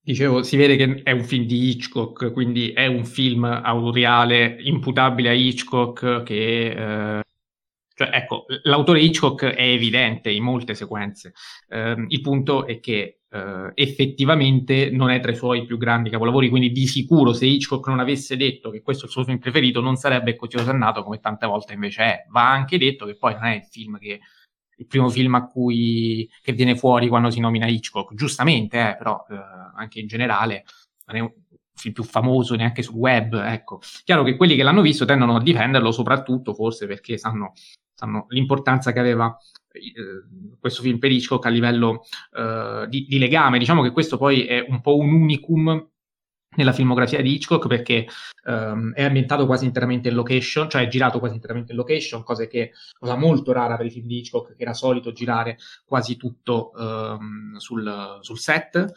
Dicevo, 0.00 0.42
si 0.42 0.56
vede 0.56 0.76
che 0.76 1.02
è 1.02 1.10
un 1.10 1.22
film 1.22 1.44
di 1.44 1.68
Hitchcock, 1.68 2.32
quindi 2.32 2.72
è 2.72 2.86
un 2.86 3.04
film 3.04 3.44
autoriale 3.44 4.56
imputabile 4.60 5.28
a 5.28 5.34
Hitchcock 5.34 6.22
che... 6.22 7.18
Eh, 7.18 7.22
cioè, 7.94 8.10
ecco, 8.12 8.46
l'autore 8.62 9.02
Hitchcock 9.02 9.44
è 9.44 9.62
evidente 9.62 10.30
in 10.30 10.44
molte 10.44 10.74
sequenze. 10.74 11.34
Eh, 11.68 12.06
il 12.08 12.20
punto 12.20 12.64
è 12.64 12.80
che 12.80 13.17
eh, 13.30 13.72
effettivamente 13.74 14.90
non 14.90 15.10
è 15.10 15.20
tra 15.20 15.30
i 15.30 15.36
suoi 15.36 15.64
più 15.66 15.76
grandi 15.76 16.10
capolavori, 16.10 16.48
quindi 16.48 16.70
di 16.70 16.86
sicuro 16.86 17.32
se 17.32 17.46
Hitchcock 17.46 17.86
non 17.88 18.00
avesse 18.00 18.36
detto 18.36 18.70
che 18.70 18.82
questo 18.82 19.04
è 19.04 19.06
il 19.06 19.12
suo 19.12 19.24
film 19.24 19.38
preferito 19.38 19.80
non 19.80 19.96
sarebbe 19.96 20.36
così 20.36 20.56
osannato 20.56 21.02
come 21.02 21.20
tante 21.20 21.46
volte 21.46 21.74
invece 21.74 22.02
è. 22.02 22.24
Va 22.30 22.50
anche 22.50 22.78
detto 22.78 23.06
che 23.06 23.16
poi 23.16 23.34
non 23.34 23.44
è 23.44 23.56
il 23.56 23.64
film 23.64 23.98
che 23.98 24.20
il 24.78 24.86
primo 24.86 25.08
film 25.08 25.34
a 25.34 25.46
cui 25.46 26.30
che 26.40 26.52
viene 26.52 26.76
fuori 26.76 27.08
quando 27.08 27.30
si 27.30 27.40
nomina 27.40 27.66
Hitchcock, 27.66 28.14
giustamente, 28.14 28.90
eh, 28.90 28.96
però 28.96 29.24
eh, 29.28 29.34
anche 29.74 29.98
in 30.00 30.06
generale 30.06 30.64
non 31.06 31.16
è 31.16 31.20
un 31.20 31.32
film 31.74 31.94
più 31.94 32.04
famoso 32.04 32.54
neanche 32.54 32.82
sul 32.82 32.94
web, 32.94 33.34
ecco. 33.34 33.80
Chiaro 34.04 34.22
che 34.22 34.36
quelli 34.36 34.54
che 34.56 34.62
l'hanno 34.62 34.82
visto 34.82 35.04
tendono 35.04 35.36
a 35.36 35.42
difenderlo 35.42 35.90
soprattutto 35.90 36.54
forse 36.54 36.86
perché 36.86 37.18
sanno, 37.18 37.52
sanno 37.94 38.26
l'importanza 38.28 38.92
che 38.92 39.00
aveva 39.00 39.36
questo 40.58 40.82
film 40.82 40.98
per 40.98 41.10
Hitchcock 41.10 41.46
a 41.46 41.50
livello 41.50 42.02
uh, 42.32 42.86
di, 42.86 43.06
di, 43.06 43.18
legame. 43.18 43.58
Diciamo 43.58 43.82
che 43.82 43.90
questo 43.90 44.16
poi 44.16 44.44
è 44.44 44.64
un 44.66 44.80
po' 44.80 44.96
un 44.96 45.12
unicum 45.12 45.88
nella 46.56 46.72
filmografia 46.72 47.20
di 47.20 47.34
Hitchcock 47.34 47.66
perché 47.68 48.06
um, 48.46 48.92
è 48.94 49.04
ambientato 49.04 49.46
quasi 49.46 49.64
interamente 49.64 50.08
in 50.08 50.14
location, 50.14 50.68
cioè 50.68 50.82
è 50.82 50.88
girato 50.88 51.18
quasi 51.18 51.34
interamente 51.34 51.72
in 51.72 51.78
location, 51.78 52.24
cosa 52.24 52.46
che 52.46 52.72
cosa 52.98 53.16
molto 53.16 53.52
rara 53.52 53.76
per 53.76 53.86
i 53.86 53.90
film 53.90 54.06
di 54.06 54.18
Hitchcock, 54.18 54.56
che 54.56 54.62
era 54.62 54.74
solito 54.74 55.12
girare 55.12 55.58
quasi 55.84 56.16
tutto 56.16 56.72
um, 56.74 57.56
sul, 57.56 58.18
sul, 58.20 58.38
set. 58.38 58.92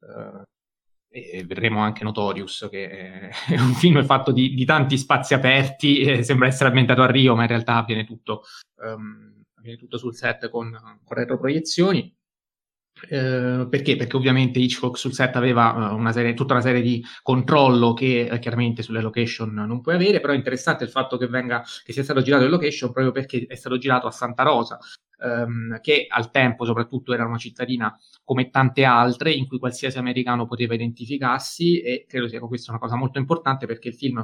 Uh, 0.00 0.42
e 1.12 1.44
vedremo 1.44 1.80
anche 1.80 2.04
Notorious, 2.04 2.68
che 2.70 3.28
è 3.28 3.58
un 3.58 3.74
film 3.74 4.02
fatto 4.04 4.32
di, 4.32 4.54
di 4.54 4.64
tanti 4.64 4.96
spazi 4.96 5.34
aperti, 5.34 6.24
sembra 6.24 6.48
essere 6.48 6.68
ambientato 6.68 7.02
a 7.02 7.10
Rio, 7.10 7.34
ma 7.34 7.42
in 7.42 7.48
realtà 7.48 7.76
avviene 7.76 8.04
tutto 8.04 8.42
um, 8.82 9.39
avviene 9.60 9.78
tutto 9.78 9.98
sul 9.98 10.14
set 10.14 10.48
con, 10.48 10.70
con 11.04 11.16
retroproiezioni. 11.16 12.14
Eh, 13.08 13.66
perché? 13.70 13.96
Perché 13.96 14.16
ovviamente 14.16 14.58
Hitchcock 14.58 14.98
sul 14.98 15.14
set 15.14 15.36
aveva 15.36 15.92
uh, 15.92 15.96
una 15.96 16.12
serie, 16.12 16.34
tutta 16.34 16.52
una 16.54 16.62
serie 16.62 16.82
di 16.82 17.02
controllo 17.22 17.94
che 17.94 18.26
eh, 18.26 18.38
chiaramente 18.38 18.82
sulle 18.82 19.00
location 19.00 19.54
non 19.54 19.80
puoi 19.80 19.94
avere, 19.94 20.20
però 20.20 20.32
è 20.32 20.36
interessante 20.36 20.84
il 20.84 20.90
fatto 20.90 21.16
che, 21.16 21.26
venga, 21.26 21.62
che 21.84 21.92
sia 21.92 22.02
stato 22.02 22.20
girato 22.20 22.44
in 22.44 22.50
location 22.50 22.92
proprio 22.92 23.12
perché 23.12 23.46
è 23.46 23.54
stato 23.54 23.78
girato 23.78 24.06
a 24.06 24.10
Santa 24.10 24.42
Rosa, 24.42 24.78
ehm, 25.18 25.80
che 25.80 26.06
al 26.08 26.30
tempo 26.30 26.64
soprattutto 26.64 27.14
era 27.14 27.24
una 27.24 27.38
cittadina 27.38 27.96
come 28.24 28.50
tante 28.50 28.84
altre 28.84 29.32
in 29.32 29.46
cui 29.46 29.58
qualsiasi 29.58 29.98
americano 29.98 30.46
poteva 30.46 30.74
identificarsi 30.74 31.80
e 31.80 32.04
credo 32.06 32.28
sia 32.28 32.40
questa 32.40 32.72
una 32.72 32.80
cosa 32.80 32.96
molto 32.96 33.18
importante 33.18 33.66
perché 33.66 33.88
il 33.88 33.94
film 33.94 34.22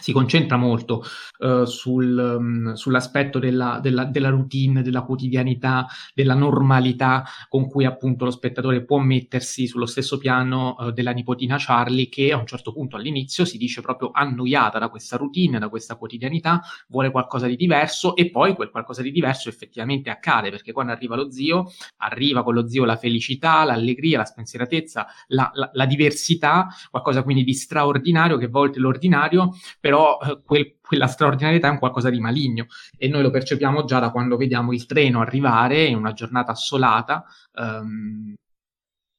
si 0.00 0.12
concentra 0.12 0.56
molto 0.56 1.04
uh, 1.38 1.64
sul, 1.64 2.36
um, 2.38 2.72
sull'aspetto 2.74 3.38
della, 3.38 3.80
della, 3.82 4.04
della, 4.04 4.28
routine, 4.28 4.82
della 4.82 5.02
quotidianità, 5.02 5.86
della 6.14 6.34
normalità 6.34 7.24
con 7.48 7.68
cui 7.68 7.84
appunto 7.84 8.24
lo 8.24 8.30
spettatore 8.30 8.84
può 8.84 8.98
mettersi 8.98 9.66
sullo 9.66 9.86
stesso 9.86 10.18
piano 10.18 10.76
uh, 10.78 10.90
della 10.92 11.10
nipotina 11.10 11.56
Charlie 11.58 12.08
che 12.08 12.32
a 12.32 12.36
un 12.36 12.46
certo 12.46 12.72
punto 12.72 12.96
all'inizio 12.96 13.44
si 13.44 13.58
dice 13.58 13.80
proprio 13.80 14.10
annoiata 14.12 14.78
da 14.78 14.88
questa 14.88 15.16
routine, 15.16 15.58
da 15.58 15.68
questa 15.68 15.96
quotidianità, 15.96 16.62
vuole 16.88 17.10
qualcosa 17.10 17.46
di 17.46 17.56
diverso 17.56 18.14
e 18.14 18.30
poi 18.30 18.54
quel 18.54 18.70
qualcosa 18.70 19.02
di 19.02 19.10
diverso 19.10 19.48
effettivamente 19.48 20.10
accade 20.10 20.50
perché 20.50 20.72
quando 20.72 20.92
arriva 20.92 21.16
lo 21.16 21.30
zio, 21.30 21.72
arriva 21.98 22.44
con 22.44 22.54
lo 22.54 22.68
zio 22.68 22.84
la 22.84 22.96
felicità, 22.96 23.64
l'allegria, 23.64 24.18
la 24.18 24.24
spensieratezza, 24.24 25.06
la, 25.28 25.50
la, 25.54 25.70
la 25.72 25.86
diversità, 25.86 26.68
qualcosa 26.90 27.22
quindi 27.22 27.42
di 27.42 27.54
straordinario 27.54 28.36
che 28.36 28.46
volte 28.46 28.78
l'ordinario 28.78 29.54
però 29.80 30.18
eh, 30.20 30.40
quel, 30.44 30.76
quella 30.80 31.06
straordinarietà 31.06 31.68
è 31.68 31.70
un 31.70 31.78
qualcosa 31.78 32.10
di 32.10 32.20
maligno 32.20 32.66
e 32.96 33.08
noi 33.08 33.22
lo 33.22 33.30
percepiamo 33.30 33.84
già 33.84 33.98
da 33.98 34.10
quando 34.10 34.36
vediamo 34.36 34.72
il 34.72 34.86
treno 34.86 35.20
arrivare 35.20 35.84
in 35.84 35.96
una 35.96 36.12
giornata 36.12 36.52
assolata 36.52 37.24
ehm, 37.54 38.34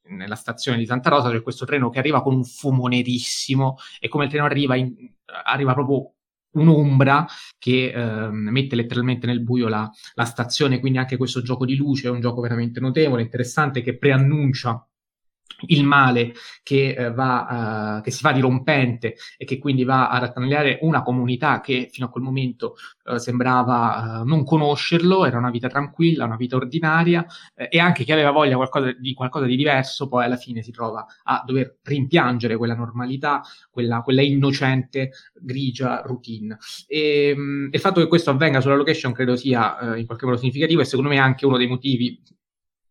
nella 0.10 0.36
stazione 0.36 0.78
di 0.78 0.86
Santa 0.86 1.10
Rosa 1.10 1.30
c'è 1.30 1.41
questo 1.41 1.66
treno 1.66 1.89
che 1.89 1.99
arriva 1.99 2.22
con 2.22 2.34
un 2.34 2.43
fumo 2.43 2.88
nerissimo 2.88 3.78
e 3.99 4.07
come 4.07 4.26
il 4.26 4.30
treno 4.30 4.45
arriva, 4.45 4.76
in, 4.76 4.93
arriva 5.45 5.74
proprio 5.74 6.14
un'ombra 6.51 7.28
che 7.57 7.91
eh, 7.91 8.30
mette 8.32 8.76
letteralmente 8.76 9.28
nel 9.28 9.43
buio 9.43 9.68
la, 9.68 9.89
la, 10.16 10.26
stazione, 10.26 10.80
quindi 10.80 10.97
anche 10.97 11.18
questo 11.18 11.41
gioco 11.41 11.66
di 11.66 11.76
luce 11.76 12.07
è 12.07 12.12
un 12.12 12.22
gioco 12.22 12.41
veramente 12.41 12.80
notevole, 12.80 13.22
interessante, 13.22 13.82
che 13.82 13.97
preannuncia 13.97 14.84
il 15.68 15.84
male 15.84 16.34
che, 16.64 16.95
eh, 16.97 17.12
va, 17.12 17.97
uh, 17.97 18.01
che 18.01 18.12
si 18.12 18.22
fa 18.22 18.32
dirompente 18.32 19.16
e 19.38 19.45
che 19.45 19.57
quindi 19.57 19.84
va 19.84 20.10
ad 20.10 20.24
attanagliare 20.24 20.80
una 20.82 21.01
comunità 21.01 21.62
che 21.62 21.89
fino 21.91 22.07
a 22.07 22.10
quel 22.10 22.24
momento 22.24 22.76
uh, 23.05 23.18
sembrava 23.18 24.22
uh, 24.22 24.26
non 24.26 24.43
conoscerlo, 24.43 25.26
era 25.26 25.38
una 25.38 25.49
vita 25.49 25.68
tranquilla, 25.68 26.26
una 26.26 26.36
vita 26.36 26.55
ordinaria 26.55 27.26
eh, 27.55 27.68
e 27.72 27.80
anche 27.80 28.03
chi 28.03 28.12
aveva 28.12 28.32
voglia 28.32 28.55
qualcosa 28.55 28.91
di, 28.91 29.14
qualcosa 29.14 29.45
di 29.45 29.55
diverso 29.55 30.07
poi 30.07 30.26
alla 30.26 30.38
fine 30.38 30.62
si 30.62 30.72
trova 30.72 31.05
a 31.24 31.43
dover 31.45 31.78
rimpiangere 31.84 32.57
quella 32.57 32.76
normalità, 32.76 33.41
quella, 33.70 34.01
quella 34.01 34.22
innocente, 34.22 35.12
grigia 35.34 36.01
routine. 36.01 36.57
E, 36.88 37.34
mh, 37.36 37.70
il 37.72 37.80
fatto 37.80 37.99
che 37.99 38.07
questo 38.07 38.30
avvenga 38.30 38.62
sulla 38.62 38.76
location 38.76 39.14
credo 39.14 39.36
sia 39.36 39.95
in 39.97 40.05
qualche 40.05 40.26
modo 40.26 40.38
significativo 40.38 40.82
e 40.82 40.86
secondo 40.86 41.10
me 41.10 41.18
anche 41.18 41.45
uno 41.45 41.57
dei 41.57 41.68
motivi, 41.68 42.22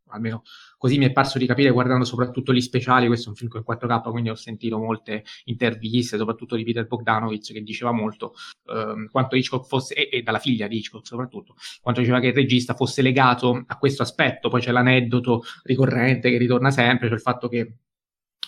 almeno 0.09 0.43
Così 0.79 0.97
mi 0.97 1.07
è 1.07 1.13
parso 1.13 1.39
di 1.39 1.47
capire 1.47 1.71
guardando 1.71 2.05
soprattutto 2.05 2.53
gli 2.53 2.61
speciali, 2.61 3.09
questo 3.09 3.27
è 3.27 3.29
un 3.31 3.35
film 3.35 3.51
con 3.51 3.65
4K, 3.67 4.11
quindi 4.11 4.31
ho 4.31 4.37
sentito 4.37 4.79
molte 4.79 5.25
interviste, 5.45 6.17
soprattutto 6.17 6.55
di 6.55 6.63
Peter 6.63 6.87
Bogdanovich, 6.87 7.53
che 7.53 7.63
diceva 7.63 7.91
molto 7.91 8.35
ehm, 8.67 9.09
quanto 9.11 9.35
Hitchcock 9.35 9.67
fosse, 9.67 9.95
e, 9.95 10.09
e, 10.19 10.23
dalla 10.23 10.39
figlia 10.39 10.69
di 10.69 10.77
Hitchcock 10.79 11.05
soprattutto, 11.05 11.57
quanto 11.83 12.01
diceva 12.01 12.21
che 12.21 12.29
il 12.29 12.35
regista 12.35 12.75
fosse 12.75 13.03
legato 13.03 13.65
a 13.67 13.77
questo 13.77 14.03
aspetto. 14.03 14.49
Poi 14.49 14.61
c'è 14.61 14.71
l'aneddoto 14.71 15.43
ricorrente 15.65 16.31
che 16.31 16.39
ritorna 16.39 16.71
sempre, 16.71 17.09
cioè 17.09 17.17
il 17.17 17.23
fatto 17.23 17.49
che 17.49 17.75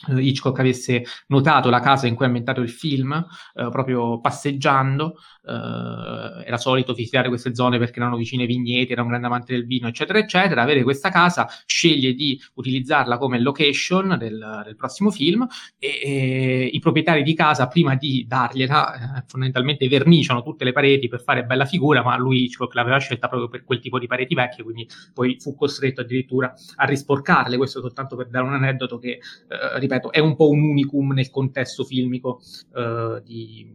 Hitchcock 0.09 0.59
avesse 0.59 1.05
notato 1.29 1.69
la 1.71 1.81
casa 1.81 2.07
in 2.07 2.15
cui 2.15 2.25
ha 2.25 2.29
ambientato 2.29 2.61
il 2.61 2.71
film, 2.71 3.13
eh, 3.13 3.69
proprio 3.71 4.21
passeggiando, 4.21 5.17
eh, 5.45 6.45
era 6.47 6.57
solito 6.57 6.93
visitare 6.93 7.29
queste 7.29 7.55
zone 7.55 7.79
perché 7.79 7.99
erano 7.99 8.17
vicine 8.17 8.47
vigneti, 8.47 8.93
era 8.93 9.03
un 9.03 9.09
grande 9.09 9.27
amante 9.27 9.53
del 9.53 9.67
vino, 9.67 9.89
eccetera, 9.89 10.19
eccetera, 10.19 10.63
avere 10.63 10.83
questa 10.83 11.11
casa, 11.11 11.49
sceglie 11.67 12.15
di 12.15 12.41
utilizzarla 12.55 13.19
come 13.19 13.41
location 13.41 14.17
del, 14.19 14.63
del 14.65 14.77
prossimo 14.77 15.11
film 15.11 15.47
e, 15.79 16.01
e, 16.03 16.71
i 16.73 16.79
proprietari 16.79 17.23
di 17.23 17.35
casa, 17.35 17.69
prima 17.69 17.95
di 17.95 18.25
dargliela, 18.27 19.19
eh, 19.19 19.25
fondamentalmente 19.27 19.89
verniciano 19.89 20.43
tutte 20.43 20.65
le 20.65 20.73
pareti 20.73 21.09
per 21.09 21.23
fare 21.23 21.45
bella 21.45 21.65
figura, 21.65 22.03
ma 22.03 22.17
lui 22.17 22.45
Hitchcock 22.45 22.75
l'aveva 22.75 22.99
scelta 22.99 23.29
proprio 23.29 23.49
per 23.49 23.65
quel 23.65 23.81
tipo 23.81 23.99
di 23.99 24.07
pareti 24.07 24.35
vecchie, 24.35 24.65
quindi 24.65 24.89
poi 25.13 25.37
fu 25.41 25.55
costretto 25.55 26.01
addirittura 26.01 26.53
a 26.77 26.85
risporcarle, 26.85 27.57
questo 27.57 27.81
soltanto 27.81 28.17
per 28.17 28.29
dare 28.29 28.47
un 28.47 28.55
aneddoto 28.55 28.99
che, 28.99 29.19
eh, 29.49 29.79
ripeto, 29.91 30.13
è 30.13 30.21
un 30.21 30.37
po' 30.37 30.49
un 30.49 30.63
unicum 30.63 31.13
nel 31.13 31.31
contesto 31.31 31.85
filmico 31.85 32.41
eh, 32.75 33.21
di, 33.25 33.67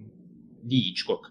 di 0.62 0.88
Hitchcock. 0.88 1.30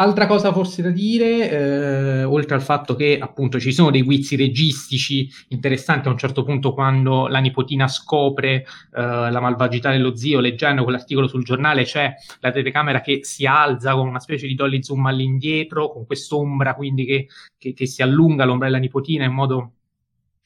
Altra 0.00 0.28
cosa 0.28 0.52
forse 0.52 0.80
da 0.80 0.90
dire, 0.90 1.50
eh, 1.50 2.22
oltre 2.22 2.54
al 2.54 2.62
fatto 2.62 2.94
che 2.94 3.18
appunto 3.20 3.58
ci 3.58 3.72
sono 3.72 3.90
dei 3.90 4.04
guizzi 4.04 4.36
registici 4.36 5.28
interessanti 5.48 6.06
a 6.06 6.12
un 6.12 6.18
certo 6.18 6.44
punto 6.44 6.72
quando 6.72 7.26
la 7.26 7.40
nipotina 7.40 7.88
scopre 7.88 8.58
eh, 8.58 8.64
la 8.92 9.40
malvagità 9.40 9.90
dello 9.90 10.14
zio, 10.14 10.38
leggendo 10.38 10.84
quell'articolo 10.84 11.26
sul 11.26 11.42
giornale 11.42 11.82
c'è 11.82 12.14
la 12.38 12.52
telecamera 12.52 13.00
che 13.00 13.24
si 13.24 13.44
alza 13.44 13.94
con 13.94 14.06
una 14.06 14.20
specie 14.20 14.46
di 14.46 14.54
dolly 14.54 14.84
zoom 14.84 15.04
all'indietro, 15.06 15.90
con 15.90 16.06
quest'ombra 16.06 16.76
quindi 16.76 17.04
che, 17.04 17.26
che, 17.58 17.72
che 17.72 17.86
si 17.86 18.00
allunga 18.00 18.44
l'ombra 18.44 18.68
della 18.68 18.78
nipotina 18.78 19.24
in 19.24 19.32
modo 19.32 19.72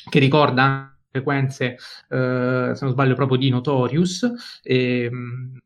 che 0.09 0.19
ricorda 0.19 0.92
frequenze, 1.13 1.77
eh, 2.09 2.73
se 2.75 2.85
non 2.85 2.91
sbaglio, 2.91 3.15
proprio 3.15 3.39
di 3.39 3.51
Notorious. 3.51 4.61
E, 4.63 5.05
ehm, 5.05 5.59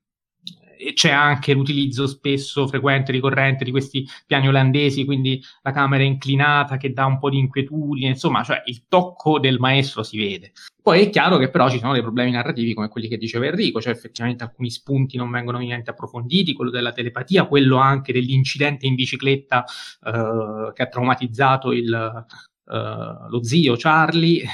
e 0.79 0.93
c'è 0.93 1.11
anche 1.11 1.53
l'utilizzo 1.53 2.07
spesso 2.07 2.67
frequente, 2.67 3.13
ricorrente 3.13 3.65
di 3.65 3.71
questi 3.71 4.07
piani 4.27 4.49
olandesi, 4.49 5.05
quindi 5.05 5.43
la 5.63 5.73
camera 5.73 6.03
inclinata 6.03 6.77
che 6.77 6.93
dà 6.93 7.07
un 7.07 7.19
po' 7.19 7.31
di 7.31 7.39
inquietudine, 7.39 8.09
insomma, 8.09 8.43
cioè 8.43 8.63
il 8.67 8.85
tocco 8.89 9.39
del 9.39 9.59
maestro 9.59 10.03
si 10.03 10.19
vede. 10.19 10.53
Poi 10.83 11.03
è 11.03 11.11
chiaro 11.11 11.39
che 11.39 11.51
però 11.51 11.69
ci 11.69 11.79
sono 11.79 11.93
dei 11.93 12.03
problemi 12.03 12.31
narrativi 12.31 12.75
come 12.75 12.89
quelli 12.89 13.09
che 13.09 13.17
diceva 13.17 13.47
Enrico, 13.47 13.81
cioè 13.81 13.93
effettivamente 13.93 14.45
alcuni 14.45 14.71
spunti 14.71 15.17
non 15.17 15.31
vengono 15.31 15.59
minimamente 15.59 15.91
approfonditi, 15.91 16.53
quello 16.53 16.71
della 16.71 16.93
telepatia, 16.93 17.47
quello 17.47 17.77
anche 17.77 18.13
dell'incidente 18.13 18.87
in 18.87 18.95
bicicletta 18.95 19.65
eh, 20.05 20.73
che 20.73 20.83
ha 20.83 20.87
traumatizzato 20.87 21.73
il, 21.73 21.93
eh, 21.93 23.29
lo 23.29 23.43
zio 23.43 23.75
Charlie, 23.77 24.45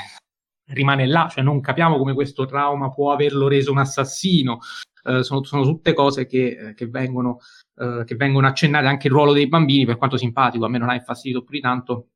rimane 0.66 1.06
là, 1.06 1.28
cioè 1.30 1.42
non 1.42 1.60
capiamo 1.60 1.98
come 1.98 2.14
questo 2.14 2.46
trauma 2.46 2.90
può 2.90 3.12
averlo 3.12 3.48
reso 3.48 3.70
un 3.70 3.78
assassino. 3.78 4.58
Uh, 5.04 5.22
sono, 5.22 5.42
sono, 5.42 5.64
tutte 5.64 5.94
cose 5.94 6.26
che, 6.26 6.68
eh, 6.68 6.74
che, 6.74 6.86
vengono, 6.86 7.38
uh, 7.74 8.04
che, 8.04 8.14
vengono, 8.14 8.46
accennate, 8.46 8.86
anche 8.86 9.08
il 9.08 9.12
ruolo 9.12 9.32
dei 9.32 9.48
bambini, 9.48 9.84
per 9.84 9.96
quanto 9.96 10.16
simpatico, 10.16 10.64
a 10.64 10.68
me 10.68 10.78
non 10.78 10.90
ha 10.90 10.94
infastidito 10.94 11.42
più 11.42 11.56
di 11.56 11.60
tanto, 11.60 12.10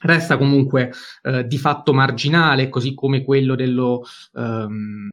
resta 0.00 0.38
comunque 0.38 0.92
uh, 1.24 1.42
di 1.42 1.58
fatto 1.58 1.92
marginale, 1.92 2.70
così 2.70 2.94
come 2.94 3.22
quello 3.22 3.54
dello, 3.54 4.02
um, 4.32 5.10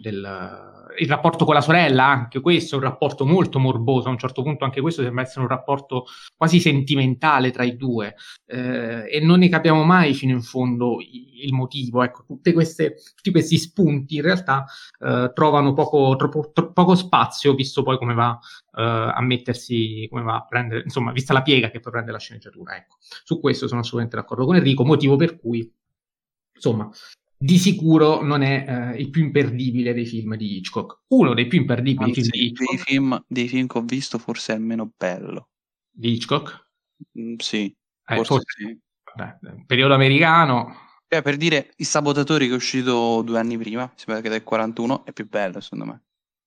del, 0.00 0.72
il 0.98 1.08
rapporto 1.08 1.44
con 1.44 1.54
la 1.54 1.60
sorella, 1.60 2.06
anche 2.06 2.40
questo 2.40 2.74
è 2.74 2.78
un 2.78 2.84
rapporto 2.84 3.24
molto 3.24 3.58
morboso, 3.58 4.08
a 4.08 4.10
un 4.10 4.18
certo 4.18 4.42
punto 4.42 4.64
anche 4.64 4.80
questo 4.80 5.02
sembra 5.02 5.22
essere 5.22 5.40
un 5.40 5.48
rapporto 5.48 6.06
quasi 6.36 6.60
sentimentale 6.60 7.50
tra 7.50 7.64
i 7.64 7.76
due 7.76 8.14
eh, 8.46 9.08
e 9.10 9.20
non 9.20 9.38
ne 9.38 9.48
capiamo 9.48 9.84
mai 9.84 10.14
fino 10.14 10.32
in 10.32 10.42
fondo 10.42 10.98
il 11.00 11.52
motivo. 11.52 12.02
Ecco, 12.02 12.24
queste, 12.52 12.96
tutti 13.14 13.30
questi 13.30 13.58
spunti 13.58 14.16
in 14.16 14.22
realtà 14.22 14.64
eh, 14.98 15.30
trovano 15.34 15.72
poco, 15.72 16.14
troppo, 16.16 16.50
troppo, 16.52 16.72
poco 16.72 16.94
spazio, 16.94 17.54
visto 17.54 17.82
poi 17.82 17.98
come 17.98 18.14
va 18.14 18.38
eh, 18.76 18.82
a 18.82 19.20
mettersi, 19.22 20.06
come 20.10 20.22
va 20.22 20.36
a 20.36 20.46
prendere, 20.46 20.82
insomma, 20.82 21.12
vista 21.12 21.32
la 21.32 21.42
piega 21.42 21.70
che 21.70 21.80
poi 21.80 21.92
prende 21.92 22.12
la 22.12 22.18
sceneggiatura. 22.18 22.76
Ecco, 22.76 22.96
su 23.00 23.40
questo 23.40 23.66
sono 23.66 23.80
assolutamente 23.80 24.16
d'accordo 24.16 24.44
con 24.44 24.56
Enrico, 24.56 24.84
motivo 24.84 25.16
per 25.16 25.38
cui 25.38 25.70
insomma, 26.54 26.88
di 27.42 27.58
sicuro 27.58 28.22
non 28.22 28.42
è 28.42 28.64
eh, 28.94 29.00
il 29.00 29.10
più 29.10 29.24
imperdibile 29.24 29.92
dei 29.92 30.06
film 30.06 30.36
di 30.36 30.58
Hitchcock. 30.58 31.00
Uno 31.08 31.34
dei 31.34 31.48
più 31.48 31.58
imperdibili 31.58 32.04
Anzi, 32.04 32.22
film 32.22 32.30
di 32.30 32.46
Hitchcock. 32.46 32.70
Dei 32.70 32.78
film, 32.78 33.24
dei 33.26 33.48
film 33.48 33.66
che 33.66 33.78
ho 33.78 33.82
visto, 33.82 34.18
forse 34.18 34.52
è 34.52 34.56
il 34.56 34.62
meno 34.62 34.92
bello. 34.96 35.48
Di 35.90 36.12
Hitchcock? 36.12 36.68
Mm, 37.18 37.34
sì, 37.38 37.64
eh, 37.64 38.14
forse, 38.14 38.34
forse 38.34 38.44
sì. 38.58 38.78
Vabbè, 39.16 39.64
periodo 39.66 39.94
americano. 39.94 40.72
Cioè, 41.08 41.20
per 41.20 41.36
dire, 41.36 41.72
I 41.76 41.84
Sabotatori 41.84 42.46
che 42.46 42.52
è 42.52 42.56
uscito 42.56 43.22
due 43.22 43.40
anni 43.40 43.58
prima, 43.58 43.90
si 43.96 44.04
vede 44.06 44.22
che 44.22 44.28
del 44.28 44.44
41, 44.44 45.04
è 45.04 45.12
più 45.12 45.28
bello, 45.28 45.60
secondo 45.60 45.84
me. 45.86 46.02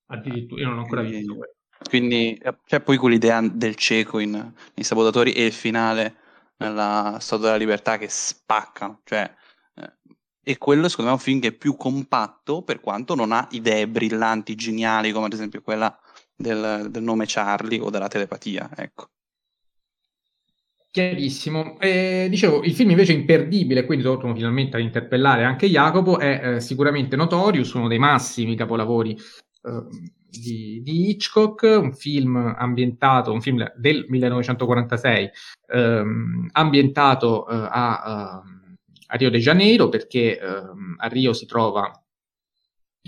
Addirittura, 0.07 0.61
io 0.61 0.69
non 0.69 0.77
ho 0.77 0.81
ancora 0.81 1.01
quindi, 1.01 1.17
visto 1.17 1.35
quello. 1.35 1.53
Quindi 1.89 2.37
c'è 2.41 2.55
cioè, 2.65 2.79
poi 2.79 2.95
quell'idea 2.95 3.41
del 3.41 3.75
cieco 3.75 4.19
in, 4.19 4.31
nei 4.31 4.85
Sabotatori 4.85 5.33
e 5.33 5.45
il 5.45 5.51
finale 5.51 6.15
nella 6.57 7.17
Statua 7.19 7.47
della 7.47 7.57
Libertà 7.57 7.97
che 7.97 8.07
spaccano. 8.07 9.01
Cioè, 9.03 9.29
e 10.47 10.59
quello 10.59 10.87
secondo 10.87 11.09
me 11.09 11.17
è 11.17 11.19
un 11.19 11.25
film 11.25 11.39
che 11.39 11.47
è 11.47 11.51
più 11.53 11.75
compatto 11.75 12.61
per 12.61 12.79
quanto 12.79 13.15
non 13.15 13.31
ha 13.31 13.47
idee 13.49 13.87
brillanti, 13.87 14.53
geniali, 14.53 15.11
come 15.11 15.25
ad 15.25 15.33
esempio 15.33 15.63
quella 15.63 15.97
del, 16.35 16.87
del 16.91 17.01
nome 17.01 17.25
Charlie 17.27 17.79
o 17.79 17.89
della 17.89 18.07
telepatia, 18.07 18.69
ecco. 18.75 19.07
Chiarissimo. 20.91 21.79
Eh, 21.79 22.27
dicevo, 22.29 22.61
il 22.63 22.75
film 22.75 22.91
invece 22.91 23.13
imperdibile, 23.13 23.85
quindi 23.85 24.05
torno 24.05 24.35
finalmente 24.35 24.77
ad 24.77 24.83
interpellare 24.83 25.43
anche 25.43 25.67
Jacopo, 25.67 26.19
è 26.19 26.55
eh, 26.55 26.59
sicuramente 26.61 27.15
Notorious, 27.15 27.73
uno 27.73 27.87
dei 27.87 27.97
massimi 27.97 28.55
capolavori 28.55 29.11
eh, 29.13 29.83
di, 30.29 30.81
di, 30.83 31.09
Hitchcock, 31.09 31.63
un 31.63 31.91
film 31.91 32.35
ambientato, 32.35 33.33
un 33.33 33.41
film 33.41 33.65
del 33.75 34.05
1946, 34.07 35.29
ehm, 35.67 36.49
ambientato 36.51 37.47
eh, 37.49 37.67
a 37.71 38.41
ehm, 38.45 38.55
a 39.16 39.18
Rio 39.18 39.30
de 39.30 39.39
Janeiro 39.39 39.89
perché 39.89 40.38
ehm, 40.38 40.95
a 40.97 41.07
Rio 41.07 41.34
si 41.34 41.45
trova 41.45 41.91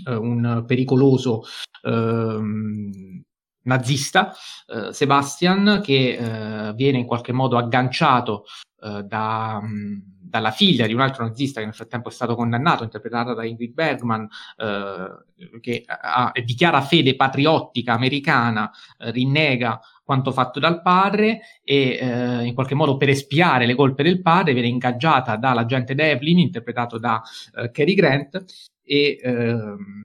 eh, 0.06 0.14
un 0.14 0.64
pericoloso 0.66 1.44
ehm, 1.82 3.22
nazista, 3.62 4.34
eh, 4.66 4.92
Sebastian, 4.92 5.80
che 5.82 6.16
eh, 6.16 6.72
viene 6.74 6.98
in 6.98 7.06
qualche 7.06 7.32
modo 7.32 7.58
agganciato 7.58 8.44
eh, 8.80 9.02
da, 9.02 9.60
mh, 9.60 10.02
dalla 10.18 10.50
figlia 10.50 10.86
di 10.86 10.94
un 10.94 11.00
altro 11.00 11.24
nazista 11.24 11.60
che 11.60 11.66
nel 11.66 11.74
frattempo 11.74 12.08
è 12.08 12.12
stato 12.12 12.34
condannato, 12.34 12.84
interpretata 12.84 13.34
da 13.34 13.44
Ingrid 13.44 13.74
Bergman, 13.74 14.26
eh, 14.56 15.60
che 15.60 15.84
ha, 15.86 16.32
dichiara 16.42 16.80
fede 16.80 17.14
patriottica 17.14 17.92
americana, 17.92 18.70
eh, 18.98 19.10
rinnega 19.10 19.78
quanto 20.08 20.32
fatto 20.32 20.58
dal 20.58 20.80
padre 20.80 21.40
e 21.62 21.98
eh, 22.00 22.44
in 22.46 22.54
qualche 22.54 22.74
modo 22.74 22.96
per 22.96 23.10
espiare 23.10 23.66
le 23.66 23.74
colpe 23.74 24.02
del 24.02 24.22
padre 24.22 24.54
viene 24.54 24.68
ingaggiata 24.68 25.36
dall'agente 25.36 25.94
Devlin, 25.94 26.38
interpretato 26.38 26.96
da 26.96 27.22
eh, 27.56 27.70
Cary 27.70 27.92
Grant, 27.92 28.42
e, 28.82 29.20
ehm, 29.22 30.00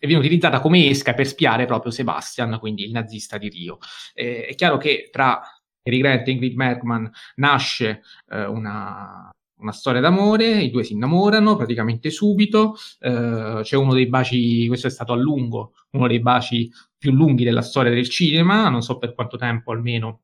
e 0.00 0.06
viene 0.06 0.22
utilizzata 0.22 0.60
come 0.60 0.88
esca 0.88 1.12
per 1.12 1.26
spiare 1.26 1.66
proprio 1.66 1.92
Sebastian, 1.92 2.56
quindi 2.58 2.84
il 2.84 2.90
nazista 2.90 3.36
di 3.36 3.50
Rio. 3.50 3.76
Eh, 4.14 4.46
è 4.46 4.54
chiaro 4.54 4.78
che 4.78 5.10
tra 5.12 5.42
Cary 5.82 5.98
Grant 5.98 6.26
e 6.26 6.30
Ingrid 6.30 6.54
Bergman 6.54 7.10
nasce 7.34 8.00
eh, 8.30 8.46
una, 8.46 9.30
una 9.58 9.72
storia 9.72 10.00
d'amore, 10.00 10.62
i 10.62 10.70
due 10.70 10.84
si 10.84 10.94
innamorano 10.94 11.54
praticamente 11.54 12.08
subito, 12.08 12.76
eh, 13.00 13.60
c'è 13.62 13.76
uno 13.76 13.92
dei 13.92 14.06
baci, 14.06 14.66
questo 14.68 14.86
è 14.86 14.90
stato 14.90 15.12
a 15.12 15.16
lungo, 15.16 15.74
uno 15.90 16.06
dei 16.06 16.20
baci 16.20 16.70
più 16.98 17.12
lunghi 17.12 17.44
della 17.44 17.62
storia 17.62 17.92
del 17.92 18.08
cinema, 18.08 18.68
non 18.68 18.82
so 18.82 18.98
per 18.98 19.14
quanto 19.14 19.36
tempo 19.36 19.72
almeno 19.72 20.22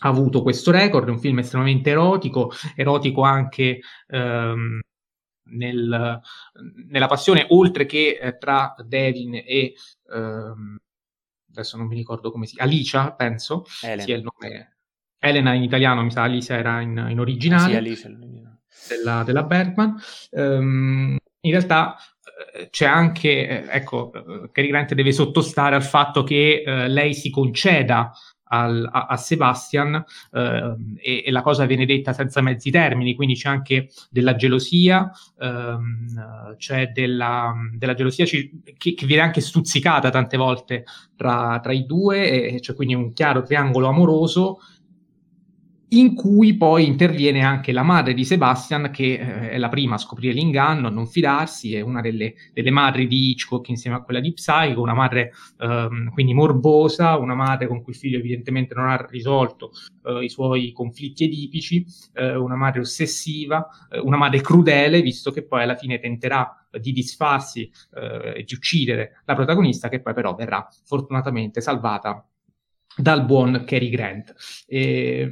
ha 0.00 0.08
avuto 0.08 0.42
questo 0.42 0.70
record, 0.70 1.08
è 1.08 1.10
un 1.10 1.18
film 1.18 1.38
estremamente 1.38 1.90
erotico, 1.90 2.52
erotico 2.74 3.22
anche 3.22 3.80
ehm, 4.08 4.80
nel, 5.48 6.20
nella 6.88 7.06
passione, 7.06 7.46
oltre 7.48 7.86
che 7.86 8.18
eh, 8.20 8.36
tra 8.36 8.74
Devin 8.84 9.34
e 9.34 9.74
ehm, 10.12 10.76
adesso 11.50 11.76
non 11.78 11.86
mi 11.86 11.94
ricordo 11.94 12.30
come 12.30 12.46
si 12.46 12.56
chiama, 12.56 12.70
Alicia, 12.70 13.12
penso, 13.12 13.64
Elena. 13.82 14.02
sia 14.02 14.16
il 14.16 14.22
nome. 14.22 14.76
Elena 15.18 15.54
in 15.54 15.62
italiano, 15.62 16.02
mi 16.02 16.10
sa, 16.10 16.24
Alicia 16.24 16.56
era 16.56 16.80
in, 16.82 17.06
in 17.08 17.18
originale. 17.18 17.70
Sì, 17.70 17.76
Alicia 17.76 18.10
della, 18.88 19.22
della 19.24 19.42
Bergman. 19.42 19.96
Um, 20.30 21.16
in 21.40 21.50
realtà 21.50 21.96
c'è 22.70 22.86
anche, 22.86 23.48
eh, 23.48 23.64
ecco, 23.68 24.10
Cary 24.52 24.68
Grant 24.68 24.94
deve 24.94 25.12
sottostare 25.12 25.74
al 25.74 25.82
fatto 25.82 26.22
che 26.22 26.62
eh, 26.64 26.88
lei 26.88 27.14
si 27.14 27.30
conceda 27.30 28.12
al, 28.48 28.88
a, 28.90 29.06
a, 29.06 29.16
Sebastian 29.16 30.04
eh, 30.32 30.74
e, 30.98 31.22
e, 31.26 31.30
la 31.30 31.42
cosa 31.42 31.64
viene 31.64 31.86
detta 31.86 32.12
senza 32.12 32.40
mezzi 32.40 32.70
termini, 32.70 33.14
quindi 33.14 33.34
c'è 33.34 33.48
anche 33.48 33.88
della 34.10 34.36
gelosia, 34.36 35.10
ehm, 35.40 36.56
c'è 36.56 36.88
della, 36.88 37.54
della 37.72 37.94
gelosia 37.94 38.24
che, 38.24 38.50
che, 38.76 39.06
viene 39.06 39.22
anche 39.22 39.40
stuzzicata 39.40 40.10
tante 40.10 40.36
volte 40.36 40.84
tra, 41.16 41.58
tra 41.62 41.72
i 41.72 41.86
due, 41.86 42.52
e 42.52 42.60
c'è 42.60 42.74
quindi 42.74 42.94
un 42.94 43.12
chiaro 43.12 43.42
triangolo 43.42 43.88
amoroso 43.88 44.58
in 45.90 46.14
cui 46.14 46.56
poi 46.56 46.84
interviene 46.86 47.42
anche 47.42 47.70
la 47.70 47.82
madre 47.82 48.12
di 48.12 48.24
Sebastian, 48.24 48.90
che 48.90 49.14
eh, 49.14 49.50
è 49.50 49.58
la 49.58 49.68
prima 49.68 49.94
a 49.94 49.98
scoprire 49.98 50.32
l'inganno, 50.32 50.88
a 50.88 50.90
non 50.90 51.06
fidarsi, 51.06 51.74
è 51.74 51.80
una 51.80 52.00
delle, 52.00 52.34
delle, 52.52 52.70
madri 52.70 53.06
di 53.06 53.30
Hitchcock 53.30 53.68
insieme 53.68 53.96
a 53.96 54.02
quella 54.02 54.20
di 54.20 54.32
Psycho, 54.32 54.80
una 54.80 54.94
madre 54.94 55.32
ehm, 55.60 56.10
quindi 56.10 56.34
morbosa, 56.34 57.16
una 57.16 57.34
madre 57.34 57.68
con 57.68 57.82
cui 57.82 57.92
il 57.92 57.98
figlio 57.98 58.18
evidentemente 58.18 58.74
non 58.74 58.88
ha 58.88 59.06
risolto 59.08 59.70
eh, 60.04 60.24
i 60.24 60.28
suoi 60.28 60.72
conflitti 60.72 61.24
edipici, 61.24 61.84
eh, 62.14 62.34
una 62.34 62.56
madre 62.56 62.80
ossessiva, 62.80 63.68
eh, 63.88 64.00
una 64.00 64.16
madre 64.16 64.40
crudele, 64.40 65.02
visto 65.02 65.30
che 65.30 65.44
poi 65.44 65.62
alla 65.62 65.76
fine 65.76 66.00
tenterà 66.00 66.66
di 66.80 66.92
disfarsi 66.92 67.70
eh, 67.94 68.38
e 68.38 68.44
di 68.44 68.54
uccidere 68.54 69.22
la 69.24 69.34
protagonista, 69.34 69.88
che 69.88 70.00
poi 70.00 70.14
però 70.14 70.34
verrà 70.34 70.66
fortunatamente 70.84 71.60
salvata 71.60 72.26
dal 72.96 73.24
buon 73.24 73.64
Cary 73.66 73.88
Grant. 73.88 74.34
E, 74.66 75.28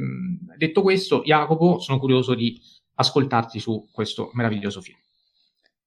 detto 0.56 0.82
questo, 0.82 1.22
Jacopo, 1.22 1.78
sono 1.78 1.98
curioso 1.98 2.34
di 2.34 2.60
ascoltarti 2.94 3.58
su 3.58 3.88
questo 3.90 4.30
meraviglioso 4.34 4.80
film. 4.80 4.98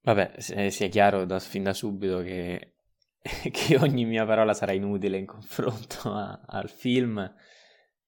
Vabbè, 0.02 0.40
sia 0.40 0.88
chiaro 0.88 1.26
da, 1.26 1.40
fin 1.40 1.64
da 1.64 1.74
subito 1.74 2.22
che, 2.22 2.76
che, 3.52 3.78
ogni 3.78 4.06
mia 4.06 4.26
parola 4.26 4.54
sarà 4.54 4.72
inutile 4.72 5.18
in 5.18 5.26
confronto 5.26 6.14
a, 6.14 6.42
al 6.46 6.70
film 6.70 7.34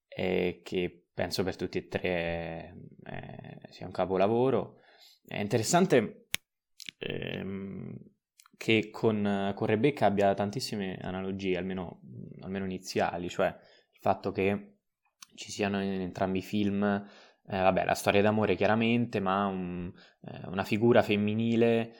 e 0.07 0.61
che 0.63 1.03
penso 1.13 1.43
per 1.43 1.55
tutti 1.55 1.77
e 1.77 1.87
tre 1.87 2.75
eh, 3.03 3.59
sia 3.69 3.85
un 3.85 3.91
capolavoro. 3.91 4.77
È 5.25 5.39
interessante 5.39 6.29
ehm, 6.97 7.93
che 8.59 8.89
con, 8.91 9.53
con, 9.55 9.67
Rebecca 9.67 10.05
abbia 10.05 10.33
tantissime 10.33 10.97
analogie, 11.01 11.55
almeno, 11.55 12.01
almeno, 12.41 12.65
iniziali, 12.65 13.29
cioè 13.29 13.47
il 13.47 13.99
fatto 14.01 14.33
che 14.33 14.79
ci 15.35 15.49
siano 15.49 15.81
in 15.81 16.01
entrambi 16.01 16.39
i 16.39 16.41
film, 16.41 16.83
eh, 16.83 17.57
vabbè, 17.57 17.85
la 17.85 17.93
storia 17.93 18.21
d'amore 18.21 18.55
chiaramente, 18.55 19.21
ma 19.21 19.45
un, 19.45 19.89
eh, 20.25 20.47
una 20.47 20.65
figura 20.65 21.01
femminile 21.01 21.93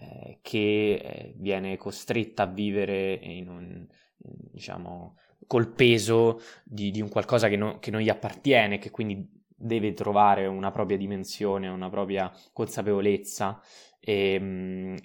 eh, 0.00 0.38
che 0.40 0.94
eh, 0.94 1.34
viene 1.36 1.76
costretta 1.76 2.44
a 2.44 2.46
vivere 2.46 3.12
in 3.12 3.50
un, 3.50 3.86
diciamo, 4.16 5.18
col 5.46 5.68
peso 5.68 6.40
di, 6.64 6.90
di 6.92 7.02
un 7.02 7.10
qualcosa 7.10 7.48
che, 7.48 7.56
no, 7.56 7.78
che 7.78 7.90
non 7.90 8.00
gli 8.00 8.08
appartiene, 8.08 8.78
che 8.78 8.90
quindi 8.90 9.22
deve 9.54 9.92
trovare 9.92 10.46
una 10.46 10.70
propria 10.70 10.96
dimensione, 10.96 11.68
una 11.68 11.90
propria 11.90 12.32
consapevolezza. 12.54 13.60
E, 14.00 14.32
ehm, 14.32 14.96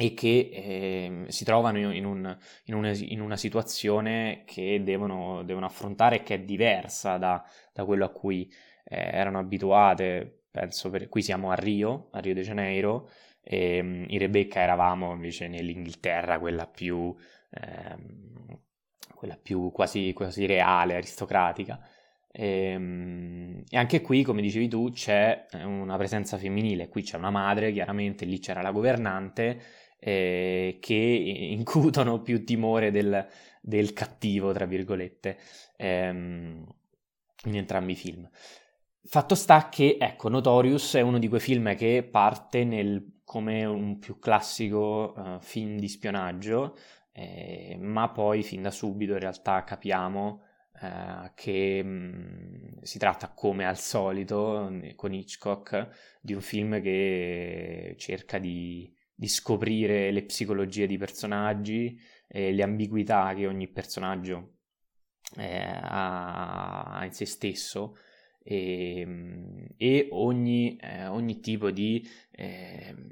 e 0.00 0.14
che 0.14 0.48
eh, 0.50 1.24
si 1.28 1.44
trovano 1.44 1.76
in, 1.76 2.06
un, 2.06 2.38
in, 2.64 2.74
una, 2.74 2.90
in, 2.90 3.20
una, 3.20 3.36
situazione 3.36 4.44
che 4.46 4.80
devono, 4.82 5.42
devono, 5.42 5.66
affrontare 5.66 6.22
che 6.22 6.36
è 6.36 6.40
diversa 6.40 7.18
da, 7.18 7.44
da 7.70 7.84
quello 7.84 8.06
a 8.06 8.08
cui 8.08 8.50
eh, 8.84 9.10
erano 9.12 9.38
abituate. 9.38 10.44
Penso 10.50 10.88
per, 10.88 11.10
qui 11.10 11.20
siamo 11.20 11.50
a 11.50 11.54
Rio, 11.54 12.08
a 12.12 12.20
Rio 12.20 12.32
de 12.32 12.40
Janeiro, 12.40 13.10
e 13.42 13.76
in 13.76 14.18
Rebecca 14.18 14.60
eravamo 14.60 15.12
invece 15.12 15.48
nell'Inghilterra, 15.48 16.38
quella 16.38 16.66
più, 16.66 17.14
ehm, 17.50 18.58
quella 19.14 19.36
più 19.36 19.70
quasi, 19.70 20.14
quasi 20.14 20.46
reale, 20.46 20.94
aristocratica. 20.94 21.78
E, 22.32 22.46
ehm, 22.70 23.64
e, 23.68 23.76
anche 23.76 24.00
qui, 24.00 24.22
come 24.22 24.40
dicevi 24.40 24.66
tu, 24.66 24.90
c'è 24.92 25.44
una 25.62 25.98
presenza 25.98 26.38
femminile. 26.38 26.88
Qui 26.88 27.02
c'è 27.02 27.18
una 27.18 27.30
madre, 27.30 27.70
chiaramente, 27.70 28.24
lì 28.24 28.38
c'era 28.38 28.62
la 28.62 28.70
governante 28.70 29.60
eh, 30.00 30.78
che 30.80 30.94
incutono 30.94 32.22
più 32.22 32.44
timore 32.44 32.90
del, 32.90 33.26
del 33.60 33.92
cattivo, 33.92 34.52
tra 34.52 34.64
virgolette, 34.64 35.38
ehm, 35.76 36.66
in 37.44 37.56
entrambi 37.56 37.92
i 37.92 37.96
film. 37.96 38.28
Fatto 39.02 39.34
sta 39.34 39.68
che, 39.68 39.96
ecco, 40.00 40.28
Notorious 40.28 40.94
è 40.94 41.00
uno 41.00 41.18
di 41.18 41.28
quei 41.28 41.40
film 41.40 41.74
che 41.76 42.06
parte 42.10 42.64
nel, 42.64 43.20
come 43.24 43.64
un 43.64 43.98
più 43.98 44.18
classico 44.18 45.14
uh, 45.16 45.40
film 45.40 45.78
di 45.78 45.88
spionaggio, 45.88 46.76
eh, 47.12 47.76
ma 47.80 48.10
poi 48.10 48.42
fin 48.42 48.62
da 48.62 48.70
subito 48.70 49.14
in 49.14 49.18
realtà 49.18 49.64
capiamo 49.64 50.42
uh, 50.82 51.30
che 51.34 51.82
mh, 51.82 51.88
mm, 51.88 52.82
si 52.82 52.98
tratta, 52.98 53.32
come 53.34 53.66
al 53.66 53.78
solito, 53.78 54.70
con 54.96 55.12
Hitchcock, 55.12 56.18
di 56.20 56.34
un 56.34 56.40
film 56.40 56.80
che 56.80 57.94
cerca 57.98 58.38
di 58.38 58.94
di 59.20 59.28
scoprire 59.28 60.10
le 60.12 60.22
psicologie 60.22 60.86
di 60.86 60.96
personaggi, 60.96 62.00
eh, 62.26 62.52
le 62.52 62.62
ambiguità 62.62 63.34
che 63.34 63.46
ogni 63.46 63.68
personaggio 63.68 64.54
eh, 65.36 65.62
ha 65.78 67.02
in 67.04 67.12
se 67.12 67.26
stesso 67.26 67.98
e, 68.42 69.00
ehm, 69.00 69.66
e 69.76 70.08
ogni, 70.12 70.74
eh, 70.76 71.06
ogni, 71.08 71.38
tipo 71.40 71.70
di, 71.70 72.02
ehm, 72.30 73.08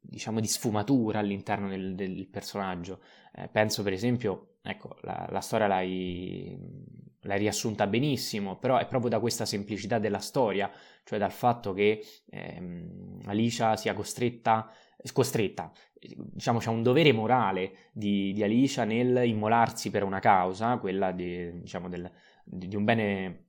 diciamo, 0.00 0.38
di 0.38 0.46
sfumatura 0.46 1.18
all'interno 1.18 1.68
del, 1.68 1.96
del 1.96 2.28
personaggio. 2.28 3.00
Eh, 3.34 3.48
penso 3.48 3.82
per 3.82 3.92
esempio, 3.92 4.58
ecco, 4.62 4.98
la, 5.02 5.26
la 5.30 5.40
storia 5.40 5.66
l'hai, 5.66 6.56
l'hai, 7.22 7.38
riassunta 7.38 7.88
benissimo, 7.88 8.56
però 8.56 8.78
è 8.78 8.86
proprio 8.86 9.10
da 9.10 9.18
questa 9.18 9.46
semplicità 9.46 9.98
della 9.98 10.20
storia, 10.20 10.70
cioè 11.02 11.18
dal 11.18 11.32
fatto 11.32 11.72
che 11.72 12.04
ehm, 12.30 13.22
Alicia 13.24 13.76
sia 13.76 13.94
costretta 13.94 14.72
costretta, 15.12 15.72
diciamo 15.98 16.58
c'è 16.58 16.70
un 16.70 16.82
dovere 16.82 17.12
morale 17.12 17.90
di, 17.92 18.32
di, 18.32 18.42
Alicia 18.42 18.84
nel 18.84 19.26
immolarsi 19.26 19.90
per 19.90 20.02
una 20.02 20.20
causa, 20.20 20.78
quella 20.78 21.12
di, 21.12 21.60
diciamo 21.60 21.88
del, 21.88 22.10
di, 22.44 22.68
di 22.68 22.76
un, 22.76 22.84
bene, 22.84 23.46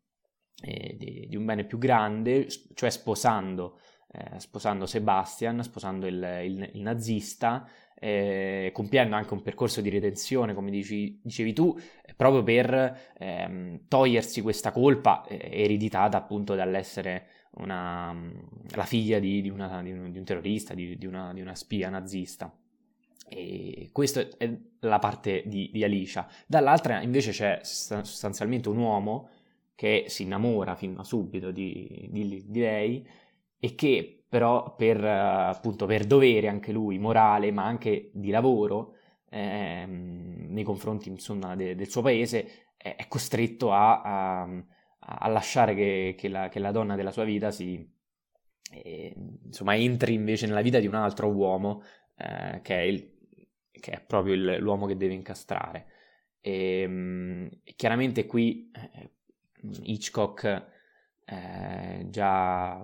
eh, 0.61 0.95
di, 0.97 1.35
un 1.35 1.45
bene 1.45 1.65
più 1.65 1.77
grande, 1.77 2.47
cioè 2.73 2.89
sposando, 2.89 3.79
eh, 4.11 4.39
sposando 4.39 4.85
Sebastian, 4.85 5.63
sposando 5.63 6.07
il, 6.07 6.41
il, 6.43 6.69
il 6.73 6.81
nazista, 6.81 7.67
eh, 8.03 8.71
compiendo 8.73 9.15
anche 9.15 9.33
un 9.33 9.43
percorso 9.43 9.79
di 9.79 9.89
redenzione, 9.89 10.55
come 10.55 10.71
dici, 10.71 11.19
dicevi 11.23 11.53
tu, 11.53 11.77
proprio 12.17 12.41
per 12.41 13.13
ehm, 13.17 13.81
togliersi 13.87 14.41
questa 14.41 14.71
colpa 14.71 15.23
eh, 15.27 15.37
ereditata 15.51 16.17
appunto 16.17 16.55
dall'essere 16.55 17.27
una, 17.55 18.15
la 18.75 18.85
figlia 18.85 19.19
di, 19.19 19.41
di, 19.41 19.49
una, 19.49 19.81
di, 19.81 19.91
un, 19.91 20.11
di 20.11 20.17
un, 20.17 20.23
terrorista, 20.23 20.73
di, 20.73 20.97
una, 21.05 21.33
una, 21.35 21.55
spia 21.55 21.89
nazista. 21.89 22.53
E 23.27 23.89
questa 23.91 24.27
è 24.37 24.57
la 24.79 24.99
parte 24.99 25.43
di, 25.45 25.83
Alicia. 25.83 26.27
Dall'altra 26.45 27.01
invece 27.01 27.31
c'è 27.31 27.59
sostanzialmente 27.63 28.69
un 28.69 28.77
uomo 28.77 29.29
che 29.75 30.05
si 30.07 30.23
innamora 30.23 30.75
fin 30.75 30.93
da 30.93 31.03
subito 31.03 31.51
di 31.51 32.49
lei 32.53 33.07
e 33.57 33.75
che 33.75 34.21
però 34.31 34.75
per, 34.75 35.03
appunto, 35.03 35.85
per 35.85 36.05
dovere 36.05 36.47
anche 36.47 36.71
lui, 36.71 36.97
morale, 36.97 37.51
ma 37.51 37.65
anche 37.65 38.11
di 38.13 38.29
lavoro, 38.29 38.95
ehm, 39.29 40.45
nei 40.47 40.63
confronti 40.63 41.09
insomma, 41.09 41.53
de, 41.53 41.75
del 41.75 41.89
suo 41.89 42.01
paese, 42.01 42.69
è, 42.77 42.95
è 42.95 43.09
costretto 43.09 43.73
a, 43.73 44.01
a, 44.01 44.63
a 45.03 45.27
lasciare 45.27 45.73
che, 45.73 46.15
che, 46.17 46.27
la, 46.27 46.49
che, 46.49 46.59
la, 46.59 46.71
donna 46.71 46.95
della 46.95 47.11
sua 47.11 47.23
vita 47.23 47.51
si, 47.51 47.87
eh, 48.71 49.13
insomma, 49.43 49.75
entri 49.75 50.13
invece 50.13 50.47
nella 50.47 50.61
vita 50.61 50.79
di 50.79 50.87
un 50.87 50.95
altro 50.95 51.27
uomo, 51.27 51.83
eh, 52.15 52.61
che, 52.61 52.75
è 52.75 52.81
il, 52.81 53.11
che, 53.71 53.91
è 53.91 54.01
proprio 54.01 54.33
il, 54.33 54.57
l'uomo 54.59 54.85
che 54.85 54.97
deve 54.97 55.13
incastrare. 55.13 55.87
E, 56.39 56.81
ehm, 56.81 57.49
chiaramente 57.75 58.25
qui 58.25 58.71
eh, 58.71 59.11
Hitchcock 59.83 60.69
eh, 61.25 62.05
già 62.09 62.83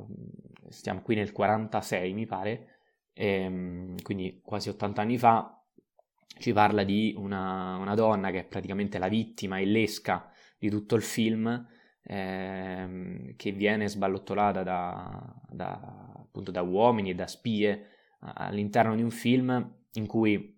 stiamo 0.69 1.01
qui 1.01 1.15
nel 1.15 1.31
46 1.31 2.13
mi 2.13 2.25
pare, 2.25 2.79
ehm, 3.13 4.01
quindi 4.01 4.41
quasi 4.43 4.69
80 4.69 5.01
anni 5.01 5.17
fa, 5.17 5.53
ci 6.39 6.53
parla 6.53 6.83
di 6.83 7.13
una, 7.17 7.77
una, 7.77 7.95
donna 7.95 8.31
che 8.31 8.39
è 8.39 8.45
praticamente 8.45 8.99
la 8.99 9.07
vittima 9.07 9.57
e 9.57 9.65
l'esca 9.65 10.29
di 10.57 10.69
tutto 10.69 10.95
il 10.95 11.01
film, 11.01 11.65
ehm, 12.07 13.35
che 13.35 13.51
viene 13.51 13.87
sballottolata 13.87 14.63
da, 14.63 15.35
da, 15.49 15.71
appunto 16.15 16.51
da 16.51 16.61
uomini 16.61 17.11
e 17.11 17.15
da 17.15 17.27
spie 17.27 17.87
all'interno 18.19 18.95
di 18.95 19.03
un 19.03 19.11
film 19.11 19.75
in 19.93 20.07
cui 20.07 20.57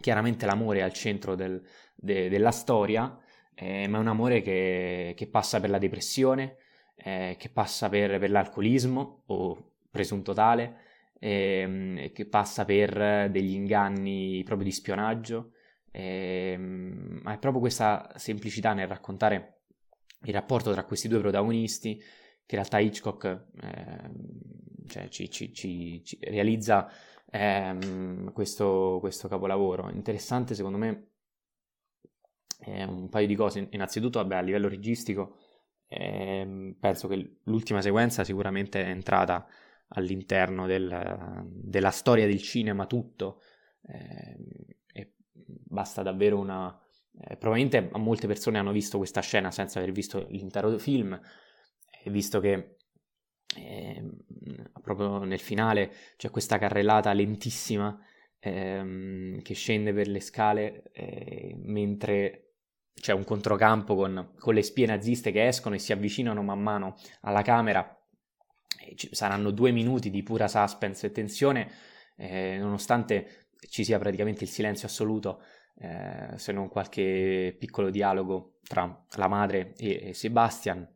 chiaramente 0.00 0.46
l'amore 0.46 0.80
è 0.80 0.82
al 0.82 0.92
centro 0.92 1.34
del, 1.34 1.62
de, 1.94 2.28
della 2.28 2.50
storia, 2.50 3.18
eh, 3.54 3.88
ma 3.88 3.96
è 3.96 4.00
un 4.00 4.08
amore 4.08 4.42
che, 4.42 5.14
che, 5.16 5.26
passa 5.28 5.60
per 5.60 5.70
la 5.70 5.78
depressione, 5.78 6.58
eh, 6.96 7.36
che 7.38 7.48
passa 7.48 7.88
per, 7.88 8.18
per, 8.18 8.30
l'alcolismo 8.30 9.22
o 9.26 9.72
presunto 9.90 10.34
tale, 10.34 10.76
eh, 11.18 12.12
che 12.14 12.26
passa 12.26 12.64
per 12.66 13.30
degli 13.30 13.54
inganni 13.54 14.42
proprio 14.44 14.66
di 14.66 14.72
spionaggio, 14.72 15.52
ehm, 15.90 17.20
ma 17.22 17.32
è 17.32 17.38
proprio 17.38 17.60
questa 17.60 18.12
semplicità 18.16 18.74
nel 18.74 18.88
raccontare 18.88 19.55
il 20.22 20.32
rapporto 20.32 20.72
tra 20.72 20.84
questi 20.84 21.08
due 21.08 21.20
protagonisti 21.20 21.96
che 22.46 22.54
in 22.54 22.62
realtà 22.62 22.78
Hitchcock 22.78 23.24
ehm, 23.60 24.86
cioè, 24.86 25.08
ci, 25.08 25.30
ci, 25.30 25.52
ci, 25.52 26.02
ci, 26.04 26.18
realizza 26.22 26.88
ehm, 27.30 28.32
questo, 28.32 28.98
questo 29.00 29.28
capolavoro. 29.28 29.90
Interessante 29.90 30.54
secondo 30.54 30.78
me 30.78 31.08
eh, 32.60 32.84
un 32.84 33.08
paio 33.08 33.26
di 33.26 33.34
cose. 33.34 33.68
Innanzitutto, 33.70 34.18
vabbè, 34.20 34.36
a 34.36 34.40
livello 34.40 34.68
registico, 34.68 35.38
eh, 35.88 36.74
penso 36.78 37.08
che 37.08 37.38
l'ultima 37.44 37.80
sequenza 37.80 38.24
sicuramente 38.24 38.82
è 38.84 38.88
entrata 38.88 39.46
all'interno 39.88 40.66
del, 40.66 41.44
della 41.46 41.90
storia 41.90 42.26
del 42.26 42.40
cinema 42.40 42.86
tutto. 42.86 43.40
Eh, 43.82 44.36
e 44.92 45.14
basta 45.36 46.02
davvero 46.02 46.38
una. 46.38 46.80
Eh, 47.18 47.36
probabilmente 47.36 47.90
molte 47.98 48.26
persone 48.26 48.58
hanno 48.58 48.72
visto 48.72 48.98
questa 48.98 49.20
scena 49.20 49.50
senza 49.50 49.78
aver 49.78 49.92
visto 49.92 50.26
l'intero 50.28 50.76
film, 50.78 51.18
visto 52.04 52.40
che 52.40 52.76
eh, 53.56 54.04
proprio 54.82 55.24
nel 55.24 55.40
finale 55.40 55.92
c'è 56.16 56.30
questa 56.30 56.58
carrellata 56.58 57.12
lentissima 57.12 57.98
ehm, 58.40 59.40
che 59.42 59.54
scende 59.54 59.92
per 59.92 60.08
le 60.08 60.20
scale 60.20 60.90
eh, 60.92 61.56
mentre 61.62 62.42
c'è 62.92 63.12
un 63.12 63.24
controcampo 63.24 63.94
con, 63.94 64.32
con, 64.38 64.54
le 64.54 64.62
spie 64.62 64.86
naziste 64.86 65.30
che 65.30 65.46
escono 65.46 65.74
e 65.74 65.78
si 65.78 65.92
avvicinano 65.92 66.42
man 66.42 66.62
mano 66.62 66.96
alla 67.22 67.42
camera. 67.42 67.90
Ci 68.94 69.08
saranno 69.12 69.50
due 69.50 69.70
minuti 69.72 70.10
di 70.10 70.22
pura 70.22 70.48
suspense 70.48 71.06
e 71.08 71.10
tensione, 71.10 71.70
eh, 72.16 72.56
nonostante 72.58 73.48
ci 73.68 73.84
sia 73.84 73.98
praticamente 73.98 74.44
il 74.44 74.50
silenzio 74.50 74.86
assoluto, 74.86 75.42
eh, 75.78 76.32
se 76.36 76.52
non 76.52 76.68
qualche 76.68 77.54
piccolo 77.58 77.90
dialogo 77.90 78.58
tra 78.66 79.04
la 79.16 79.28
madre 79.28 79.74
e, 79.76 80.08
e 80.08 80.14
Sebastian. 80.14 80.86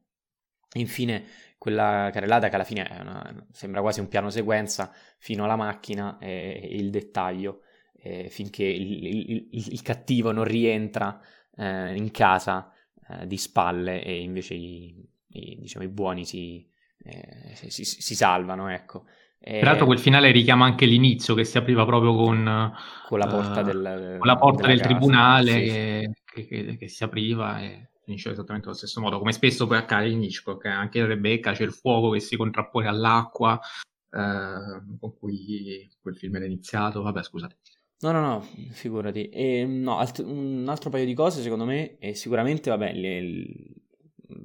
Infine, 0.75 1.25
quella 1.59 2.11
carrellata 2.13 2.49
che 2.49 2.55
alla 2.55 2.65
fine 2.65 2.89
una, 3.01 3.47
sembra 3.51 3.81
quasi 3.81 4.01
un 4.01 4.09
piano 4.09 4.31
sequenza 4.31 4.93
fino 5.19 5.45
alla 5.45 5.57
macchina 5.57 6.19
e, 6.19 6.61
e 6.63 6.77
il 6.77 6.91
dettaglio, 6.91 7.63
eh, 7.97 8.29
finché 8.31 8.65
il, 8.65 9.05
il, 9.05 9.49
il, 9.51 9.73
il 9.73 9.83
cattivo 9.83 10.33
non 10.33 10.45
rientra 10.45 11.21
eh, 11.57 11.95
in 11.95 12.11
casa 12.11 12.73
eh, 13.09 13.27
di 13.27 13.37
spalle 13.37 14.03
e 14.03 14.21
invece 14.21 14.55
i, 14.55 15.07
i, 15.29 15.59
diciamo, 15.61 15.85
i 15.85 15.89
buoni 15.89 16.25
si, 16.25 16.69
eh, 17.03 17.55
si, 17.55 17.85
si, 17.85 18.15
salvano, 18.15 18.69
ecco. 18.69 19.07
Tra 19.43 19.63
l'altro 19.63 19.87
quel 19.87 19.99
finale 19.99 20.31
richiama 20.33 20.67
anche 20.67 20.85
l'inizio 20.85 21.35
che 21.35 21.45
si 21.45 21.57
apriva 21.57 21.87
proprio 21.87 22.15
con, 22.15 22.75
con 23.09 23.19
la 23.19 23.27
porta, 23.27 23.63
del, 23.63 24.17
con 24.19 24.27
la 24.27 24.37
porta 24.37 24.67
del 24.67 24.81
tribunale 24.81 25.53
sì. 25.53 25.65
che, 25.67 26.47
che, 26.47 26.77
che, 26.77 26.89
si 26.89 27.05
apriva 27.05 27.59
e 27.63 27.89
finisce 28.05 28.31
esattamente 28.31 28.69
allo 28.69 28.77
stesso 28.77 29.01
modo, 29.01 29.19
come 29.19 29.33
spesso 29.33 29.67
poi 29.67 29.79
accade 29.79 30.11
in 30.11 30.23
Hitchcock, 30.23 30.67
anche 30.67 30.99
in 30.99 31.07
Rebecca 31.07 31.53
c'è 31.53 31.65
il 31.65 31.73
fuoco 31.73 32.11
che 32.11 32.21
si 32.21 32.37
contrappone 32.37 32.87
all'acqua 32.87 33.59
eh, 34.11 34.83
con 34.99 35.17
cui 35.19 35.89
quel 36.03 36.17
film 36.17 36.37
era 36.37 36.45
iniziato, 36.45 37.01
vabbè 37.01 37.23
scusate. 37.23 37.57
No, 38.01 38.13
no, 38.13 38.21
no, 38.21 38.41
figurati. 38.73 39.29
E, 39.29 39.65
no, 39.65 39.99
alt- 39.99 40.25
un 40.25 40.67
altro 40.69 40.91
paio 40.91 41.05
di 41.05 41.15
cose 41.15 41.43
secondo 41.43 41.65
me, 41.65 41.99
e 41.99 42.15
sicuramente, 42.15 42.71
vabbè, 42.71 42.93
le, 42.95 43.47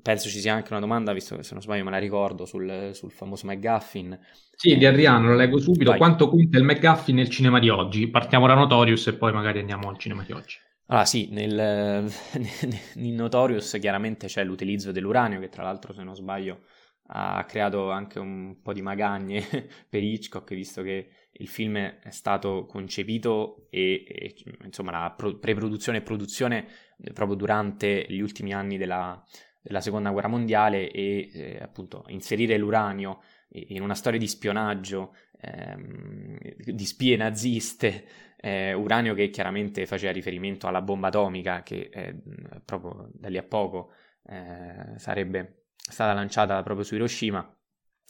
penso 0.01 0.29
ci 0.29 0.39
sia 0.39 0.53
anche 0.53 0.71
una 0.71 0.79
domanda, 0.79 1.13
visto 1.13 1.35
che 1.35 1.43
se 1.43 1.53
non 1.53 1.61
sbaglio 1.61 1.83
me 1.83 1.91
la 1.91 1.97
ricordo, 1.97 2.45
sul, 2.45 2.91
sul 2.93 3.11
famoso 3.11 3.47
McGuffin. 3.47 4.17
Sì, 4.55 4.77
di 4.77 4.85
Adriano, 4.85 5.27
lo 5.27 5.35
leggo 5.35 5.59
subito. 5.59 5.89
Vai. 5.91 5.99
Quanto 5.99 6.29
conta 6.29 6.57
il 6.57 6.63
McGuffin 6.63 7.15
nel 7.15 7.29
cinema 7.29 7.59
di 7.59 7.69
oggi? 7.69 8.07
Partiamo 8.07 8.47
da 8.47 8.53
Notorious 8.53 9.07
e 9.07 9.13
poi 9.13 9.33
magari 9.33 9.59
andiamo 9.59 9.89
al 9.89 9.97
cinema 9.97 10.23
di 10.23 10.31
oggi. 10.31 10.57
Allora 10.87 11.05
sì, 11.05 11.29
nel, 11.31 12.11
in 12.95 13.15
Notorious 13.15 13.77
chiaramente 13.79 14.27
c'è 14.27 14.43
l'utilizzo 14.43 14.91
dell'uranio, 14.91 15.39
che 15.39 15.49
tra 15.49 15.63
l'altro 15.63 15.93
se 15.93 16.03
non 16.03 16.15
sbaglio 16.15 16.61
ha 17.07 17.43
creato 17.45 17.91
anche 17.91 18.19
un 18.19 18.61
po' 18.61 18.73
di 18.73 18.81
magagne 18.81 19.43
per 19.89 20.03
Hitchcock, 20.03 20.53
visto 20.53 20.81
che 20.81 21.09
il 21.31 21.47
film 21.47 21.77
è 21.77 22.09
stato 22.09 22.65
concepito 22.65 23.67
e, 23.69 24.03
e 24.07 24.35
insomma 24.63 24.91
la 24.91 25.11
pro- 25.11 25.37
pre-produzione 25.37 25.99
e 25.99 26.01
produzione 26.01 26.67
eh, 26.97 27.11
proprio 27.11 27.35
durante 27.35 28.05
gli 28.07 28.21
ultimi 28.21 28.53
anni 28.53 28.77
della, 28.77 29.21
della 29.65 29.81
seconda 29.81 30.11
guerra 30.11 30.27
mondiale 30.27 30.91
e 30.91 31.31
eh, 31.33 31.59
appunto 31.59 32.03
inserire 32.09 32.55
l'uranio 32.55 33.21
in 33.49 33.81
una 33.81 33.95
storia 33.95 34.19
di 34.19 34.27
spionaggio, 34.27 35.15
ehm, 35.41 36.37
di 36.57 36.85
spie 36.85 37.15
naziste, 37.15 38.05
eh, 38.37 38.73
uranio 38.73 39.15
che 39.15 39.31
chiaramente 39.31 39.87
faceva 39.87 40.11
riferimento 40.11 40.67
alla 40.67 40.83
bomba 40.83 41.07
atomica 41.07 41.63
che 41.63 41.89
eh, 41.91 42.15
proprio 42.63 43.09
da 43.11 43.27
lì 43.29 43.37
a 43.37 43.43
poco 43.43 43.91
eh, 44.27 44.97
sarebbe 44.97 45.69
stata 45.75 46.13
lanciata 46.13 46.61
proprio 46.61 46.85
su 46.85 46.93
Hiroshima 46.93 47.57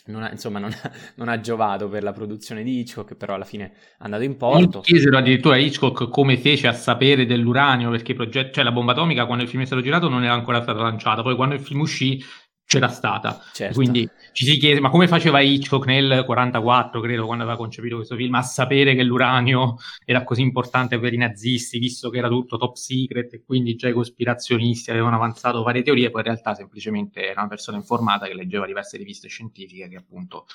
non 0.07 0.23
ha, 0.23 0.31
insomma, 0.31 0.59
non 0.59 0.71
ha, 0.71 0.91
non 1.15 1.29
ha, 1.29 1.39
giovato 1.39 1.87
per 1.87 2.03
la 2.03 2.11
produzione 2.11 2.63
di 2.63 2.79
Hitchcock, 2.79 3.15
però 3.15 3.35
alla 3.35 3.45
fine 3.45 3.65
è 3.65 3.71
andato 3.99 4.23
in 4.23 4.37
porto. 4.37 4.81
Chiesero 4.81 5.17
addirittura 5.17 5.55
a 5.55 5.57
Hitchcock 5.57 6.09
come 6.09 6.37
fece 6.37 6.67
a 6.67 6.73
sapere 6.73 7.25
dell'uranio, 7.25 7.89
perché 7.89 8.13
proget- 8.13 8.53
cioè, 8.53 8.63
la 8.63 8.71
bomba 8.71 8.91
atomica 8.91 9.25
quando 9.25 9.43
il 9.43 9.49
film 9.49 9.63
è 9.63 9.65
stato 9.65 9.81
girato 9.81 10.09
non 10.09 10.23
era 10.23 10.33
ancora 10.33 10.61
stata 10.61 10.81
lanciata, 10.81 11.21
poi 11.21 11.35
quando 11.35 11.55
il 11.55 11.61
film 11.61 11.79
uscì 11.79 12.23
c'era 12.65 12.87
stata. 12.89 13.41
Certo. 13.53 13.75
Quindi 13.75 14.09
ci 14.33 14.45
si 14.45 14.57
chiede, 14.57 14.79
ma 14.79 14.89
come 14.89 15.07
faceva 15.07 15.39
Hitchcock 15.39 15.85
nel 15.85 16.23
44, 16.25 16.99
credo, 16.99 17.25
quando 17.25 17.43
aveva 17.43 17.57
concepito 17.57 17.95
questo 17.95 18.15
film, 18.15 18.33
a 18.35 18.41
sapere 18.41 18.95
che 18.95 19.03
l'uranio 19.03 19.75
era 20.03 20.23
così 20.23 20.41
importante 20.41 20.99
per 20.99 21.13
i 21.13 21.17
nazisti, 21.17 21.79
visto 21.79 22.09
che 22.09 22.17
era 22.17 22.27
tutto 22.27 22.57
top 22.57 22.75
secret 22.75 23.33
e 23.33 23.43
quindi 23.45 23.75
già 23.75 23.87
i 23.87 23.93
cospirazionisti 23.93 24.91
avevano 24.91 25.15
avanzato 25.15 25.63
varie 25.63 25.83
teorie, 25.83 26.09
poi 26.09 26.21
in 26.21 26.27
realtà 26.27 26.53
semplicemente 26.55 27.27
era 27.27 27.41
una 27.41 27.49
persona 27.49 27.77
informata 27.77 28.25
che 28.25 28.33
leggeva 28.33 28.65
diverse 28.65 28.97
riviste 28.97 29.27
scientifiche 29.27 29.87
che 29.87 29.95
appunto 29.95 30.45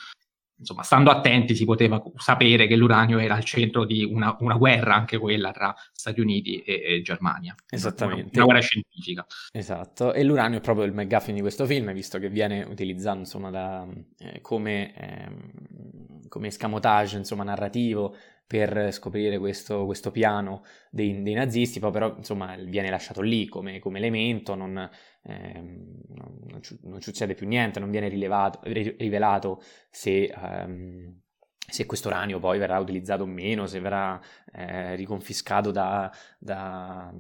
insomma, 0.61 0.83
stando 0.83 1.11
attenti 1.11 1.57
si 1.57 1.65
poteva 1.65 2.03
sapere 2.17 2.67
che 2.67 2.77
l'uranio 2.77 3.19
era 3.19 3.35
al 3.35 3.45
centro 3.45 3.85
di 3.85 4.05
una, 4.05 4.37
una 4.41 4.55
guerra, 4.55 4.95
anche 4.95 5.19
quella 5.19 5.51
tra 5.51 5.75
Stati 5.93 6.21
Uniti 6.21 6.61
e, 6.61 6.83
e 6.85 7.03
Germania. 7.03 7.55
Esattamente. 7.69 8.23
Una, 8.23 8.31
una, 8.35 8.45
guerra 8.45 8.61
scientifica. 8.61 9.27
Esatto, 9.53 10.13
e 10.13 10.23
l'uranio 10.23 10.59
è 10.59 10.61
proprio 10.61 10.85
il 10.85 10.93
McGuffin 10.93 11.35
di 11.35 11.41
questo 11.41 11.67
film, 11.67 11.93
visto 11.93 12.19
che 12.19 12.29
viene 12.29 12.63
utilizzato 12.63 13.19
insomma, 13.19 13.51
da, 13.51 13.87
eh, 14.19 14.41
come, 14.41 14.95
eh, 14.95 16.29
come 16.29 16.49
escamotage 16.49 17.17
insomma, 17.17 17.43
narrativo 17.43 18.15
per 18.51 18.93
scoprire 18.93 19.39
questo, 19.39 19.87
questo 19.87 20.11
piano 20.11 20.65
dei, 20.91 21.23
dei, 21.23 21.35
nazisti, 21.35 21.79
poi 21.79 21.93
però 21.93 22.17
insomma 22.17 22.57
viene 22.57 22.91
lasciato 22.91 23.21
lì 23.21 23.47
come, 23.47 23.79
come 23.79 23.99
elemento, 23.99 24.57
non, 24.57 24.91
ehm, 25.23 26.01
non, 26.09 26.61
non, 26.83 27.01
succede 27.01 27.35
più 27.35 27.47
niente, 27.47 27.79
non 27.79 27.93
viene 27.93 28.09
rivelato 28.09 29.63
se, 29.89 30.25
ehm, 30.25 31.21
se 31.65 31.87
questo 31.87 32.09
uranio 32.09 32.41
poi 32.41 32.59
verrà 32.59 32.81
utilizzato 32.81 33.23
o 33.23 33.27
meno, 33.27 33.69
se 33.69 33.79
verrà 33.79 34.21
eh, 34.53 34.97
riconfiscato 34.97 35.71
da, 35.71 36.11
da, 36.37 37.15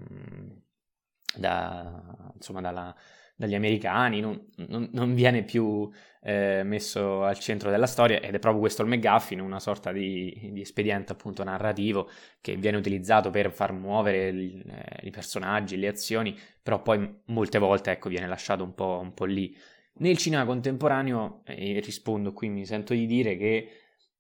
da, 1.37 2.33
insomma, 2.35 2.61
dalla, 2.61 2.93
dagli 3.41 3.55
americani, 3.55 4.21
non, 4.21 4.39
non, 4.69 4.91
non 4.93 5.15
viene 5.15 5.43
più 5.45 5.89
eh, 6.21 6.61
messo 6.63 7.25
al 7.25 7.39
centro 7.39 7.71
della 7.71 7.87
storia 7.87 8.21
ed 8.21 8.35
è 8.35 8.39
proprio 8.39 8.61
questo 8.61 8.83
il 8.83 8.89
McGuffin, 8.89 9.41
una 9.41 9.59
sorta 9.59 9.93
di, 9.93 10.51
di 10.53 10.61
espediente 10.61 11.13
appunto 11.13 11.43
narrativo 11.43 12.11
che 12.43 12.57
viene 12.57 12.77
utilizzato 12.77 13.31
per 13.31 13.51
far 13.51 13.73
muovere 13.73 14.29
il, 14.29 14.63
eh, 14.69 15.07
i 15.07 15.11
personaggi, 15.11 15.79
le 15.79 15.89
azioni, 15.89 16.39
però 16.63 16.83
poi 16.83 17.23
molte 17.29 17.57
volte 17.59 17.93
ecco, 17.93 18.11
viene 18.11 18.27
lasciato 18.27 18.63
un 18.63 18.75
po', 18.75 18.99
un 19.01 19.15
po 19.15 19.25
lì. 19.25 19.57
Nel 19.95 20.19
cinema 20.19 20.45
contemporaneo, 20.45 21.41
e 21.47 21.81
rispondo 21.83 22.35
qui, 22.35 22.51
mi 22.51 22.67
sento 22.67 22.93
di 22.93 23.07
dire 23.07 23.39
che 23.39 23.71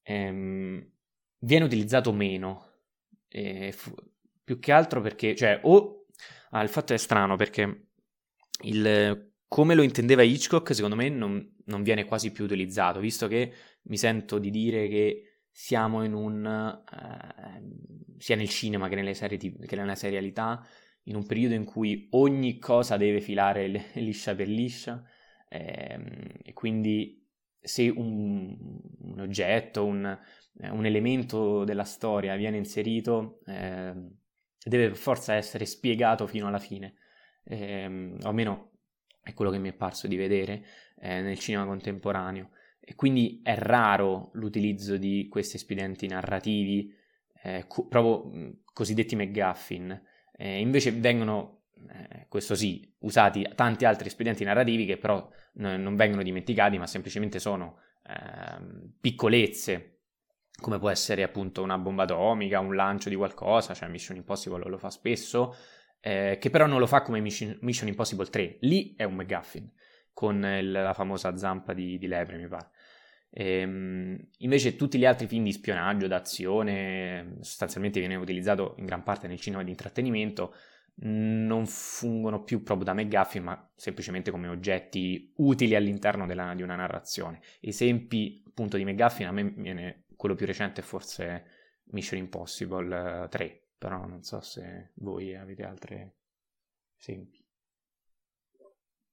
ehm, 0.02 0.90
viene 1.40 1.64
utilizzato 1.66 2.10
meno, 2.14 2.68
fu- 3.72 3.94
più 4.42 4.58
che 4.58 4.72
altro 4.72 5.02
perché, 5.02 5.34
cioè, 5.34 5.60
o 5.64 6.06
ah, 6.52 6.62
il 6.62 6.70
fatto 6.70 6.94
è 6.94 6.96
strano 6.96 7.36
perché 7.36 7.89
il, 8.62 9.32
come 9.48 9.74
lo 9.74 9.82
intendeva 9.82 10.22
Hitchcock, 10.22 10.74
secondo 10.74 10.96
me 10.96 11.08
non, 11.08 11.56
non, 11.64 11.82
viene 11.82 12.04
quasi 12.04 12.30
più 12.32 12.44
utilizzato, 12.44 13.00
visto 13.00 13.26
che 13.28 13.52
mi 13.82 13.96
sento 13.96 14.38
di 14.38 14.50
dire 14.50 14.88
che 14.88 15.24
siamo 15.50 16.04
in 16.04 16.14
un, 16.14 16.46
eh, 16.46 17.62
sia 18.18 18.36
nel 18.36 18.48
cinema 18.48 18.88
che, 18.88 18.94
nelle 18.94 19.14
serie, 19.14 19.38
che 19.38 19.76
nella 19.76 19.94
serialità, 19.94 20.64
in 21.04 21.16
un 21.16 21.26
periodo 21.26 21.54
in 21.54 21.64
cui 21.64 22.08
ogni 22.10 22.58
cosa 22.58 22.96
deve 22.96 23.20
filare 23.20 23.90
liscia 23.94 24.34
per 24.34 24.48
liscia, 24.48 25.02
eh, 25.48 25.98
e 26.42 26.52
quindi 26.52 27.26
se 27.60 27.88
un, 27.88 28.56
un 29.00 29.20
oggetto, 29.20 29.84
un, 29.84 30.18
un, 30.52 30.86
elemento 30.86 31.64
della 31.64 31.84
storia 31.84 32.36
viene 32.36 32.56
inserito, 32.56 33.40
eh, 33.46 33.92
deve 34.62 34.88
per 34.88 34.96
forza 34.96 35.34
essere 35.34 35.66
spiegato 35.66 36.26
fino 36.26 36.46
alla 36.46 36.58
fine. 36.58 36.94
Eh, 37.50 38.14
o 38.22 38.28
almeno 38.28 38.70
è 39.22 39.34
quello 39.34 39.50
che 39.50 39.58
mi 39.58 39.68
è 39.68 39.72
parso 39.72 40.06
di 40.06 40.16
vedere 40.16 40.64
eh, 41.00 41.20
nel 41.20 41.38
cinema 41.38 41.64
contemporaneo. 41.66 42.50
E 42.80 42.94
quindi 42.94 43.40
è 43.42 43.56
raro 43.56 44.30
l'utilizzo 44.34 44.96
di 44.96 45.26
questi 45.28 45.56
espedienti 45.56 46.06
narrativi, 46.06 46.92
eh, 47.42 47.64
co- 47.66 47.86
proprio 47.86 48.56
cosiddetti 48.72 49.16
McGuffin. 49.16 50.02
invece 50.38 50.92
vengono 50.92 51.64
eh, 51.88 52.26
questo 52.28 52.54
sì, 52.54 52.92
usati 53.00 53.46
tanti 53.54 53.84
altri 53.84 54.08
espedienti 54.08 54.44
narrativi 54.44 54.86
che 54.86 54.96
però 54.96 55.28
n- 55.54 55.80
non 55.80 55.96
vengono 55.96 56.22
dimenticati, 56.22 56.78
ma 56.78 56.86
semplicemente 56.86 57.38
sono 57.38 57.78
eh, 58.06 58.92
piccolezze, 59.00 59.98
come 60.60 60.78
può 60.78 60.90
essere 60.90 61.22
appunto 61.22 61.62
una 61.62 61.78
bomba 61.78 62.02
atomica, 62.04 62.60
un 62.60 62.74
lancio 62.74 63.08
di 63.08 63.16
qualcosa, 63.16 63.74
cioè 63.74 63.88
Mission 63.88 64.16
Impossible 64.16 64.68
lo 64.68 64.78
fa 64.78 64.90
spesso, 64.90 65.54
eh, 66.00 66.38
che 66.40 66.50
però 66.50 66.66
non 66.66 66.78
lo 66.78 66.86
fa 66.86 67.02
come 67.02 67.20
Mission, 67.20 67.58
Mission, 67.60 67.88
Impossible 67.88 68.26
3. 68.26 68.58
Lì 68.60 68.94
è 68.96 69.04
un 69.04 69.14
McGuffin, 69.14 69.70
con 70.12 70.44
il, 70.44 70.70
la 70.70 70.94
famosa 70.94 71.36
zampa 71.36 71.72
di, 71.72 71.98
di 71.98 72.06
lepre, 72.06 72.36
mi 72.36 72.48
pare. 72.48 72.70
Ehm, 73.32 74.18
invece 74.38 74.76
tutti 74.76 74.98
gli 74.98 75.04
altri 75.04 75.26
film 75.26 75.44
di 75.44 75.52
spionaggio, 75.52 76.06
d'azione, 76.06 77.36
sostanzialmente 77.40 78.00
viene 78.00 78.16
utilizzato 78.16 78.74
in 78.78 78.86
gran 78.86 79.02
parte 79.02 79.28
nel 79.28 79.38
cinema 79.38 79.62
di 79.62 79.70
intrattenimento, 79.70 80.54
non 81.02 81.66
fungono 81.66 82.42
più 82.42 82.62
proprio 82.62 82.92
da 82.92 82.94
McGuffin, 82.94 83.42
ma 83.42 83.70
semplicemente 83.74 84.30
come 84.30 84.48
oggetti 84.48 85.32
utili 85.36 85.74
all'interno 85.74 86.26
della, 86.26 86.54
di 86.54 86.62
una 86.62 86.76
narrazione. 86.76 87.40
Esempi 87.60 88.42
appunto 88.46 88.76
di 88.76 88.84
McGuffin, 88.84 89.26
a 89.26 89.32
me 89.32 89.44
viene 89.56 90.04
quello 90.16 90.34
più 90.34 90.44
recente 90.44 90.82
forse 90.82 91.44
Mission 91.92 92.18
Impossible 92.20 93.28
3, 93.28 93.44
eh, 93.44 93.59
però 93.80 94.04
non 94.04 94.22
so 94.22 94.42
se 94.42 94.92
voi 94.96 95.34
avete 95.34 95.64
altri 95.64 96.14
esempi. 96.98 97.42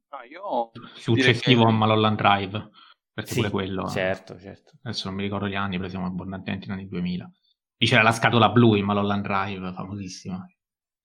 Ah, 0.09 0.25
io 0.25 0.71
successivo 0.93 1.63
che... 1.63 1.69
a 1.69 1.71
Malholland 1.71 2.17
Drive, 2.17 2.69
perché 3.13 3.31
sì, 3.31 3.39
pure 3.39 3.49
quello... 3.49 3.87
Certo, 3.87 4.37
certo. 4.37 4.73
Adesso 4.81 5.07
non 5.07 5.15
mi 5.15 5.23
ricordo 5.23 5.47
gli 5.47 5.55
anni, 5.55 5.77
però 5.77 5.87
siamo 5.87 6.05
abbondantemente 6.07 6.67
negli 6.67 6.79
anni 6.79 6.89
2000. 6.89 7.31
Lì 7.77 7.87
c'era 7.87 8.01
la 8.01 8.11
scatola 8.11 8.49
blu 8.49 8.75
in 8.75 8.83
Malholland 8.83 9.23
Drive, 9.23 9.71
famosissima. 9.71 10.45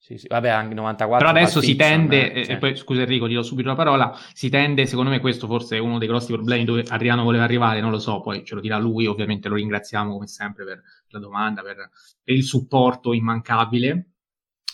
Sì, 0.04 0.18
sì. 0.18 0.26
Vabbè, 0.26 0.48
anche 0.48 0.74
94. 0.74 1.24
Però 1.24 1.38
adesso 1.38 1.60
si 1.60 1.76
tende, 1.76 2.32
eh, 2.32 2.44
cioè. 2.44 2.54
e 2.54 2.58
poi 2.58 2.74
scusa 2.74 3.02
Enrico, 3.02 3.28
ti 3.28 3.34
do 3.34 3.42
subito 3.44 3.68
la 3.68 3.76
parola, 3.76 4.12
si 4.32 4.48
tende, 4.48 4.84
secondo 4.84 5.10
me 5.10 5.20
questo 5.20 5.46
forse 5.46 5.76
è 5.76 5.78
uno 5.78 5.98
dei 5.98 6.08
grossi 6.08 6.32
problemi 6.32 6.64
dove 6.64 6.84
Adriano 6.88 7.22
voleva 7.22 7.44
arrivare, 7.44 7.80
non 7.80 7.92
lo 7.92 8.00
so, 8.00 8.20
poi 8.20 8.44
ce 8.44 8.56
lo 8.56 8.60
dirà 8.60 8.78
lui, 8.78 9.06
ovviamente 9.06 9.48
lo 9.48 9.54
ringraziamo 9.54 10.12
come 10.12 10.26
sempre 10.26 10.64
per 10.64 10.82
la 11.06 11.20
domanda, 11.20 11.62
per, 11.62 11.90
per 12.20 12.34
il 12.34 12.42
supporto 12.42 13.12
immancabile. 13.12 14.06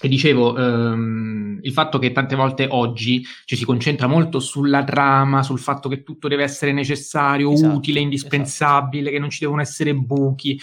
E 0.00 0.08
dicevo, 0.08 0.56
ehm, 0.56 1.58
il 1.60 1.72
fatto 1.72 1.98
che 1.98 2.12
tante 2.12 2.34
volte 2.34 2.66
oggi 2.70 3.22
ci 3.44 3.56
si 3.56 3.66
concentra 3.66 4.06
molto 4.06 4.40
sulla 4.40 4.82
trama, 4.82 5.42
sul 5.42 5.58
fatto 5.58 5.90
che 5.90 6.04
tutto 6.04 6.28
deve 6.28 6.44
essere 6.44 6.72
necessario, 6.72 7.52
esatto, 7.52 7.74
utile, 7.74 8.00
indispensabile, 8.00 9.00
esatto. 9.02 9.14
che 9.14 9.20
non 9.20 9.28
ci 9.28 9.40
devono 9.40 9.60
essere 9.60 9.94
buchi 9.94 10.58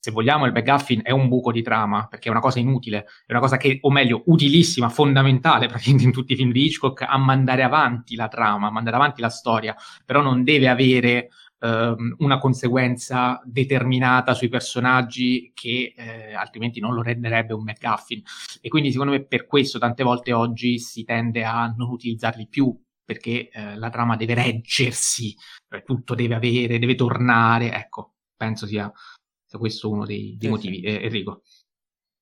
se 0.00 0.10
vogliamo, 0.10 0.46
il 0.46 0.52
McGuffin 0.52 1.00
è 1.02 1.10
un 1.10 1.28
buco 1.28 1.52
di 1.52 1.60
trama, 1.60 2.06
perché 2.08 2.28
è 2.28 2.30
una 2.30 2.40
cosa 2.40 2.58
inutile, 2.58 3.04
è 3.26 3.32
una 3.32 3.40
cosa 3.40 3.58
che, 3.58 3.78
o 3.82 3.90
meglio, 3.90 4.22
utilissima, 4.26 4.88
fondamentale, 4.88 5.66
praticamente 5.68 6.04
in 6.04 6.12
tutti 6.12 6.32
i 6.32 6.36
film 6.36 6.52
di 6.52 6.64
Hitchcock, 6.64 7.02
a 7.06 7.18
mandare 7.18 7.62
avanti 7.62 8.16
la 8.16 8.28
trama, 8.28 8.68
a 8.68 8.70
mandare 8.70 8.96
avanti 8.96 9.20
la 9.20 9.28
storia, 9.28 9.76
però 10.06 10.22
non 10.22 10.42
deve 10.42 10.68
avere 10.68 11.28
ehm, 11.58 12.14
una 12.18 12.38
conseguenza 12.38 13.42
determinata 13.44 14.32
sui 14.32 14.48
personaggi 14.48 15.52
che 15.54 15.92
eh, 15.94 16.32
altrimenti 16.32 16.80
non 16.80 16.94
lo 16.94 17.02
renderebbe 17.02 17.52
un 17.52 17.62
McGuffin. 17.62 18.22
E 18.62 18.68
quindi, 18.70 18.92
secondo 18.92 19.12
me, 19.12 19.26
per 19.26 19.44
questo 19.46 19.78
tante 19.78 20.02
volte 20.02 20.32
oggi 20.32 20.78
si 20.78 21.04
tende 21.04 21.44
a 21.44 21.66
non 21.76 21.90
utilizzarli 21.90 22.48
più, 22.48 22.74
perché 23.04 23.50
eh, 23.50 23.76
la 23.76 23.90
trama 23.90 24.16
deve 24.16 24.32
reggersi, 24.32 25.36
eh, 25.68 25.82
tutto 25.82 26.14
deve 26.14 26.36
avere, 26.36 26.78
deve 26.78 26.94
tornare, 26.94 27.72
ecco, 27.74 28.14
penso 28.34 28.66
sia 28.66 28.90
questo 29.58 29.88
è 29.88 29.92
uno 29.92 30.06
dei, 30.06 30.36
dei 30.38 30.48
sì, 30.48 30.48
motivi. 30.48 30.80
Eh, 30.80 31.04
Enrico. 31.04 31.42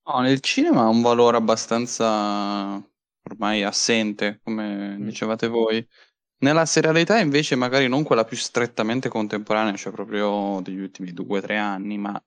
No, 0.08 0.20
nel 0.20 0.40
cinema 0.40 0.82
ha 0.82 0.88
un 0.88 1.02
valore 1.02 1.36
abbastanza 1.36 2.82
ormai 3.22 3.62
assente, 3.62 4.40
come 4.42 4.96
mm. 4.96 5.04
dicevate 5.04 5.48
voi. 5.48 5.86
Nella 6.40 6.66
serialità 6.66 7.18
invece 7.18 7.56
magari 7.56 7.88
non 7.88 8.04
quella 8.04 8.24
più 8.24 8.36
strettamente 8.36 9.08
contemporanea, 9.08 9.74
cioè 9.74 9.92
proprio 9.92 10.60
degli 10.62 10.78
ultimi 10.78 11.12
due 11.12 11.38
o 11.38 11.40
tre 11.42 11.56
anni, 11.56 11.98
ma 11.98 12.22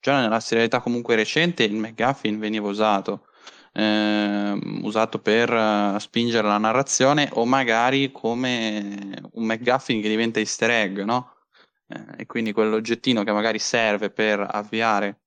già 0.00 0.20
nella 0.20 0.40
serialità 0.40 0.80
comunque 0.80 1.14
recente 1.14 1.62
il 1.62 1.74
McGuffin 1.74 2.40
veniva 2.40 2.68
usato, 2.68 3.26
eh, 3.72 4.58
usato 4.82 5.20
per 5.20 5.52
uh, 5.52 5.96
spingere 5.98 6.46
la 6.48 6.58
narrazione 6.58 7.28
o 7.34 7.46
magari 7.46 8.10
come 8.10 9.30
un 9.34 9.44
McGuffin 9.44 10.02
che 10.02 10.08
diventa 10.08 10.40
easter 10.40 10.70
egg, 10.70 10.98
no? 10.98 11.31
Eh, 11.92 12.22
e 12.22 12.26
quindi 12.26 12.52
quell'oggettino 12.52 13.24
che 13.24 13.32
magari 13.32 13.58
serve 13.58 14.10
per 14.10 14.46
avviare 14.48 15.20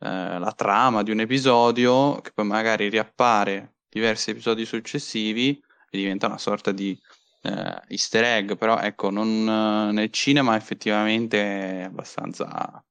eh, 0.00 0.38
la 0.38 0.52
trama 0.56 1.02
di 1.02 1.10
un 1.10 1.20
episodio, 1.20 2.20
che 2.20 2.32
poi 2.32 2.46
magari 2.46 2.88
riappare 2.88 3.76
diversi 3.88 4.30
episodi 4.30 4.64
successivi 4.64 5.50
e 5.90 5.98
diventa 5.98 6.26
una 6.26 6.38
sorta 6.38 6.72
di 6.72 6.98
eh, 7.42 7.82
easter 7.88 8.24
egg, 8.24 8.52
però 8.56 8.78
ecco, 8.78 9.10
non, 9.10 9.44
nel 9.92 10.10
cinema 10.10 10.56
effettivamente 10.56 11.80
è 11.80 11.82
abbastanza 11.84 12.82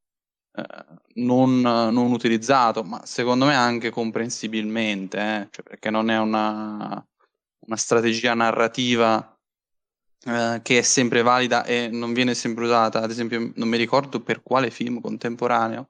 eh, 0.53 0.85
non, 1.15 1.61
non, 1.61 2.11
utilizzato, 2.11 2.83
ma 2.83 3.05
secondo 3.05 3.45
me 3.45 3.55
anche 3.55 3.89
comprensibilmente, 3.89 5.17
eh, 5.17 5.47
cioè 5.51 5.63
perché 5.63 5.89
non 5.89 6.09
è 6.09 6.17
una, 6.19 7.05
una 7.59 7.75
strategia 7.77 8.33
narrativa 8.33 9.36
eh, 10.25 10.59
che 10.63 10.79
è 10.79 10.81
sempre 10.81 11.21
valida 11.21 11.63
e 11.63 11.89
non 11.89 12.13
viene 12.13 12.33
sempre 12.33 12.65
usata. 12.65 13.01
Ad 13.01 13.11
esempio, 13.11 13.51
non 13.55 13.67
mi 13.67 13.77
ricordo 13.77 14.21
per 14.21 14.41
quale 14.43 14.71
film 14.71 14.99
contemporaneo 14.99 15.87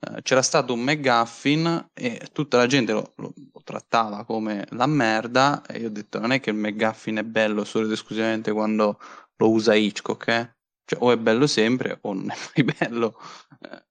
uh, 0.00 0.22
c'era 0.22 0.42
stato 0.42 0.72
un 0.74 0.80
McGuffin 0.80 1.90
e 1.92 2.28
tutta 2.32 2.56
la 2.58 2.66
gente 2.66 2.92
lo, 2.92 3.12
lo, 3.16 3.32
lo, 3.52 3.62
trattava 3.64 4.24
come 4.24 4.66
la 4.70 4.86
merda. 4.86 5.62
E 5.66 5.78
io 5.78 5.86
ho 5.88 5.90
detto: 5.90 6.18
non 6.18 6.32
è 6.32 6.40
che 6.40 6.50
il 6.50 6.56
McGuffin 6.56 7.16
è 7.16 7.22
bello 7.24 7.64
solo 7.64 7.86
ed 7.86 7.92
esclusivamente 7.92 8.52
quando 8.52 8.98
lo 9.36 9.50
usa 9.50 9.74
Hitchcock, 9.74 10.28
eh? 10.28 10.54
Cioè, 10.84 10.98
o 11.02 11.12
è 11.12 11.16
bello 11.16 11.46
sempre 11.46 11.98
o 12.02 12.12
non 12.12 12.30
è 12.30 12.36
mai 12.54 12.64
bello. 12.78 13.18
Eh, 13.60 13.82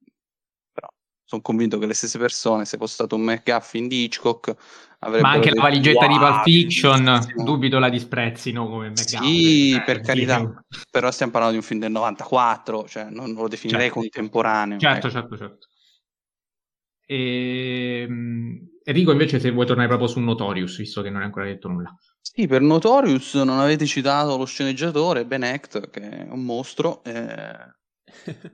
sono 1.33 1.41
convinto 1.41 1.79
che 1.79 1.87
le 1.87 1.95
stesse 1.95 2.19
persone, 2.19 2.65
se 2.65 2.77
fosse 2.77 2.93
stato 2.93 3.15
un 3.15 3.23
McGuffin 3.23 3.87
di 3.87 4.03
Hitchcock, 4.03 4.55
Ma 5.09 5.31
anche 5.31 5.49
detto, 5.49 5.55
la 5.55 5.61
valigetta 5.61 6.05
wow, 6.05 6.13
di 6.13 6.17
Pulp 6.17 6.43
Fiction, 6.43 7.33
dubito 7.43 7.79
la 7.79 7.89
disprezzino 7.89 8.67
come 8.67 8.89
McGuffin. 8.89 9.21
Sì, 9.21 9.81
per 9.85 10.01
carità, 10.01 10.63
però 10.89 11.11
stiamo 11.11 11.31
parlando 11.31 11.57
di 11.57 11.61
un 11.61 11.67
film 11.67 11.79
del 11.81 11.91
94, 11.91 12.87
cioè 12.87 13.07
non 13.09 13.33
lo 13.33 13.47
definirei 13.47 13.85
certo. 13.85 13.99
contemporaneo. 13.99 14.77
Certo, 14.79 15.07
ecco. 15.07 15.15
certo, 15.15 15.37
certo. 15.37 15.67
E... 17.05 18.05
Ehm, 18.07 18.71
Enrico, 18.85 19.11
invece, 19.11 19.39
se 19.39 19.51
vuoi 19.51 19.65
tornare 19.65 19.87
proprio 19.87 20.09
su 20.09 20.19
Notorious, 20.19 20.77
visto 20.77 21.01
che 21.01 21.09
non 21.09 21.19
hai 21.21 21.25
ancora 21.25 21.45
detto 21.45 21.69
nulla. 21.69 21.95
Sì, 22.19 22.47
per 22.47 22.61
Notorious 22.61 23.35
non 23.35 23.59
avete 23.59 23.85
citato 23.85 24.35
lo 24.35 24.45
sceneggiatore 24.45 25.25
Ben 25.25 25.43
Act, 25.43 25.89
che 25.89 26.01
è 26.01 26.27
un 26.29 26.43
mostro. 26.43 27.01
Eh 27.05 27.81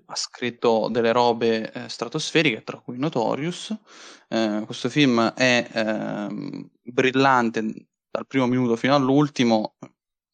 ha 0.05 0.16
scritto 0.16 0.88
delle 0.89 1.12
robe 1.12 1.72
eh, 1.72 1.89
stratosferiche, 1.89 2.64
tra 2.64 2.80
cui 2.80 2.97
Notorious. 2.97 3.76
Eh, 4.28 4.64
questo 4.66 4.89
film 4.89 5.34
è 5.34 5.68
ehm, 5.72 6.70
brillante 6.82 7.62
dal 8.10 8.28
primo 8.28 8.47
minuto 8.47 8.76
fino 8.76 8.95
all'ultimo. 8.95 9.76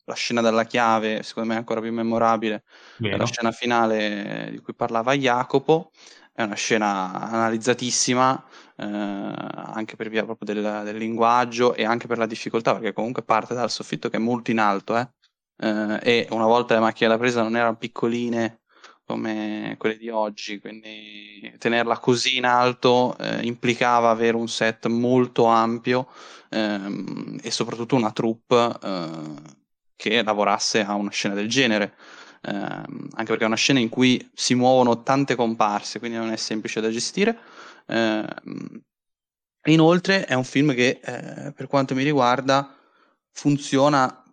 La 0.07 0.13
scena 0.13 0.41
della 0.41 0.65
chiave, 0.65 1.23
secondo 1.23 1.49
me, 1.49 1.55
è 1.55 1.57
ancora 1.57 1.81
più 1.81 1.91
memorabile. 1.91 2.63
Vero. 2.97 3.17
La 3.17 3.25
scena 3.25 3.51
finale 3.51 4.49
di 4.51 4.59
cui 4.59 4.75
parlava 4.75 5.13
Jacopo. 5.13 5.91
È 6.31 6.43
una 6.43 6.55
scena 6.55 7.13
analizzatissima, 7.13 8.45
eh, 8.75 8.83
anche 8.85 9.95
per 9.95 10.09
via 10.09 10.25
proprio 10.25 10.53
del, 10.53 10.83
del, 10.83 10.97
linguaggio 10.97 11.73
e 11.73 11.85
anche 11.85 12.07
per 12.07 12.17
la 12.17 12.25
difficoltà, 12.25 12.73
perché 12.73 12.91
comunque 12.91 13.23
parte 13.23 13.53
dal 13.53 13.71
soffitto 13.71 14.09
che 14.09 14.17
è 14.17 14.19
molto 14.19 14.51
in 14.51 14.59
alto, 14.59 14.97
eh? 14.97 15.09
Eh, 15.57 15.99
e 16.01 16.27
una 16.31 16.45
volta 16.45 16.73
le 16.73 16.81
macchine 16.81 17.09
da 17.09 17.17
presa 17.17 17.41
non 17.41 17.55
erano 17.55 17.77
piccoline 17.77 18.63
come 19.05 19.75
quelle 19.77 19.97
di 19.97 20.09
oggi, 20.09 20.59
quindi 20.59 21.53
tenerla 21.59 21.99
così 21.99 22.37
in 22.37 22.45
alto 22.45 23.15
eh, 23.19 23.45
implicava 23.45 24.09
avere 24.09 24.35
un 24.35 24.47
set 24.47 24.87
molto 24.87 25.45
ampio 25.45 26.07
ehm, 26.49 27.39
e 27.41 27.51
soprattutto 27.51 27.95
una 27.95 28.11
troupe 28.11 28.71
eh, 28.81 29.09
che 29.95 30.23
lavorasse 30.23 30.81
a 30.83 30.95
una 30.95 31.11
scena 31.11 31.35
del 31.35 31.47
genere. 31.47 31.95
Eh, 32.41 32.51
anche 32.51 33.25
perché 33.25 33.43
è 33.43 33.47
una 33.47 33.55
scena 33.55 33.79
in 33.79 33.89
cui 33.89 34.29
si 34.33 34.55
muovono 34.55 35.03
tante 35.03 35.35
comparse, 35.35 35.99
quindi 35.99 36.17
non 36.17 36.31
è 36.31 36.35
semplice 36.35 36.81
da 36.81 36.89
gestire. 36.89 37.37
Eh, 37.87 38.25
inoltre 39.65 40.25
è 40.25 40.33
un 40.33 40.43
film 40.43 40.73
che, 40.73 40.99
eh, 41.03 41.51
per 41.53 41.67
quanto 41.67 41.95
mi 41.95 42.03
riguarda, 42.03 42.75
funziona 43.31 44.23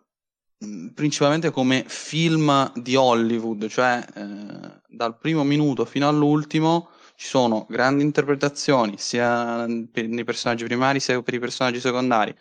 principalmente 0.94 1.50
come 1.50 1.84
film 1.86 2.72
di 2.74 2.96
Hollywood, 2.96 3.68
cioè 3.68 4.04
eh, 4.14 4.80
dal 4.88 5.18
primo 5.18 5.42
minuto 5.44 5.84
fino 5.84 6.08
all'ultimo 6.08 6.90
ci 7.16 7.26
sono 7.26 7.66
grandi 7.68 8.02
interpretazioni 8.02 8.94
sia 8.98 9.66
per 9.90 10.04
i 10.04 10.24
personaggi 10.24 10.64
primari 10.64 11.00
sia 11.00 11.20
per 11.22 11.34
i 11.34 11.38
personaggi 11.38 11.80
secondari. 11.80 12.34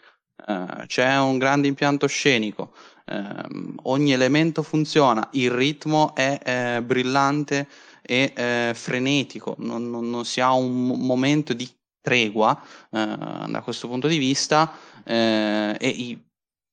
Uh, 0.44 0.86
c'è 0.88 1.20
un 1.20 1.38
grande 1.38 1.68
impianto 1.68 2.08
scenico, 2.08 2.74
uh, 3.06 3.76
ogni 3.84 4.12
elemento 4.12 4.64
funziona, 4.64 5.30
il 5.34 5.52
ritmo 5.52 6.16
è 6.16 6.40
eh, 6.44 6.82
brillante 6.82 7.68
e 8.02 8.34
eh, 8.36 8.72
frenetico, 8.74 9.54
non, 9.60 9.88
non, 9.92 10.10
non, 10.10 10.26
si 10.26 10.42
ha 10.42 10.52
un 10.54 10.88
momento 10.88 11.54
di 11.54 11.70
tregua 12.02 12.60
da 12.90 13.62
questo 13.64 13.88
punto 13.88 14.08
di 14.08 14.18
vista 14.18 14.74
e 15.04 15.78
i 15.80 16.20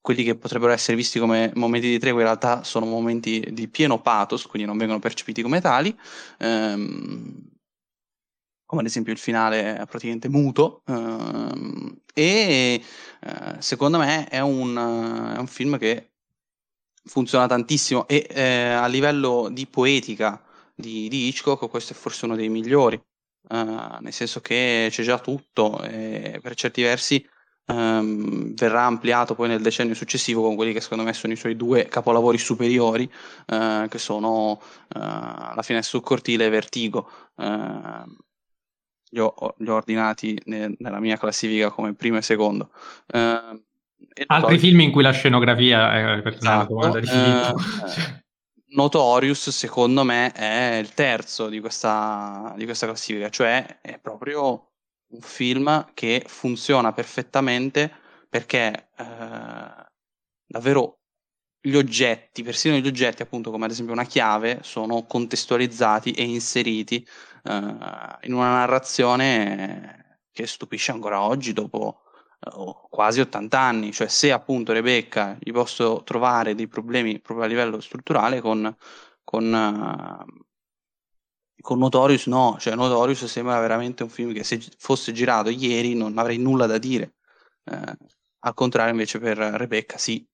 quelli 0.09 0.25
che 0.25 0.37
potrebbero 0.37 0.73
essere 0.73 0.97
visti 0.97 1.19
come 1.19 1.53
momenti 1.57 1.87
di 1.87 1.99
tregua 1.99 2.21
in 2.21 2.27
realtà 2.29 2.65
sono 2.65 2.87
momenti 2.87 3.47
di 3.53 3.69
pieno 3.69 4.01
pathos, 4.01 4.47
quindi 4.47 4.67
non 4.67 4.79
vengono 4.79 5.01
percepiti 5.01 5.43
come 5.43 5.61
tali, 5.61 5.95
ehm, 6.39 7.51
come 8.65 8.81
ad 8.81 8.87
esempio 8.87 9.13
il 9.13 9.19
finale 9.19 9.77
è 9.77 9.85
praticamente 9.85 10.31
muto, 10.31 10.81
ehm, 10.87 11.95
e 12.15 12.83
eh, 13.21 13.57
secondo 13.59 13.99
me 13.99 14.27
è 14.29 14.41
un, 14.41 14.77
è 15.37 15.39
un, 15.39 15.47
film 15.47 15.77
che 15.77 16.13
funziona 17.05 17.47
tantissimo 17.47 18.09
e 18.09 18.27
eh, 18.31 18.71
a 18.71 18.87
livello 18.87 19.51
di 19.53 19.67
poetica 19.67 20.43
di, 20.75 21.09
di, 21.11 21.29
Hitchcock 21.29 21.69
questo 21.69 21.93
è 21.93 21.97
forse 21.97 22.25
uno 22.25 22.35
dei 22.35 22.49
migliori, 22.49 22.97
eh, 22.97 23.99
nel 24.01 24.13
senso 24.15 24.41
che 24.41 24.89
c'è 24.91 25.03
già 25.03 25.19
tutto 25.19 25.83
e 25.83 26.39
per 26.43 26.55
certi 26.55 26.81
versi 26.81 27.23
ehm, 27.69 28.55
verrà 28.55 28.85
ampliato 28.85 29.35
poi 29.35 29.49
nel 29.49 29.63
decennio 29.63 29.95
successivo 29.95 30.43
con 30.43 30.57
quelli 30.57 30.73
che 30.73 30.81
secondo 30.81 31.05
me 31.05 31.13
sono 31.13 31.33
i 31.33 31.37
suoi 31.37 31.57
due 31.57 31.87
capolavori 31.87 32.39
superiori, 32.39 33.11
eh, 33.47 33.87
che 33.89 33.99
sono 33.99 34.61
eh, 34.95 34.99
La 34.99 35.63
finestra 35.63 35.99
sul 35.99 36.03
cortile 36.03 36.47
e 36.47 36.49
Vertigo. 36.49 37.11
Eh, 37.37 38.27
li, 39.11 39.21
ho, 39.21 39.55
li 39.59 39.69
ho, 39.69 39.75
ordinati 39.75 40.41
ne, 40.47 40.75
nella 40.79 41.01
mia 41.01 41.17
classifica 41.17 41.71
come 41.71 41.95
primo 41.95 42.17
e 42.19 42.23
secondo. 42.23 42.71
Eh, 43.07 43.63
e 44.15 44.25
Altri 44.27 44.57
poi... 44.57 44.59
film 44.59 44.81
in 44.81 44.91
cui 44.91 45.03
la 45.03 45.13
scenografia 45.13 46.17
è 46.19 46.23
per 46.23 46.35
esatto, 46.35 46.75
domanda 46.75 47.01
di 47.01 47.09
eh, 47.09 48.23
Notorious, 48.71 49.49
secondo 49.51 50.05
me, 50.05 50.31
è 50.33 50.77
il 50.77 50.93
terzo 50.93 51.49
di 51.49 51.59
questa, 51.61 52.53
di 52.57 52.65
questa 52.65 52.87
classifica, 52.87 53.29
cioè 53.31 53.81
è 53.81 53.99
proprio 53.99 54.68
un 55.09 55.21
film 55.21 55.91
che 55.95 56.25
funziona 56.27 56.93
perfettamente 56.93 57.91
perché 58.29 58.91
eh, 58.97 59.05
davvero 60.47 60.99
gli 61.61 61.77
oggetti, 61.77 62.43
persino 62.43 62.77
gli 62.77 62.87
oggetti 62.87 63.23
appunto 63.23 63.51
come 63.51 63.65
ad 63.65 63.71
esempio 63.71 63.95
una 63.95 64.05
chiave, 64.05 64.61
sono 64.63 65.05
contestualizzati 65.07 66.13
e 66.13 66.23
inseriti 66.25 67.07
eh, 67.45 67.53
in 68.23 68.33
una 68.33 68.53
narrazione 68.53 70.21
che 70.33 70.47
stupisce 70.47 70.93
ancora 70.93 71.23
oggi 71.23 71.53
dopo 71.53 72.03
eh, 72.41 72.51
quasi 72.89 73.21
80 73.21 73.59
anni, 73.59 73.93
cioè 73.93 74.09
se 74.09 74.31
appunto 74.33 74.73
Rebecca 74.73 75.37
gli 75.41 75.53
posso 75.53 76.03
trovare 76.05 76.55
dei 76.55 76.69
problemi 76.69 77.21
proprio 77.21 77.47
a 77.47 77.49
livello 77.49 77.81
strutturale 77.81 78.41
con, 78.41 78.75
con 79.25 79.53
uh, 79.53 80.47
con 81.61 81.79
Notorious 81.79 82.27
no, 82.27 82.57
cioè 82.59 82.75
Notorious 82.75 83.25
sembra 83.27 83.59
veramente 83.61 84.03
un 84.03 84.09
film 84.09 84.33
che 84.33 84.45
se 84.45 84.61
fosse 84.79 85.13
girato 85.13 85.51
ieri 85.51 85.95
non 85.95 86.17
avrei 86.19 86.39
nulla 86.39 86.67
da 86.67 86.79
dire. 86.79 87.15
Eh, 87.65 87.97
al 88.41 88.55
contrario 88.55 88.93
invece 88.93 89.19
per 89.19 89.37
Rebecca 89.37 89.99
sì. 89.99 90.27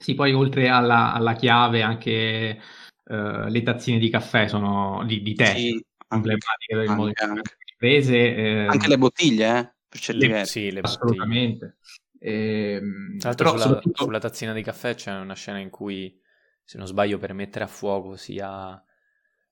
Sì, 0.00 0.14
poi 0.14 0.32
oltre 0.32 0.68
alla, 0.68 1.12
alla 1.12 1.34
chiave 1.34 1.82
anche 1.82 2.60
uh, 3.04 3.48
le 3.48 3.62
tazzine 3.62 3.98
di 3.98 4.08
caffè 4.08 4.46
sono 4.46 5.04
di, 5.04 5.22
di 5.22 5.34
tè, 5.34 5.56
sì, 5.56 5.84
emblematiche 6.08 6.76
del 6.76 6.88
modo 6.90 7.08
in 7.08 7.14
cui 7.32 7.42
prese. 7.76 8.16
Eh, 8.16 8.66
anche 8.66 8.88
le 8.88 8.96
bottiglie, 8.96 9.58
eh, 9.58 9.74
per 9.88 10.00
certi 10.00 10.28
le, 10.28 10.44
Sì, 10.44 10.70
le 10.70 10.80
assolutamente. 10.80 11.78
Eh, 12.16 12.80
Tra 13.18 13.28
l'altro 13.30 13.48
sulla, 13.48 13.62
soprattutto... 13.62 14.04
sulla 14.04 14.18
tazzina 14.20 14.52
di 14.52 14.62
caffè 14.62 14.94
c'è 14.94 15.12
una 15.12 15.34
scena 15.34 15.58
in 15.58 15.70
cui, 15.70 16.20
se 16.62 16.78
non 16.78 16.86
sbaglio, 16.86 17.18
per 17.18 17.32
mettere 17.32 17.64
a 17.64 17.68
fuoco 17.68 18.14
sia 18.16 18.80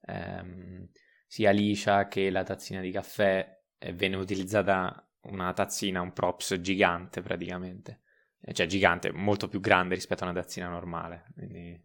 ehm, 0.03 0.89
sia 1.27 1.51
Alicia 1.51 2.09
che 2.09 2.31
la 2.31 2.43
tazzina 2.43 2.81
di 2.81 2.91
caffè 2.91 3.61
venne 3.95 4.17
utilizzata 4.17 5.07
una 5.23 5.53
tazzina, 5.53 6.01
un 6.01 6.13
props 6.13 6.55
gigante 6.61 7.21
praticamente. 7.21 8.01
Eh, 8.41 8.53
cioè 8.53 8.67
gigante, 8.67 9.13
molto 9.13 9.49
più 9.49 9.61
grande 9.61 9.95
rispetto 9.95 10.25
a 10.25 10.31
una 10.31 10.41
tazzina 10.41 10.69
normale. 10.69 11.27
Quindi 11.35 11.83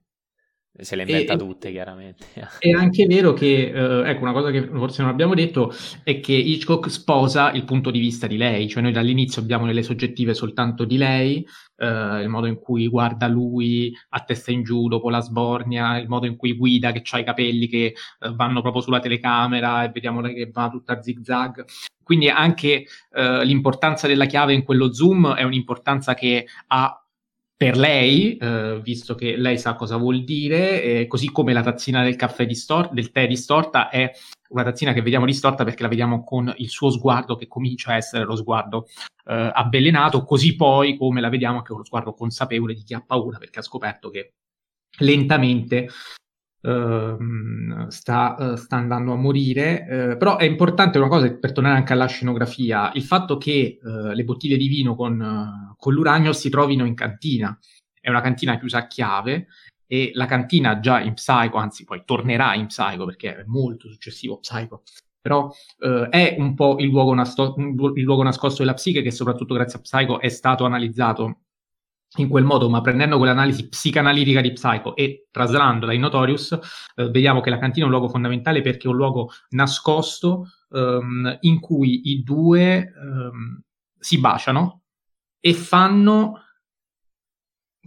se 0.79 0.95
le 0.95 1.03
inventa 1.03 1.33
e, 1.33 1.37
tutte 1.37 1.71
chiaramente. 1.71 2.25
È 2.57 2.69
anche 2.71 3.05
vero 3.05 3.33
che, 3.33 3.71
eh, 3.73 4.09
ecco, 4.09 4.23
una 4.23 4.31
cosa 4.31 4.51
che 4.51 4.67
forse 4.67 5.01
non 5.01 5.11
abbiamo 5.11 5.33
detto 5.33 5.73
è 6.03 6.19
che 6.19 6.33
Hitchcock 6.33 6.89
sposa 6.89 7.51
il 7.51 7.65
punto 7.65 7.91
di 7.91 7.99
vista 7.99 8.25
di 8.25 8.37
lei, 8.37 8.69
cioè 8.69 8.81
noi 8.81 8.91
dall'inizio 8.91 9.41
abbiamo 9.41 9.65
nelle 9.65 9.83
soggettive 9.83 10.33
soltanto 10.33 10.85
di 10.85 10.97
lei, 10.97 11.45
eh, 11.75 12.21
il 12.21 12.29
modo 12.29 12.47
in 12.47 12.57
cui 12.57 12.87
guarda 12.87 13.27
lui 13.27 13.93
a 14.09 14.21
testa 14.21 14.51
in 14.51 14.63
giù 14.63 14.87
dopo 14.87 15.09
la 15.09 15.19
sbornia, 15.19 15.97
il 15.97 16.07
modo 16.07 16.25
in 16.25 16.37
cui 16.37 16.55
guida 16.55 16.91
che 16.91 17.01
ha 17.11 17.19
i 17.19 17.25
capelli 17.25 17.67
che 17.67 17.85
eh, 17.85 18.33
vanno 18.33 18.61
proprio 18.61 18.81
sulla 18.81 18.99
telecamera 18.99 19.83
e 19.83 19.89
vediamo 19.89 20.21
che 20.21 20.49
va 20.51 20.69
tutta 20.69 20.93
a 20.93 21.01
zig 21.01 21.21
zag. 21.21 21.65
Quindi 22.03 22.29
anche 22.29 22.85
eh, 23.13 23.45
l'importanza 23.45 24.07
della 24.07 24.25
chiave 24.25 24.53
in 24.53 24.63
quello 24.63 24.93
zoom 24.93 25.33
è 25.33 25.43
un'importanza 25.43 26.13
che 26.13 26.45
ha 26.67 27.00
per 27.61 27.77
lei, 27.77 28.37
eh, 28.37 28.79
visto 28.81 29.13
che 29.13 29.37
lei 29.37 29.59
sa 29.59 29.75
cosa 29.75 29.95
vuol 29.95 30.23
dire, 30.23 30.81
eh, 30.81 31.05
così 31.05 31.31
come 31.31 31.53
la 31.53 31.61
tazzina 31.61 32.01
del 32.01 32.15
caffè 32.15 32.47
distorta, 32.47 32.91
del 32.91 33.11
tè 33.11 33.27
distorta 33.27 33.89
è 33.89 34.11
una 34.49 34.63
tazzina 34.63 34.93
che 34.93 35.03
vediamo 35.03 35.27
distorta 35.27 35.63
perché 35.63 35.83
la 35.83 35.87
vediamo 35.87 36.23
con 36.23 36.51
il 36.57 36.69
suo 36.69 36.89
sguardo 36.89 37.35
che 37.35 37.47
comincia 37.47 37.91
a 37.91 37.97
essere 37.97 38.23
lo 38.23 38.35
sguardo 38.35 38.87
eh, 39.25 39.51
avvelenato, 39.53 40.25
così 40.25 40.55
poi 40.55 40.97
come 40.97 41.21
la 41.21 41.29
vediamo 41.29 41.57
anche 41.57 41.69
con 41.69 41.77
lo 41.77 41.85
sguardo 41.85 42.15
consapevole 42.15 42.73
di 42.73 42.81
chi 42.81 42.95
ha 42.95 43.03
paura 43.05 43.37
perché 43.37 43.59
ha 43.59 43.61
scoperto 43.61 44.09
che 44.09 44.33
lentamente 44.97 45.87
Uh, 46.63 47.89
sta, 47.89 48.35
uh, 48.37 48.55
sta, 48.55 48.75
andando 48.75 49.13
a 49.13 49.15
morire. 49.15 49.85
Uh, 50.13 50.17
però 50.17 50.37
è 50.37 50.43
importante 50.43 50.99
una 50.99 51.07
cosa 51.07 51.33
per 51.33 51.53
tornare 51.53 51.77
anche 51.77 51.93
alla 51.93 52.05
scenografia: 52.05 52.91
il 52.93 53.03
fatto 53.03 53.37
che 53.37 53.79
eh, 53.83 54.15
le 54.15 54.23
bottiglie 54.23 54.57
di 54.57 54.67
vino 54.67 54.95
con, 54.95 55.73
con, 55.75 55.93
l'uranio 55.93 56.33
si 56.33 56.49
trovino 56.49 56.85
in 56.85 56.93
cantina. 56.93 57.57
È 57.99 58.09
una 58.09 58.21
cantina 58.21 58.59
chiusa 58.59 58.79
a 58.79 58.87
chiave 58.87 59.47
e 59.87 60.11
la 60.13 60.25
cantina 60.25 60.79
già 60.79 61.01
in 61.01 61.13
Psycho, 61.13 61.57
anzi 61.57 61.83
poi 61.83 62.03
tornerà 62.05 62.53
in 62.55 62.67
Psycho 62.67 63.05
perché 63.05 63.37
è 63.37 63.43
molto 63.47 63.89
successivo 63.89 64.39
Psycho. 64.39 64.83
Però 65.19 65.51
è 66.09 66.35
un 66.39 66.55
po' 66.55 66.77
il 66.79 66.87
luogo, 66.87 67.13
nasto- 67.13 67.55
il 67.57 68.03
luogo 68.03 68.23
nascosto 68.23 68.63
della 68.63 68.73
psiche 68.73 69.03
che 69.03 69.11
soprattutto 69.11 69.53
grazie 69.53 69.77
a 69.77 69.81
Psycho 69.81 70.19
è 70.19 70.29
stato 70.29 70.65
analizzato 70.65 71.41
in 72.17 72.27
quel 72.27 72.43
modo, 72.43 72.69
ma 72.69 72.81
prendendo 72.81 73.17
quell'analisi 73.17 73.69
psicanalitica 73.69 74.41
di 74.41 74.51
Psycho 74.51 74.95
e 74.95 75.27
trasladandola 75.31 75.93
in 75.93 76.01
Notorious, 76.01 76.51
eh, 76.95 77.09
vediamo 77.09 77.39
che 77.39 77.49
la 77.49 77.57
cantina 77.57 77.85
è 77.85 77.89
un 77.89 77.95
luogo 77.95 78.09
fondamentale 78.09 78.61
perché 78.61 78.87
è 78.87 78.91
un 78.91 78.97
luogo 78.97 79.31
nascosto 79.49 80.47
ehm, 80.71 81.37
in 81.41 81.59
cui 81.59 82.09
i 82.09 82.21
due 82.23 82.93
ehm, 82.93 83.61
si 83.97 84.19
baciano 84.19 84.81
e 85.39 85.53
fanno, 85.53 86.41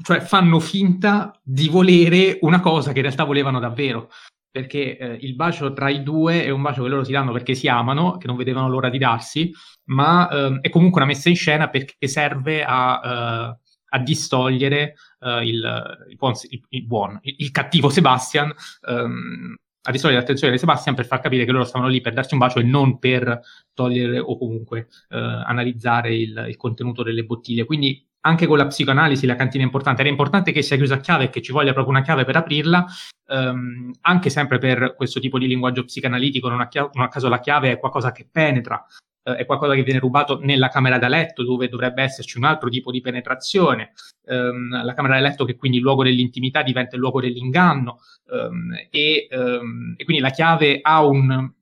cioè 0.03 0.21
fanno 0.21 0.59
finta 0.59 1.39
di 1.43 1.69
volere 1.69 2.39
una 2.41 2.61
cosa 2.61 2.93
che 2.93 2.99
in 2.99 3.05
realtà 3.05 3.25
volevano 3.25 3.59
davvero. 3.61 4.09
perché 4.55 4.97
eh, 4.97 5.19
il 5.21 5.35
bacio 5.35 5.73
tra 5.73 5.91
i 5.91 6.05
due 6.05 6.45
è 6.45 6.51
un 6.51 6.63
bacio 6.63 6.85
che 6.85 6.89
loro 6.89 7.03
si 7.03 7.11
danno 7.11 7.33
perché 7.33 7.55
si 7.57 7.67
amano, 7.67 8.19
che 8.19 8.29
non 8.29 8.37
vedevano 8.37 8.69
l'ora 8.69 8.89
di 8.89 8.99
darsi, 8.99 9.53
ma 9.87 10.29
eh, 10.29 10.59
è 10.61 10.71
comunque 10.71 11.01
una 11.01 11.11
messa 11.11 11.29
in 11.29 11.35
scena 11.35 11.69
perché 11.69 12.07
serve 12.07 12.65
a, 12.65 13.51
uh, 13.51 13.64
a 13.95 13.99
distogliere 13.99 14.97
uh, 15.21 15.41
il, 15.41 16.07
il, 16.09 16.17
buon, 16.17 16.33
il, 16.69 16.85
buon, 16.85 17.19
il, 17.23 17.51
cattivo 17.53 17.89
Sebastian, 17.89 18.53
um, 18.89 19.55
a 19.83 19.91
distogliere 19.91 20.21
l'attenzione 20.21 20.53
di 20.53 20.59
Sebastian 20.59 20.95
per 20.95 21.07
far 21.07 21.21
capire 21.21 21.45
che 21.45 21.53
loro 21.53 21.65
stavano 21.65 21.91
lì 21.91 22.01
per 22.01 22.13
darsi 22.13 22.35
un 22.35 22.41
bacio 22.41 22.59
e 22.59 22.65
non 22.65 22.99
per 22.99 23.41
togliere 23.73 24.19
o 24.19 24.37
comunque 24.37 24.89
uh, 25.11 25.17
analizzare 25.17 26.15
il, 26.15 26.55
contenuto 26.57 27.03
delle 27.05 27.25
bottiglie. 27.25 27.65
Quindi 27.65 28.05
anche 28.27 28.47
con 28.47 28.57
la 28.57 28.67
psicoanalisi 28.67 29.27
la 29.27 29.37
cantina 29.37 29.63
è 29.63 29.67
importante. 29.67 30.01
Era 30.01 30.11
importante 30.11 30.51
che 30.51 30.63
sia 30.63 30.77
chiusa 30.77 30.95
a 30.95 31.01
chiave 31.01 31.25
e 31.25 31.31
che 31.31 31.43
ci 31.43 31.53
voglia 31.53 31.73
proprio 31.73 31.95
una 31.95 32.03
chiave 32.03 32.25
per 32.25 32.37
aprirla, 32.37 32.85
ehm, 33.29 33.93
anche 34.01 34.31
sempre 34.31 34.59
per 34.59 34.95
questo 34.97 35.21
tipo 35.21 35.39
di 35.39 35.47
linguaggio 35.47 35.85
psicanalitico, 35.85 36.49
non 36.49 36.61
a, 36.61 36.69
chia- 36.69 36.91
non 36.95 37.05
a 37.05 37.09
caso 37.09 37.29
la 37.29 37.39
chiave 37.39 37.73
è 37.73 37.79
qualcosa 37.79 38.13
che 38.13 38.27
penetra, 38.31 38.85
eh, 39.25 39.37
è 39.37 39.47
qualcosa 39.47 39.75
che 39.75 39.83
viene 39.83 39.99
rubato 39.99 40.39
nella 40.41 40.69
camera 40.69 40.99
da 40.99 41.09
letto, 41.09 41.43
dove 41.43 41.69
dovrebbe 41.69 42.03
esserci 42.03 42.39
un 42.39 42.45
altro 42.45 42.69
tipo 42.69 42.91
di 42.91 43.01
penetrazione, 43.01 43.93
ehm, 44.27 44.85
la 44.85 44.95
camera 44.95 45.15
da 45.15 45.21
letto 45.21 45.45
che 45.45 45.57
quindi 45.57 45.79
il 45.79 45.83
luogo 45.83 46.05
dell'intimità 46.05 46.63
diventa 46.63 46.95
il 46.95 47.01
luogo 47.01 47.21
dell'inganno, 47.21 48.01
ehm, 48.31 48.87
e, 48.91 49.27
ehm, 49.31 49.95
e 49.97 50.05
quindi 50.05 50.23
la 50.23 50.31
chiave 50.31 50.79
ha 50.83 51.05
un 51.05 51.53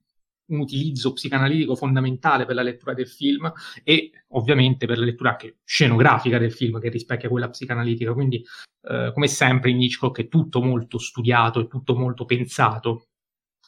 un 0.45 0.59
utilizzo 0.59 1.13
psicanalitico 1.13 1.75
fondamentale 1.75 2.45
per 2.45 2.55
la 2.55 2.61
lettura 2.61 2.93
del 2.93 3.07
film 3.07 3.51
e 3.83 4.11
ovviamente 4.29 4.85
per 4.85 4.97
la 4.99 5.05
lettura 5.05 5.31
anche 5.31 5.57
scenografica 5.63 6.37
del 6.37 6.51
film 6.51 6.79
che 6.79 6.89
rispecchia 6.89 7.29
quella 7.29 7.49
psicanalitica. 7.49 8.13
Quindi, 8.13 8.43
eh, 8.89 9.11
come 9.13 9.27
sempre 9.27 9.71
in 9.71 9.81
Hitchcock 9.81 10.19
è 10.19 10.27
tutto 10.27 10.61
molto 10.61 10.97
studiato, 10.97 11.61
è 11.61 11.67
tutto 11.67 11.95
molto 11.95 12.25
pensato 12.25 13.07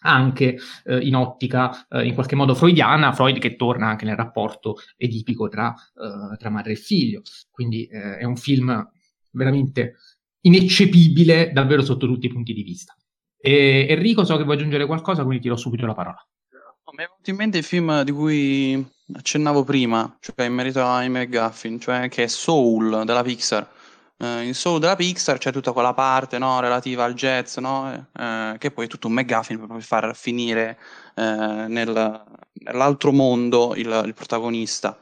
anche 0.06 0.58
eh, 0.86 1.00
in 1.00 1.16
ottica 1.16 1.88
eh, 1.90 2.06
in 2.06 2.14
qualche 2.14 2.36
modo 2.36 2.56
freudiana, 2.56 3.12
Freud 3.14 3.40
che 3.40 3.56
torna 3.56 3.88
anche 3.88 4.06
nel 4.06 4.16
rapporto 4.16 4.78
edipico 4.96 5.50
tra, 5.50 5.74
eh, 5.74 6.38
tra 6.38 6.50
madre 6.50 6.74
e 6.74 6.76
figlio. 6.76 7.22
Quindi 7.50 7.86
eh, 7.88 8.18
è 8.18 8.24
un 8.24 8.38
film 8.38 8.90
veramente 9.32 9.96
ineccepibile 10.42 11.52
davvero 11.52 11.84
sotto 11.84 12.06
tutti 12.06 12.28
i 12.28 12.30
punti 12.30 12.54
di 12.54 12.64
vista. 12.64 12.96
E 13.38 13.88
Enrico, 13.90 14.24
so 14.24 14.38
che 14.38 14.44
vuoi 14.44 14.56
aggiungere 14.56 14.86
qualcosa, 14.86 15.24
quindi 15.24 15.42
ti 15.42 15.50
do 15.50 15.56
subito 15.56 15.86
la 15.86 15.94
parola. 15.94 16.26
Mi 16.92 17.04
è 17.04 17.08
venuto 17.08 17.30
in 17.30 17.36
mente 17.36 17.58
il 17.58 17.64
film 17.64 18.04
di 18.04 18.12
cui 18.12 18.88
accennavo 19.14 19.64
prima, 19.64 20.18
cioè 20.22 20.46
in 20.46 20.54
merito 20.54 20.86
ai 20.86 21.10
McGuffin, 21.10 21.80
cioè 21.80 22.08
che 22.10 22.24
è 22.24 22.28
Soul 22.28 23.04
della 23.06 23.24
Pixar. 23.24 23.68
Eh, 24.18 24.46
in 24.46 24.54
Soul 24.54 24.80
della 24.80 24.96
Pixar 24.96 25.38
c'è 25.38 25.52
tutta 25.52 25.74
quella 25.74 25.94
parte 25.94 26.38
no, 26.38 26.60
relativa 26.60 27.04
al 27.04 27.14
jazz, 27.14 27.58
no, 27.58 28.08
eh, 28.18 28.56
che 28.58 28.72
poi 28.72 28.86
è 28.86 28.88
tutto 28.88 29.08
un 29.08 29.14
McGuffin 29.14 29.68
per 29.68 29.82
far 29.84 30.16
finire 30.16 30.80
eh, 31.16 31.22
nel, 31.68 32.24
nell'altro 32.54 33.12
mondo 33.12 33.76
il, 33.76 34.04
il, 34.06 34.14
protagonista. 34.14 34.98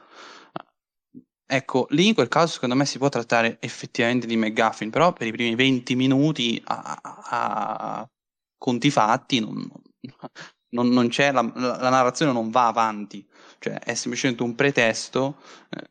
Ecco, 1.46 1.86
lì 1.90 2.08
in 2.08 2.14
quel 2.14 2.28
caso 2.28 2.54
secondo 2.54 2.74
me 2.74 2.86
si 2.86 2.98
può 2.98 3.08
trattare 3.08 3.58
effettivamente 3.60 4.26
di 4.26 4.36
McGuffin, 4.36 4.90
però 4.90 5.12
per 5.12 5.26
i 5.26 5.32
primi 5.32 5.54
20 5.54 5.94
minuti 5.94 6.60
a, 6.64 6.98
a, 7.00 7.20
a 8.00 8.08
conti 8.58 8.90
fatti 8.90 9.40
non, 9.40 9.70
non, 10.70 10.88
non 10.88 11.08
la, 11.16 11.52
la, 11.54 11.88
narrazione 11.90 12.32
non 12.32 12.50
va 12.50 12.66
avanti, 12.66 13.24
cioè 13.58 13.78
è 13.78 13.94
semplicemente 13.94 14.42
un 14.42 14.54
pretesto 14.54 15.36
eh, 15.70 15.88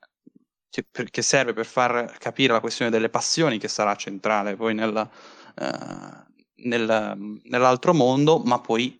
che, 0.74 0.88
che, 1.11 1.21
serve 1.21 1.53
per 1.53 1.67
far 1.67 2.17
capire 2.17 2.51
la 2.51 2.59
questione 2.59 2.89
delle 2.89 3.09
passioni 3.09 3.59
che 3.59 3.67
sarà 3.67 3.95
centrale 3.95 4.55
poi 4.55 4.74
nel, 4.74 5.07
eh, 5.55 6.26
nel, 6.67 7.39
nell'altro 7.43 7.93
mondo, 7.93 8.39
ma 8.39 8.59
poi 8.59 8.99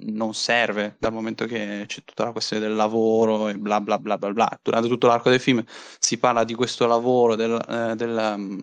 non 0.00 0.34
serve 0.34 0.96
dal 0.98 1.12
momento 1.12 1.44
che 1.46 1.84
c'è 1.86 2.02
tutta 2.04 2.24
la 2.24 2.32
questione 2.32 2.66
del 2.66 2.74
lavoro 2.74 3.48
e 3.48 3.56
bla 3.56 3.80
bla 3.80 4.00
bla 4.00 4.18
bla 4.18 4.32
bla. 4.32 4.58
Durante 4.60 4.88
tutto 4.88 5.06
l'arco 5.06 5.30
del 5.30 5.38
film 5.38 5.62
si 5.98 6.18
parla 6.18 6.42
di 6.42 6.54
questo 6.54 6.86
lavoro 6.86 7.36
del, 7.36 7.52
eh, 7.68 7.94
del, 7.94 8.34
um, 8.34 8.60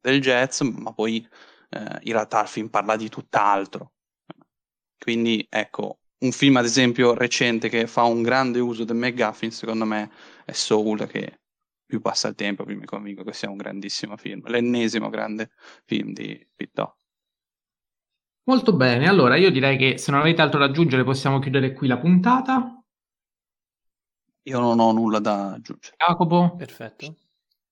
del 0.00 0.20
jazz, 0.20 0.62
ma 0.62 0.92
poi 0.92 1.24
eh, 1.70 1.78
in 2.02 2.12
realtà 2.12 2.42
il 2.42 2.48
film 2.48 2.68
parla 2.68 2.96
di 2.96 3.08
tutt'altro. 3.08 3.92
Quindi 4.98 5.46
ecco, 5.48 6.00
un 6.18 6.32
film, 6.32 6.56
ad 6.56 6.64
esempio, 6.64 7.14
recente 7.14 7.68
che 7.68 7.86
fa 7.86 8.02
un 8.02 8.22
grande 8.22 8.58
uso 8.58 8.84
del 8.84 8.96
McGuffin, 8.96 9.52
secondo 9.52 9.84
me, 9.84 10.10
è 10.44 10.52
Soul, 10.52 11.06
che 11.06 11.39
più 11.90 12.00
passa 12.00 12.28
il 12.28 12.36
tempo, 12.36 12.64
più 12.64 12.78
mi 12.78 12.86
convinco 12.86 13.24
che 13.24 13.32
sia 13.32 13.50
un 13.50 13.56
grandissimo 13.56 14.16
film. 14.16 14.46
L'ennesimo 14.46 15.10
grande 15.10 15.50
film 15.84 16.12
di 16.12 16.46
Pittò. 16.54 16.96
Molto 18.44 18.72
bene, 18.72 19.08
allora 19.08 19.36
io 19.36 19.50
direi 19.50 19.76
che 19.76 19.98
se 19.98 20.10
non 20.12 20.20
avete 20.20 20.40
altro 20.40 20.60
da 20.60 20.66
aggiungere 20.66 21.04
possiamo 21.04 21.40
chiudere 21.40 21.72
qui 21.72 21.88
la 21.88 21.98
puntata. 21.98 22.82
Io 24.44 24.58
non 24.58 24.78
ho 24.78 24.92
nulla 24.92 25.18
da 25.18 25.52
aggiungere. 25.52 25.96
Jacopo? 25.96 26.54
Perfetto. 26.56 27.16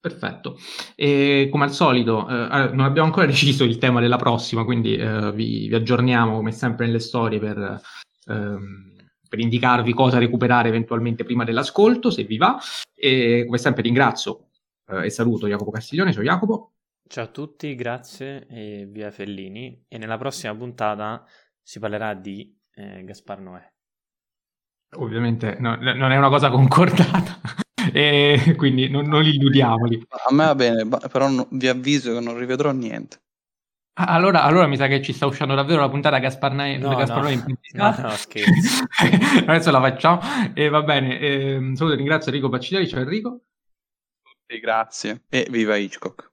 Perfetto. 0.01 0.59
E 0.95 1.49
come 1.51 1.65
al 1.65 1.73
solito, 1.73 2.29
eh, 2.29 2.71
non 2.73 2.81
abbiamo 2.81 3.07
ancora 3.07 3.27
deciso 3.27 3.63
il 3.65 3.79
tema 3.79 4.01
della 4.01 4.17
prossima, 4.17 4.65
quindi 4.65 4.97
eh, 4.97 5.33
vi, 5.33 5.69
vi, 5.69 5.75
aggiorniamo 5.75 6.35
come 6.37 6.53
sempre 6.53 6.87
nelle 6.87 7.01
storie 7.01 7.39
per 7.39 7.81
ehm, 8.27 8.98
per 9.29 9.39
indicarvi 9.39 9.93
cosa 9.93 10.19
recuperare 10.19 10.69
eventualmente 10.69 11.25
prima 11.25 11.45
dell'ascolto, 11.45 12.11
se 12.11 12.25
vi 12.25 12.37
va. 12.37 12.59
E 12.95 13.45
come 13.45 13.59
sempre 13.59 13.83
ringrazio 13.83 14.49
eh, 14.89 15.07
e 15.07 15.11
saluto 15.11 15.47
Jacopo 15.47 15.71
Castiglione, 15.71 16.13
ciao 16.13 16.23
Jacopo. 16.23 16.73
Ciao 17.07 17.25
a 17.25 17.29
tutti, 17.29 17.75
grazie 17.75 18.47
e 18.49 18.87
via 18.91 19.11
Fellini. 19.11 19.85
E 19.89 19.99
nella 19.99 20.19
prossima 20.19 20.55
puntata 20.55 21.25
si 21.63 21.79
parlerà 21.79 22.15
di 22.15 22.55
eh, 22.75 23.05
Gaspar 23.05 23.41
Noè. 23.41 23.73
Ovviamente 24.97 25.57
no, 25.59 25.77
non 25.77 26.13
è 26.13 26.17
una 26.17 26.31
cosa 26.31 26.49
concordata, 26.49 27.41
e 27.93 28.55
quindi 28.57 28.89
non, 28.89 29.07
non 29.07 29.25
illudiamoli. 29.25 30.07
A 30.09 30.35
me 30.35 30.45
va 30.47 30.55
bene, 30.55 30.89
però 31.11 31.29
vi 31.51 31.69
avviso 31.69 32.15
che 32.15 32.21
non 32.21 32.39
rivedrò 32.39 32.73
niente. 32.73 33.21
Ah, 34.01 34.05
allora, 34.15 34.45
allora 34.45 34.69
mi 34.69 34.77
sa 34.77 34.87
che 34.87 35.03
ci 35.03 35.13
sta 35.13 35.27
uscendo 35.27 35.57
davvero 35.57 35.81
la 35.81 35.89
puntata 35.89 36.21
Gaspar 36.21 36.53
Noè 36.53 36.77
no, 36.79 36.95
Gaspar 36.95 37.35
no. 37.35 37.45
no, 37.75 37.97
no, 37.99 38.11
scherzo. 38.11 38.85
Adesso 39.45 39.73
la 39.73 39.81
facciamo. 39.81 40.21
E 40.55 40.69
va 40.69 40.83
bene. 40.83 41.19
Eh, 41.19 41.73
saluto 41.75 41.95
e 41.95 41.97
ringrazio 41.97 42.31
Enrico 42.31 42.49
Baccigliari. 42.49 42.87
Ciao 42.87 43.01
Enrico. 43.01 43.41
Tutti, 44.23 44.61
grazie. 44.61 45.25
E 45.29 45.49
viva 45.51 45.75
Hitchcock. 45.75 46.31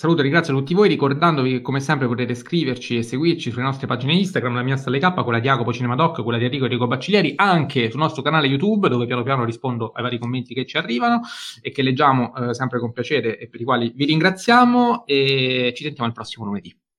Saluto 0.00 0.20
e 0.20 0.22
ringrazio 0.22 0.54
tutti 0.54 0.74
voi, 0.74 0.86
ricordandovi 0.86 1.50
che 1.50 1.60
come 1.60 1.80
sempre 1.80 2.06
potete 2.06 2.32
scriverci 2.36 2.98
e 2.98 3.02
seguirci 3.02 3.50
sulle 3.50 3.64
nostre 3.64 3.88
pagine 3.88 4.12
Instagram, 4.12 4.54
la 4.54 4.62
mia 4.62 4.76
Stalle 4.76 5.00
K, 5.00 5.12
quella 5.24 5.40
di 5.40 5.48
Jacopo 5.48 5.72
Cinemadoc, 5.72 6.22
quella 6.22 6.38
di 6.38 6.44
Enrico 6.44 6.66
Enrico 6.66 6.86
Bacciglieri, 6.86 7.32
anche 7.34 7.90
sul 7.90 7.98
nostro 7.98 8.22
canale 8.22 8.46
YouTube, 8.46 8.88
dove 8.88 9.06
piano 9.06 9.24
piano 9.24 9.44
rispondo 9.44 9.90
ai 9.90 10.04
vari 10.04 10.20
commenti 10.20 10.54
che 10.54 10.66
ci 10.66 10.76
arrivano 10.76 11.22
e 11.60 11.72
che 11.72 11.82
leggiamo 11.82 12.32
eh, 12.32 12.54
sempre 12.54 12.78
con 12.78 12.92
piacere 12.92 13.40
e 13.40 13.48
per 13.48 13.60
i 13.60 13.64
quali 13.64 13.92
vi 13.92 14.04
ringraziamo 14.04 15.04
e 15.04 15.72
ci 15.74 15.82
sentiamo 15.82 16.06
il 16.06 16.14
prossimo 16.14 16.44
lunedì. 16.44 16.72